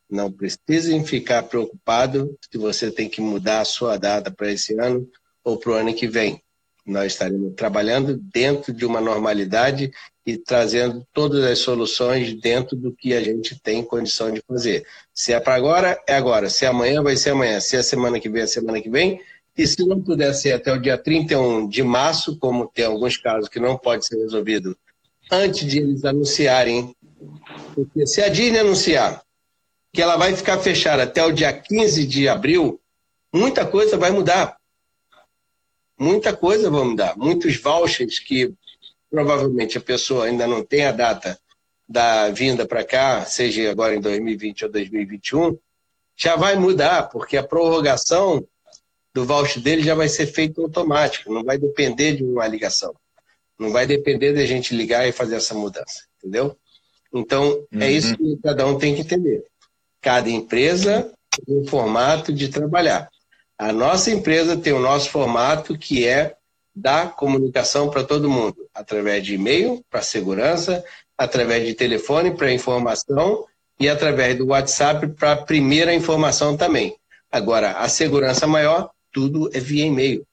Não 0.09 0.31
precisem 0.31 1.05
ficar 1.05 1.43
preocupados 1.43 2.29
se 2.49 2.57
você 2.57 2.93
tem 2.93 3.09
que 3.09 3.21
mudar 3.21 3.61
a 3.61 3.65
sua 3.65 3.97
data 3.97 4.31
para 4.31 4.53
esse 4.53 4.79
ano 4.79 5.11
ou 5.43 5.59
para 5.59 5.73
o 5.73 5.75
ano 5.75 5.93
que 5.93 6.07
vem. 6.07 6.41
Nós 6.89 7.13
estaremos 7.13 7.53
trabalhando 7.55 8.17
dentro 8.33 8.73
de 8.73 8.87
uma 8.87 9.01
normalidade 9.01 9.91
e 10.25 10.39
trazendo 10.39 11.07
todas 11.13 11.45
as 11.45 11.59
soluções 11.59 12.33
dentro 12.41 12.75
do 12.75 12.93
que 12.93 13.13
a 13.13 13.23
gente 13.23 13.61
tem 13.61 13.85
condição 13.85 14.33
de 14.33 14.43
fazer. 14.49 14.87
Se 15.13 15.33
é 15.33 15.39
para 15.39 15.55
agora, 15.55 16.03
é 16.09 16.15
agora. 16.15 16.49
Se 16.49 16.65
é 16.65 16.69
amanhã, 16.69 17.03
vai 17.03 17.17
ser 17.17 17.31
amanhã. 17.31 17.61
Se 17.61 17.77
é 17.77 17.83
semana 17.83 18.19
que 18.19 18.29
vem, 18.29 18.43
é 18.43 18.47
semana 18.47 18.81
que 18.81 18.89
vem. 18.89 19.21
E 19.57 19.67
se 19.67 19.85
não 19.87 20.01
puder 20.01 20.33
ser 20.33 20.53
até 20.53 20.73
o 20.73 20.81
dia 20.81 20.97
31 20.97 21.69
de 21.69 21.83
março, 21.83 22.39
como 22.39 22.71
tem 22.73 22.87
alguns 22.87 23.17
casos 23.17 23.49
que 23.49 23.61
não 23.61 23.77
pode 23.77 24.07
ser 24.07 24.17
resolvido 24.17 24.77
antes 25.31 25.67
de 25.67 25.81
eles 25.81 26.05
anunciarem, 26.05 26.95
porque 27.75 28.07
se 28.07 28.23
a 28.23 28.29
Disney 28.29 28.61
anunciar 28.61 29.23
que 29.93 30.01
ela 30.01 30.17
vai 30.17 30.35
ficar 30.35 30.59
fechada 30.59 31.03
até 31.03 31.25
o 31.25 31.33
dia 31.33 31.53
15 31.53 32.07
de 32.07 32.29
abril, 32.29 32.81
muita 33.35 33.67
coisa 33.67 33.97
vai 33.97 34.11
mudar. 34.11 34.57
Muita 35.99 36.35
coisa 36.37 36.71
vai 36.71 36.85
mudar. 36.85 37.17
Muitos 37.17 37.57
vouchers 37.57 38.19
que 38.19 38.55
provavelmente 39.11 39.79
a 39.79 39.81
pessoa 39.81 40.27
ainda 40.27 40.47
não 40.47 40.65
tem 40.65 40.85
a 40.85 40.93
data 40.93 41.39
da 41.89 42.29
vinda 42.31 42.67
para 42.67 42.85
cá, 42.85 43.25
seja 43.25 43.71
agora 43.71 43.95
em 43.95 44.01
2020 44.01 44.67
ou 44.67 44.71
2021, 44.71 45.59
já 46.15 46.37
vai 46.37 46.57
mudar, 46.57 47.05
porque 47.09 47.37
a 47.37 47.43
prorrogação 47.43 48.47
do 49.15 49.25
voucher 49.25 49.63
dele 49.63 49.83
já 49.83 49.95
vai 49.95 50.09
ser 50.09 50.27
feita 50.27 50.61
automático, 50.61 51.33
não 51.33 51.43
vai 51.43 51.57
depender 51.57 52.17
de 52.17 52.25
uma 52.25 52.47
ligação. 52.47 52.95
Não 53.59 53.71
vai 53.71 53.87
depender 53.87 54.35
de 54.35 54.41
a 54.41 54.47
gente 54.47 54.75
ligar 54.75 55.09
e 55.09 55.13
fazer 55.13 55.37
essa 55.37 55.55
mudança, 55.55 56.05
entendeu? 56.19 56.57
Então, 57.13 57.67
é 57.73 57.77
uhum. 57.77 57.83
é 57.83 57.91
isso 57.91 58.17
que 58.17 58.37
cada 58.43 58.67
um 58.67 58.79
tem 58.79 58.95
que 58.95 59.01
entender. 59.01 59.45
Cada 60.01 60.29
empresa 60.29 61.11
tem 61.31 61.57
um 61.57 61.67
formato 61.67 62.33
de 62.33 62.49
trabalhar. 62.49 63.09
A 63.59 63.73
nossa 63.73 64.13
empresa 64.13 64.57
tem 64.57 64.73
o 64.73 64.79
nosso 64.79 65.11
formato 65.11 65.77
que 65.77 66.07
é 66.07 66.37
dar 66.73 67.17
comunicação 67.17 67.91
para 67.91 68.05
todo 68.05 68.31
mundo, 68.31 68.69
através 68.73 69.25
de 69.25 69.35
e-mail 69.35 69.85
para 69.91 70.01
segurança, 70.01 70.85
através 71.17 71.67
de 71.67 71.75
telefone 71.75 72.37
para 72.37 72.53
informação 72.53 73.45
e 73.81 73.89
através 73.89 74.39
do 74.39 74.47
WhatsApp 74.47 75.09
para 75.09 75.37
primeira 75.37 75.93
informação 75.93 76.57
também. 76.57 76.97
Agora, 77.33 77.73
a 77.73 77.89
segurança 77.89 78.47
maior, 78.47 78.91
tudo 79.13 79.51
é 79.53 79.59
via 79.59 79.85
e-mail. 79.85 80.25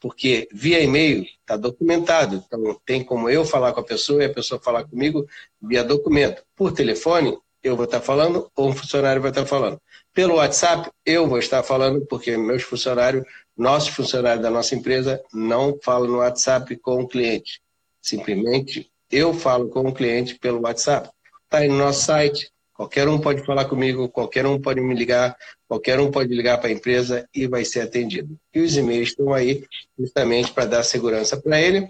Porque 0.00 0.48
via 0.50 0.80
e-mail 0.80 1.26
está 1.40 1.54
documentado. 1.54 2.42
Então, 2.46 2.80
tem 2.86 3.04
como 3.04 3.28
eu 3.28 3.44
falar 3.44 3.72
com 3.72 3.80
a 3.80 3.84
pessoa 3.84 4.22
e 4.22 4.26
a 4.26 4.32
pessoa 4.32 4.60
falar 4.60 4.84
comigo 4.84 5.28
via 5.60 5.84
documento. 5.84 6.42
Por 6.56 6.72
telefone, 6.72 7.36
eu 7.62 7.76
vou 7.76 7.84
estar 7.84 8.00
falando 8.00 8.50
ou 8.56 8.70
um 8.70 8.72
funcionário 8.72 9.20
vai 9.20 9.30
estar 9.30 9.44
falando. 9.44 9.78
Pelo 10.18 10.34
WhatsApp, 10.34 10.90
eu 11.06 11.28
vou 11.28 11.38
estar 11.38 11.62
falando, 11.62 12.04
porque 12.04 12.36
meus 12.36 12.64
funcionários, 12.64 13.24
nossos 13.56 13.90
funcionários 13.90 14.42
da 14.42 14.50
nossa 14.50 14.74
empresa, 14.74 15.22
não 15.32 15.78
falam 15.80 16.08
no 16.10 16.16
WhatsApp 16.16 16.74
com 16.78 17.02
o 17.02 17.06
cliente. 17.06 17.60
Simplesmente 18.02 18.90
eu 19.12 19.32
falo 19.32 19.68
com 19.68 19.86
o 19.86 19.94
cliente 19.94 20.34
pelo 20.34 20.62
WhatsApp. 20.62 21.08
Está 21.44 21.58
aí 21.58 21.68
no 21.68 21.78
nosso 21.78 22.04
site. 22.04 22.50
Qualquer 22.74 23.06
um 23.06 23.20
pode 23.20 23.46
falar 23.46 23.66
comigo, 23.66 24.08
qualquer 24.08 24.44
um 24.44 24.60
pode 24.60 24.80
me 24.80 24.92
ligar, 24.92 25.36
qualquer 25.68 26.00
um 26.00 26.10
pode 26.10 26.34
ligar 26.34 26.58
para 26.58 26.70
a 26.70 26.72
empresa 26.72 27.24
e 27.32 27.46
vai 27.46 27.64
ser 27.64 27.82
atendido. 27.82 28.36
E 28.52 28.58
os 28.58 28.76
e-mails 28.76 29.10
estão 29.10 29.32
aí 29.32 29.64
justamente 29.96 30.50
para 30.50 30.66
dar 30.66 30.82
segurança 30.82 31.36
para 31.36 31.60
ele. 31.60 31.88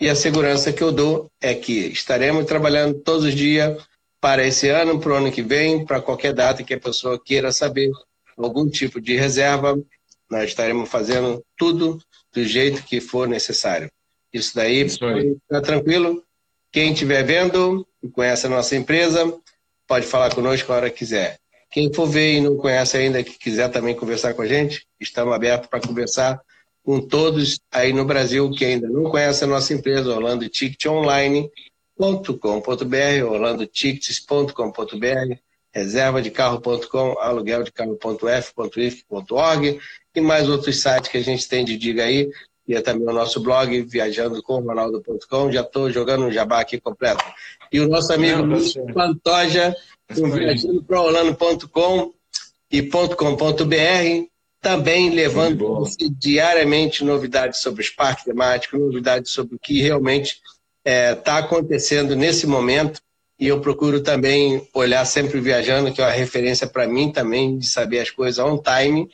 E 0.00 0.08
a 0.08 0.16
segurança 0.16 0.72
que 0.72 0.82
eu 0.82 0.90
dou 0.90 1.30
é 1.38 1.54
que 1.54 1.88
estaremos 1.88 2.46
trabalhando 2.46 2.98
todos 3.00 3.26
os 3.26 3.34
dias 3.34 3.76
para 4.20 4.46
esse 4.46 4.68
ano, 4.68 4.98
para 4.98 5.12
o 5.12 5.14
ano 5.14 5.32
que 5.32 5.42
vem, 5.42 5.84
para 5.84 6.00
qualquer 6.00 6.32
data 6.32 6.62
que 6.62 6.74
a 6.74 6.80
pessoa 6.80 7.20
queira 7.22 7.52
saber 7.52 7.90
algum 8.36 8.68
tipo 8.68 9.00
de 9.00 9.16
reserva, 9.16 9.78
nós 10.30 10.44
estaremos 10.44 10.88
fazendo 10.88 11.44
tudo 11.56 11.98
do 12.32 12.44
jeito 12.44 12.82
que 12.82 13.00
for 13.00 13.28
necessário. 13.28 13.90
Isso 14.32 14.54
daí, 14.54 14.82
está 14.82 15.60
tranquilo. 15.62 16.22
Quem 16.70 16.92
estiver 16.92 17.24
vendo 17.24 17.86
e 18.02 18.08
conhece 18.08 18.46
a 18.46 18.50
nossa 18.50 18.76
empresa, 18.76 19.34
pode 19.86 20.06
falar 20.06 20.34
conosco 20.34 20.70
a 20.70 20.76
hora 20.76 20.90
que 20.90 20.98
quiser. 20.98 21.38
Quem 21.70 21.92
for 21.92 22.06
ver 22.06 22.34
e 22.34 22.40
não 22.40 22.56
conhece 22.56 22.96
ainda, 22.96 23.22
que 23.22 23.38
quiser 23.38 23.70
também 23.70 23.94
conversar 23.94 24.34
com 24.34 24.42
a 24.42 24.46
gente, 24.46 24.86
estamos 25.00 25.34
abertos 25.34 25.68
para 25.68 25.80
conversar 25.80 26.40
com 26.82 27.00
todos 27.00 27.60
aí 27.70 27.92
no 27.92 28.04
Brasil 28.04 28.50
que 28.50 28.64
ainda 28.64 28.88
não 28.88 29.04
conhece 29.04 29.44
a 29.44 29.46
nossa 29.46 29.74
empresa, 29.74 30.08
Orlando 30.08 30.48
Ticket 30.48 30.86
Online, 30.86 31.50
orlandotickets.com.br, 31.98 33.24
orlandotickets.com.br, 33.24 35.34
reserva 35.72 36.22
de 36.22 36.30
carro.com, 36.30 37.18
aluguel 37.18 37.64
de 37.64 37.72
carro.f.if.org 37.72 39.80
e 40.14 40.20
mais 40.20 40.48
outros 40.48 40.80
sites 40.80 41.10
que 41.10 41.18
a 41.18 41.22
gente 41.22 41.48
tem 41.48 41.64
de 41.64 41.76
diga 41.76 42.04
aí. 42.04 42.30
E 42.66 42.74
é 42.74 42.80
também 42.82 43.08
o 43.08 43.12
nosso 43.12 43.40
blog, 43.40 43.82
viajando 43.82 44.42
com 44.42 44.60
Ronaldo.com. 44.60 45.50
Já 45.50 45.62
estou 45.62 45.90
jogando 45.90 46.26
um 46.26 46.30
jabá 46.30 46.60
aqui 46.60 46.78
completo. 46.78 47.24
E 47.72 47.80
o 47.80 47.88
nosso 47.88 48.12
amigo 48.12 48.42
Luiz 48.42 48.74
Pantoja, 48.92 49.74
viajando 50.10 50.84
para 50.84 51.00
Orlando.com 51.00 52.12
e 52.70 52.82
.com.br, 52.82 54.28
também 54.60 55.08
levando 55.10 55.82
diariamente 56.18 57.04
novidades 57.04 57.60
sobre 57.60 57.82
os 57.82 57.88
parques 57.88 58.24
temáticos, 58.24 58.78
novidades 58.78 59.30
sobre 59.30 59.56
o 59.56 59.58
que 59.58 59.80
realmente 59.80 60.42
está 60.88 60.90
é, 60.90 61.14
tá 61.14 61.38
acontecendo 61.38 62.16
nesse 62.16 62.46
momento 62.46 63.00
e 63.38 63.46
eu 63.46 63.60
procuro 63.60 64.02
também 64.02 64.66
olhar 64.72 65.04
sempre 65.04 65.38
viajando, 65.38 65.92
que 65.92 66.00
é 66.00 66.04
uma 66.04 66.10
referência 66.10 66.66
para 66.66 66.88
mim 66.88 67.12
também 67.12 67.58
de 67.58 67.68
saber 67.68 68.00
as 68.00 68.10
coisas 68.10 68.44
on 68.44 68.58
time, 68.58 69.08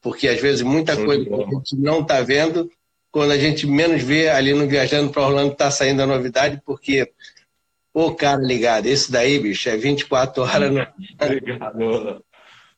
porque 0.00 0.28
às 0.28 0.40
vezes 0.40 0.62
muita 0.62 0.96
coisa 0.96 1.24
que 1.24 1.32
a 1.32 1.46
gente 1.46 1.76
não 1.76 2.00
está 2.00 2.20
vendo, 2.20 2.70
quando 3.10 3.30
a 3.30 3.38
gente 3.38 3.66
menos 3.66 4.02
vê 4.02 4.28
ali 4.28 4.52
no 4.52 4.66
Viajando 4.66 5.10
para 5.10 5.22
Orlando 5.22 5.52
está 5.52 5.70
saindo 5.70 6.02
a 6.02 6.06
novidade, 6.06 6.60
porque 6.66 7.08
o 7.94 8.12
cara 8.14 8.42
ligado, 8.42 8.86
esse 8.86 9.12
daí, 9.12 9.38
bicho, 9.38 9.68
é 9.68 9.76
24 9.76 10.42
horas. 10.42 10.72
No... 10.72 10.80
Obrigado, 11.24 12.24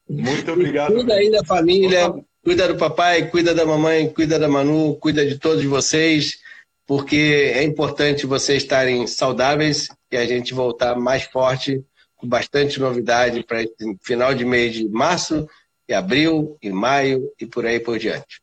Muito 0.09 0.53
obrigado. 0.53 0.93
Cuida 0.93 1.15
aí 1.15 1.31
da 1.31 1.45
família, 1.45 2.15
cuida 2.45 2.69
do 2.69 2.77
papai, 2.77 3.31
cuida 3.31 3.55
da 3.55 3.65
mamãe, 3.65 4.09
cuida 4.13 4.39
da 4.39 4.49
Manu, 4.49 4.97
cuida 4.97 5.25
de 5.25 5.39
todos 5.39 5.65
vocês 5.65 6.45
porque 6.87 7.53
é 7.55 7.63
importante 7.63 8.27
vocês 8.27 8.63
estarem 8.63 9.07
saudáveis 9.07 9.89
e 10.11 10.17
a 10.17 10.27
gente 10.27 10.53
voltar 10.53 10.97
mais 10.97 11.25
forte, 11.25 11.83
com 12.17 12.29
bastante 12.29 12.79
novidade 12.79 13.43
para 13.45 13.65
final 14.03 14.35
de 14.35 14.45
mês 14.45 14.75
de 14.75 14.89
março, 14.89 15.49
e 15.89 15.93
abril, 15.93 16.57
e 16.63 16.71
maio 16.71 17.31
e 17.39 17.47
por 17.47 17.67
aí 17.67 17.79
por 17.79 17.99
diante. 17.99 18.41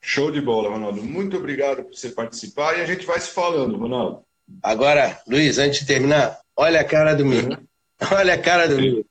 Show 0.00 0.30
de 0.30 0.40
bola, 0.40 0.68
Ronaldo. 0.68 1.02
Muito 1.02 1.36
obrigado 1.38 1.84
por 1.84 1.94
você 1.94 2.10
participar 2.10 2.78
e 2.78 2.82
a 2.82 2.86
gente 2.86 3.06
vai 3.06 3.18
se 3.18 3.30
falando, 3.30 3.78
Ronaldo. 3.78 4.22
Agora, 4.62 5.18
Luiz, 5.26 5.58
antes 5.58 5.80
de 5.80 5.86
terminar, 5.86 6.38
olha 6.54 6.80
a 6.80 6.84
cara 6.84 7.14
do 7.14 7.24
Mico. 7.24 7.50
Uhum. 7.50 7.66
Olha 8.12 8.34
a 8.34 8.38
cara 8.38 8.68
do 8.68 8.76
Mico. 8.76 9.08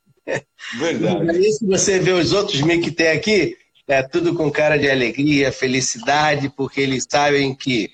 Verdade. 0.77 1.31
Aí, 1.31 1.51
se 1.51 1.65
você 1.65 1.97
vê 1.99 2.11
os 2.11 2.31
outros 2.34 2.61
Mico 2.61 2.84
que 2.84 2.91
tem 2.91 3.07
aqui, 3.07 3.57
é 3.88 4.03
tudo 4.03 4.36
com 4.36 4.51
cara 4.51 4.77
de 4.77 4.89
alegria, 4.89 5.51
felicidade, 5.51 6.49
porque 6.49 6.81
eles 6.81 7.07
sabem 7.09 7.55
que 7.55 7.91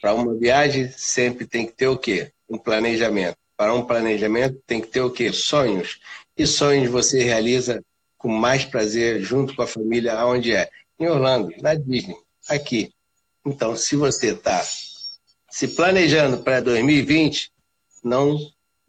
para 0.00 0.14
uma 0.14 0.34
viagem 0.34 0.90
sempre 0.96 1.46
tem 1.46 1.66
que 1.66 1.72
ter 1.72 1.88
o 1.88 1.98
quê? 1.98 2.32
Um 2.48 2.58
planejamento. 2.58 3.36
Para 3.56 3.74
um 3.74 3.84
planejamento 3.84 4.60
tem 4.66 4.80
que 4.80 4.88
ter 4.88 5.02
o 5.02 5.10
quê? 5.10 5.32
Sonhos. 5.32 6.00
E 6.36 6.46
sonhos 6.46 6.90
você 6.90 7.22
realiza 7.22 7.84
com 8.16 8.28
mais 8.28 8.64
prazer 8.64 9.20
junto 9.20 9.54
com 9.54 9.62
a 9.62 9.66
família, 9.66 10.14
aonde 10.14 10.54
é? 10.54 10.70
Em 10.98 11.08
Orlando, 11.08 11.52
na 11.60 11.74
Disney, 11.74 12.16
aqui. 12.48 12.92
Então, 13.44 13.76
se 13.76 13.96
você 13.96 14.32
está 14.32 14.62
se 15.50 15.68
planejando 15.68 16.42
para 16.42 16.60
2020, 16.60 17.50
não 18.04 18.38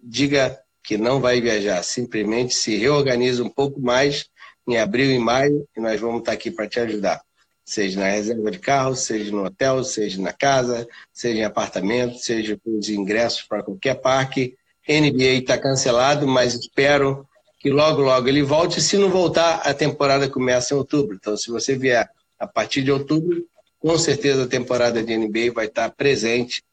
diga 0.02 0.60
que 0.84 0.98
não 0.98 1.22
vai 1.22 1.40
viajar, 1.40 1.84
simplesmente 1.84 2.54
se 2.54 2.76
reorganize 2.76 3.42
um 3.42 3.50
pouco 3.50 3.80
mais 3.80 4.26
em 4.68 4.78
abril 4.78 5.12
e 5.12 5.20
maio 5.20 5.68
e 5.76 5.80
nós 5.80 6.00
vamos 6.00 6.20
estar 6.20 6.34
aqui 6.34 6.52
para 6.52 6.68
te 6.68 6.80
ajudar 6.80 7.22
seja 7.64 8.00
na 8.00 8.08
reserva 8.08 8.52
de 8.52 8.60
carro, 8.60 8.96
seja 8.96 9.32
no 9.32 9.46
hotel, 9.46 9.84
seja 9.84 10.22
na 10.22 10.34
casa, 10.34 10.88
seja 11.14 11.40
em 11.40 11.44
apartamento, 11.44 12.18
seja 12.18 12.58
com 12.64 12.78
os 12.78 12.90
ingressos 12.90 13.44
para 13.44 13.64
qualquer 13.64 13.96
parque. 13.96 14.56
NBA 14.88 15.40
está 15.40 15.58
cancelado, 15.58 16.28
mas 16.28 16.54
espero 16.54 17.28
que 17.60 17.70
logo, 17.70 18.02
logo 18.02 18.28
ele 18.28 18.42
volte. 18.42 18.82
Se 18.82 18.98
não 18.98 19.10
voltar, 19.10 19.62
a 19.64 19.74
temporada 19.74 20.28
começa 20.28 20.74
em 20.74 20.78
outubro. 20.78 21.16
Então, 21.16 21.38
se 21.38 21.52
você 21.52 21.76
vier 21.76 22.10
a 22.40 22.48
partir 22.48 22.82
de 22.82 22.92
outubro, 22.92 23.46
com 23.80 23.98
certeza 23.98 24.44
a 24.44 24.48
temporada 24.48 25.02
de 25.02 25.16
NBA 25.16 25.54
vai 25.54 25.68
estar 25.68 25.90
presente 25.92 26.64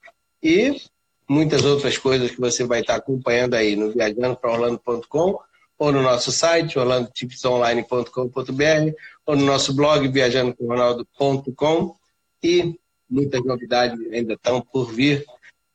e 0.43 0.81
muitas 1.29 1.65
outras 1.65 1.99
coisas 1.99 2.31
que 2.31 2.41
você 2.41 2.65
vai 2.65 2.81
estar 2.81 2.97
acompanhando 2.97 3.55
aí 3.55 3.77
no 3.77 3.93
viajandopraorlando.com 3.93 5.39
ou 5.79 5.93
no 5.93 6.03
nosso 6.03 6.33
site, 6.33 6.79
orlandotipsonline.com.br 6.79 8.93
ou 9.25 9.37
no 9.37 9.45
nosso 9.45 9.73
blog 9.75 10.09
viajandocomronaldo.com 10.09 11.95
e 12.43 12.75
muitas 13.09 13.45
novidades 13.45 14.01
ainda 14.13 14.35
estão 14.35 14.61
por 14.61 14.93
vir. 14.93 15.25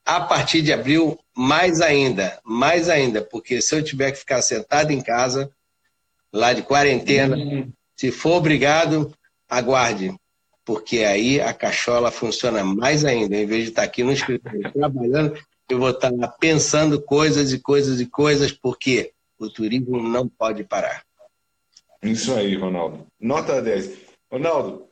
A 0.06 0.20
partir 0.20 0.62
de 0.62 0.74
abril, 0.74 1.18
mais 1.36 1.80
ainda, 1.80 2.38
mais 2.44 2.90
ainda, 2.90 3.22
porque 3.22 3.62
se 3.62 3.74
eu 3.74 3.82
tiver 3.82 4.12
que 4.12 4.18
ficar 4.18 4.42
sentado 4.42 4.92
em 4.92 5.02
casa, 5.02 5.50
lá 6.32 6.52
de 6.52 6.62
quarentena, 6.62 7.38
uhum. 7.38 7.72
se 7.96 8.12
for 8.12 8.34
obrigado, 8.34 9.14
aguarde, 9.50 10.14
porque 10.66 11.00
aí 11.00 11.40
a 11.40 11.54
cachola 11.54 12.12
funciona 12.12 12.66
mais 12.66 13.06
ainda. 13.06 13.38
Em 13.38 13.46
vez 13.46 13.64
de 13.64 13.70
estar 13.70 13.84
aqui 13.84 14.04
no 14.04 14.12
escritório 14.12 14.74
trabalhando, 14.74 15.40
eu 15.70 15.80
vou 15.80 15.92
estar 15.92 16.12
pensando 16.40 17.02
coisas 17.02 17.54
e 17.54 17.60
coisas 17.60 18.02
e 18.02 18.06
coisas, 18.06 18.52
porque 18.52 19.14
o 19.40 19.50
turismo 19.50 20.02
não 20.02 20.28
pode 20.28 20.64
parar. 20.64 21.04
Isso 22.02 22.34
aí, 22.34 22.56
Ronaldo. 22.56 23.08
Nota 23.20 23.62
10. 23.62 23.92
Ronaldo, 24.32 24.88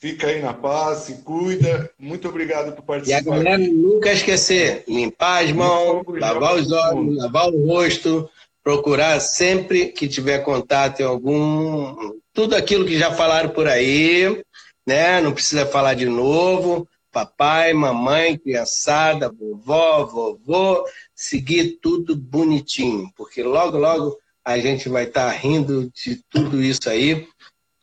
fica 0.00 0.26
aí 0.28 0.42
na 0.42 0.54
paz, 0.54 0.98
se 1.00 1.22
cuida. 1.22 1.90
Muito 1.98 2.28
obrigado 2.28 2.74
por 2.74 2.82
participar. 2.82 3.18
E 3.18 3.20
a 3.20 3.34
galera 3.36 3.58
nunca 3.58 4.12
esquecer: 4.12 4.84
limpar 4.88 5.44
as 5.44 5.52
mãos, 5.52 6.04
lavar 6.08 6.54
os 6.56 6.72
olhos, 6.72 7.16
lavar 7.16 7.48
o 7.48 7.66
rosto, 7.66 8.28
procurar 8.62 9.20
sempre 9.20 9.86
que 9.86 10.08
tiver 10.08 10.40
contato 10.40 11.00
em 11.00 11.04
algum. 11.04 12.18
Tudo 12.32 12.54
aquilo 12.54 12.84
que 12.84 12.98
já 12.98 13.12
falaram 13.12 13.50
por 13.50 13.68
aí, 13.68 14.42
né? 14.86 15.20
Não 15.20 15.32
precisa 15.32 15.66
falar 15.66 15.94
de 15.94 16.06
novo. 16.06 16.88
Papai, 17.18 17.72
mamãe, 17.72 18.38
criançada, 18.38 19.28
vovó, 19.28 20.04
vovô, 20.04 20.84
seguir 21.12 21.80
tudo 21.82 22.14
bonitinho, 22.14 23.10
porque 23.16 23.42
logo, 23.42 23.76
logo 23.76 24.16
a 24.44 24.56
gente 24.56 24.88
vai 24.88 25.02
estar 25.02 25.26
tá 25.26 25.36
rindo 25.36 25.90
de 25.90 26.22
tudo 26.30 26.62
isso 26.62 26.88
aí 26.88 27.26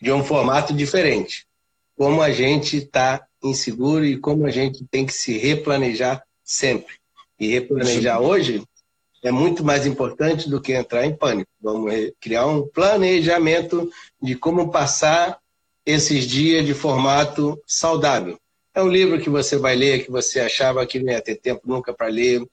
de 0.02 0.10
um 0.10 0.24
formato 0.24 0.74
diferente. 0.74 1.46
Como 1.98 2.22
a 2.22 2.32
gente 2.32 2.78
está 2.78 3.28
inseguro 3.44 4.06
e 4.06 4.18
como 4.18 4.46
a 4.46 4.52
gente 4.52 4.86
tem 4.90 5.06
que 5.06 5.14
se 5.14 5.38
replanejar 5.38 6.24
sempre. 6.42 6.96
E 7.38 7.48
replanejar 7.48 8.22
hoje 8.22 8.64
é 9.22 9.32
muito 9.32 9.66
mais 9.66 9.86
importante 9.86 10.50
do 10.50 10.62
que 10.62 10.72
entrar 10.72 11.06
em 11.06 11.14
pânico. 11.14 11.52
Vamos 11.62 11.94
criar 12.22 12.46
um 12.46 12.66
planejamento 12.66 13.92
de 14.22 14.34
como 14.36 14.72
passar 14.72 15.38
esses 15.86 16.26
dias 16.26 16.66
de 16.66 16.74
formato 16.74 17.62
saudável. 17.68 18.40
É 18.76 18.84
um 18.84 18.90
livro 18.90 19.22
que 19.22 19.30
você 19.30 19.56
vai 19.56 19.74
ler, 19.74 20.04
que 20.04 20.12
você 20.12 20.42
achava 20.42 20.86
que 20.86 21.00
não 21.00 21.14
ia 21.14 21.22
ter 21.22 21.36
tempo 21.36 21.62
nunca 21.66 21.94
para 21.94 22.08
ler. 22.08 22.46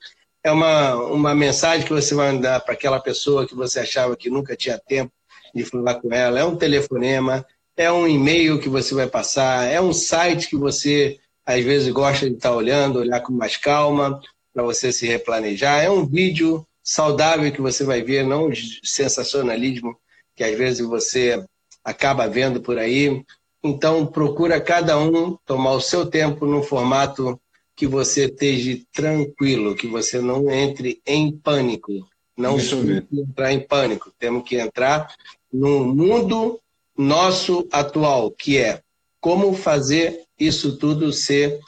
É 0.45 0.53
uma, 0.53 0.95
uma 0.95 1.35
mensagem 1.35 1.85
que 1.85 1.93
você 1.93 2.15
vai 2.15 2.31
mandar 2.31 2.61
para 2.61 2.75
aquela 2.75 3.01
pessoa 3.01 3.45
que 3.45 3.57
você 3.57 3.81
achava 3.81 4.17
que 4.17 4.31
nunca 4.31 4.55
tinha 4.55 4.79
tempo 4.79 5.13
de 5.53 5.65
falar 5.65 5.97
com 5.97 6.13
ela. 6.15 6.39
É 6.39 6.45
um 6.45 6.57
telefonema, 6.57 7.45
é 7.77 7.91
um 7.91 8.07
e-mail 8.07 8.61
que 8.61 8.69
você 8.69 8.95
vai 8.95 9.09
passar, 9.09 9.65
é 9.69 9.81
um 9.81 9.93
site 9.93 10.49
que 10.49 10.57
você 10.57 11.19
às 11.45 11.65
vezes 11.65 11.89
gosta 11.89 12.31
de 12.31 12.37
estar 12.37 12.55
olhando, 12.55 13.01
olhar 13.01 13.21
com 13.21 13.33
mais 13.33 13.57
calma, 13.57 14.21
para 14.55 14.63
você 14.63 14.93
se 14.93 15.07
replanejar. 15.09 15.83
É 15.83 15.91
um 15.91 16.07
vídeo 16.07 16.65
saudável 16.85 17.51
que 17.51 17.61
você 17.61 17.83
vai 17.83 18.01
ver, 18.01 18.25
não 18.25 18.49
o 18.49 18.53
sensacionalismo 18.85 19.99
que 20.37 20.45
às 20.45 20.57
vezes 20.57 20.87
você 20.87 21.45
acaba 21.85 22.29
vendo 22.29 22.61
por 22.61 22.79
aí. 22.79 23.25
Então, 23.63 24.07
procura 24.07 24.61
cada 24.61 24.99
um 24.99 25.37
tomar 25.47 25.73
o 25.73 25.81
seu 25.81 26.07
tempo 26.07 26.47
no 26.47 26.63
formato 26.63 27.41
que 27.77 27.87
você 27.87 28.27
esteja 28.27 28.79
tranquilo, 28.93 29.77
que 29.77 29.87
você 29.87 30.21
não 30.21 30.51
entre 30.51 31.01
em 31.07 31.31
pânico. 31.31 32.09
Não 32.37 32.59
entrar 32.59 33.53
em 33.53 33.61
pânico. 33.61 34.13
Temos 34.19 34.43
que 34.49 34.57
entrar 34.57 35.15
no 35.53 35.85
mundo 35.85 36.61
nosso 36.97 37.69
atual, 37.71 38.31
que 38.31 38.59
é 38.59 38.83
como 39.21 39.55
fazer 39.55 40.25
isso 40.39 40.77
tudo 40.77 41.13
ser 41.13 41.61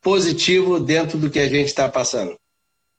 positivo 0.00 0.78
dentro 0.78 1.18
do 1.18 1.30
que 1.30 1.38
a 1.38 1.48
gente 1.48 1.66
está 1.66 1.88
passando. 1.88 2.38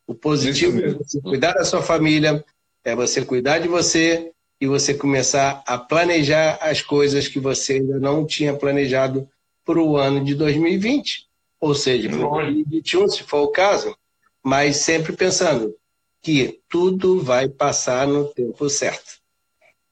O 0.05 0.13
positivo 0.13 0.80
é 0.80 0.89
você 0.93 1.22
cuidar 1.22 1.53
da 1.53 1.63
sua 1.63 1.82
família, 1.82 2.43
é 2.84 2.95
você 2.95 3.24
cuidar 3.24 3.59
de 3.59 3.67
você 3.67 4.32
e 4.60 4.68
você 4.68 4.93
começar 4.93 5.64
a 5.66 5.78
planejar 5.78 6.57
as 6.62 6.82
coisas 6.82 7.28
que 7.28 7.39
você 7.39 7.74
ainda 7.74 7.99
não 7.99 8.26
tinha 8.26 8.53
planejado 8.53 9.28
para 9.66 9.80
o 9.80 9.97
ano 9.97 10.24
de 10.24 10.36
2020, 10.36 11.28
ou 11.60 11.74
seja, 11.74 12.10
para 12.10 12.28
2021, 12.28 13.07
se 13.07 13.24
for 13.24 13.41
o 13.43 13.51
caso, 13.51 13.95
mas 14.43 14.78
sempre 14.78 15.14
pensando 15.14 15.76
que 16.22 16.60
tudo 16.68 17.22
vai 17.22 17.47
passar 17.47 18.07
no 18.07 18.26
tempo 18.26 18.70
certo. 18.70 19.20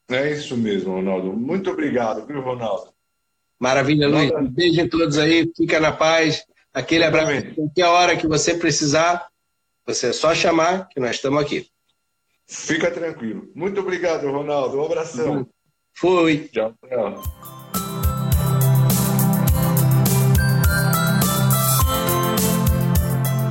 É 0.09 0.31
isso 0.31 0.55
mesmo, 0.57 0.93
Ronaldo. 0.93 1.33
Muito 1.33 1.69
obrigado, 1.69 2.25
viu, 2.25 2.41
Ronaldo? 2.41 2.93
Maravilha, 3.59 4.07
Luiz. 4.07 4.31
Um 4.31 4.47
beijo 4.47 4.81
em 4.81 4.87
todos 4.87 5.17
aí, 5.17 5.51
fica 5.55 5.79
na 5.79 5.91
paz. 5.91 6.45
Aquele 6.73 7.03
abraço. 7.03 7.53
Qualquer 7.55 7.85
hora 7.85 8.15
que 8.15 8.27
você 8.27 8.53
precisar, 8.55 9.27
você 9.85 10.07
é 10.07 10.13
só 10.13 10.33
chamar 10.33 10.87
que 10.89 10.99
nós 10.99 11.15
estamos 11.15 11.41
aqui. 11.41 11.67
Fica 12.47 12.89
tranquilo. 12.89 13.49
Muito 13.53 13.81
obrigado, 13.81 14.29
Ronaldo. 14.31 14.79
Um 14.79 14.85
abração. 14.85 15.47
Fui. 15.93 16.47
Tchau, 16.51 16.73
tchau. 16.87 17.56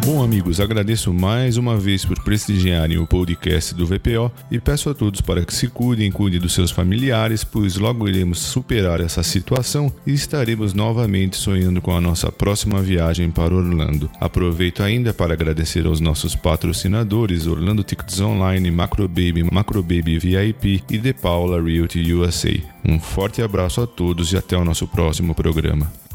Bom, 0.07 0.23
amigos, 0.23 0.61
agradeço 0.61 1.13
mais 1.13 1.57
uma 1.57 1.77
vez 1.77 2.05
por 2.05 2.23
prestigiarem 2.23 2.97
o 2.97 3.09
podcast 3.09 3.75
do 3.75 3.85
VPO 3.85 4.31
e 4.49 4.61
peço 4.61 4.89
a 4.89 4.95
todos 4.95 5.21
para 5.21 5.45
que 5.45 5.53
se 5.53 5.67
cuidem, 5.67 6.13
cuidem 6.13 6.39
dos 6.39 6.55
seus 6.55 6.71
familiares, 6.71 7.43
pois 7.43 7.77
logo 7.77 8.09
iremos 8.09 8.39
superar 8.39 9.01
essa 9.01 9.25
situação 9.25 9.93
e 10.07 10.13
estaremos 10.13 10.73
novamente 10.75 11.35
sonhando 11.37 11.83
com 11.83 11.91
a 11.91 12.01
nossa 12.01 12.31
próxima 12.31 12.81
viagem 12.81 13.33
para 13.33 13.53
Orlando. 13.53 14.09
Aproveito 14.21 14.81
ainda 14.81 15.13
para 15.13 15.35
agradecer 15.35 15.85
aos 15.85 15.99
nossos 15.99 16.37
patrocinadores 16.37 17.49
Orlando 17.49 17.83
Tickets 17.83 18.21
Online, 18.21 18.71
Macrobaby, 18.71 19.43
Macrobaby 19.51 20.21
VIP 20.21 20.85
e 20.89 20.99
The 21.01 21.15
Paula 21.15 21.61
Realty 21.61 22.13
USA. 22.13 22.55
Um 22.89 23.01
forte 23.01 23.43
abraço 23.43 23.81
a 23.81 23.89
todos 23.89 24.33
e 24.33 24.37
até 24.37 24.57
o 24.57 24.65
nosso 24.65 24.87
próximo 24.87 25.35
programa. 25.35 26.06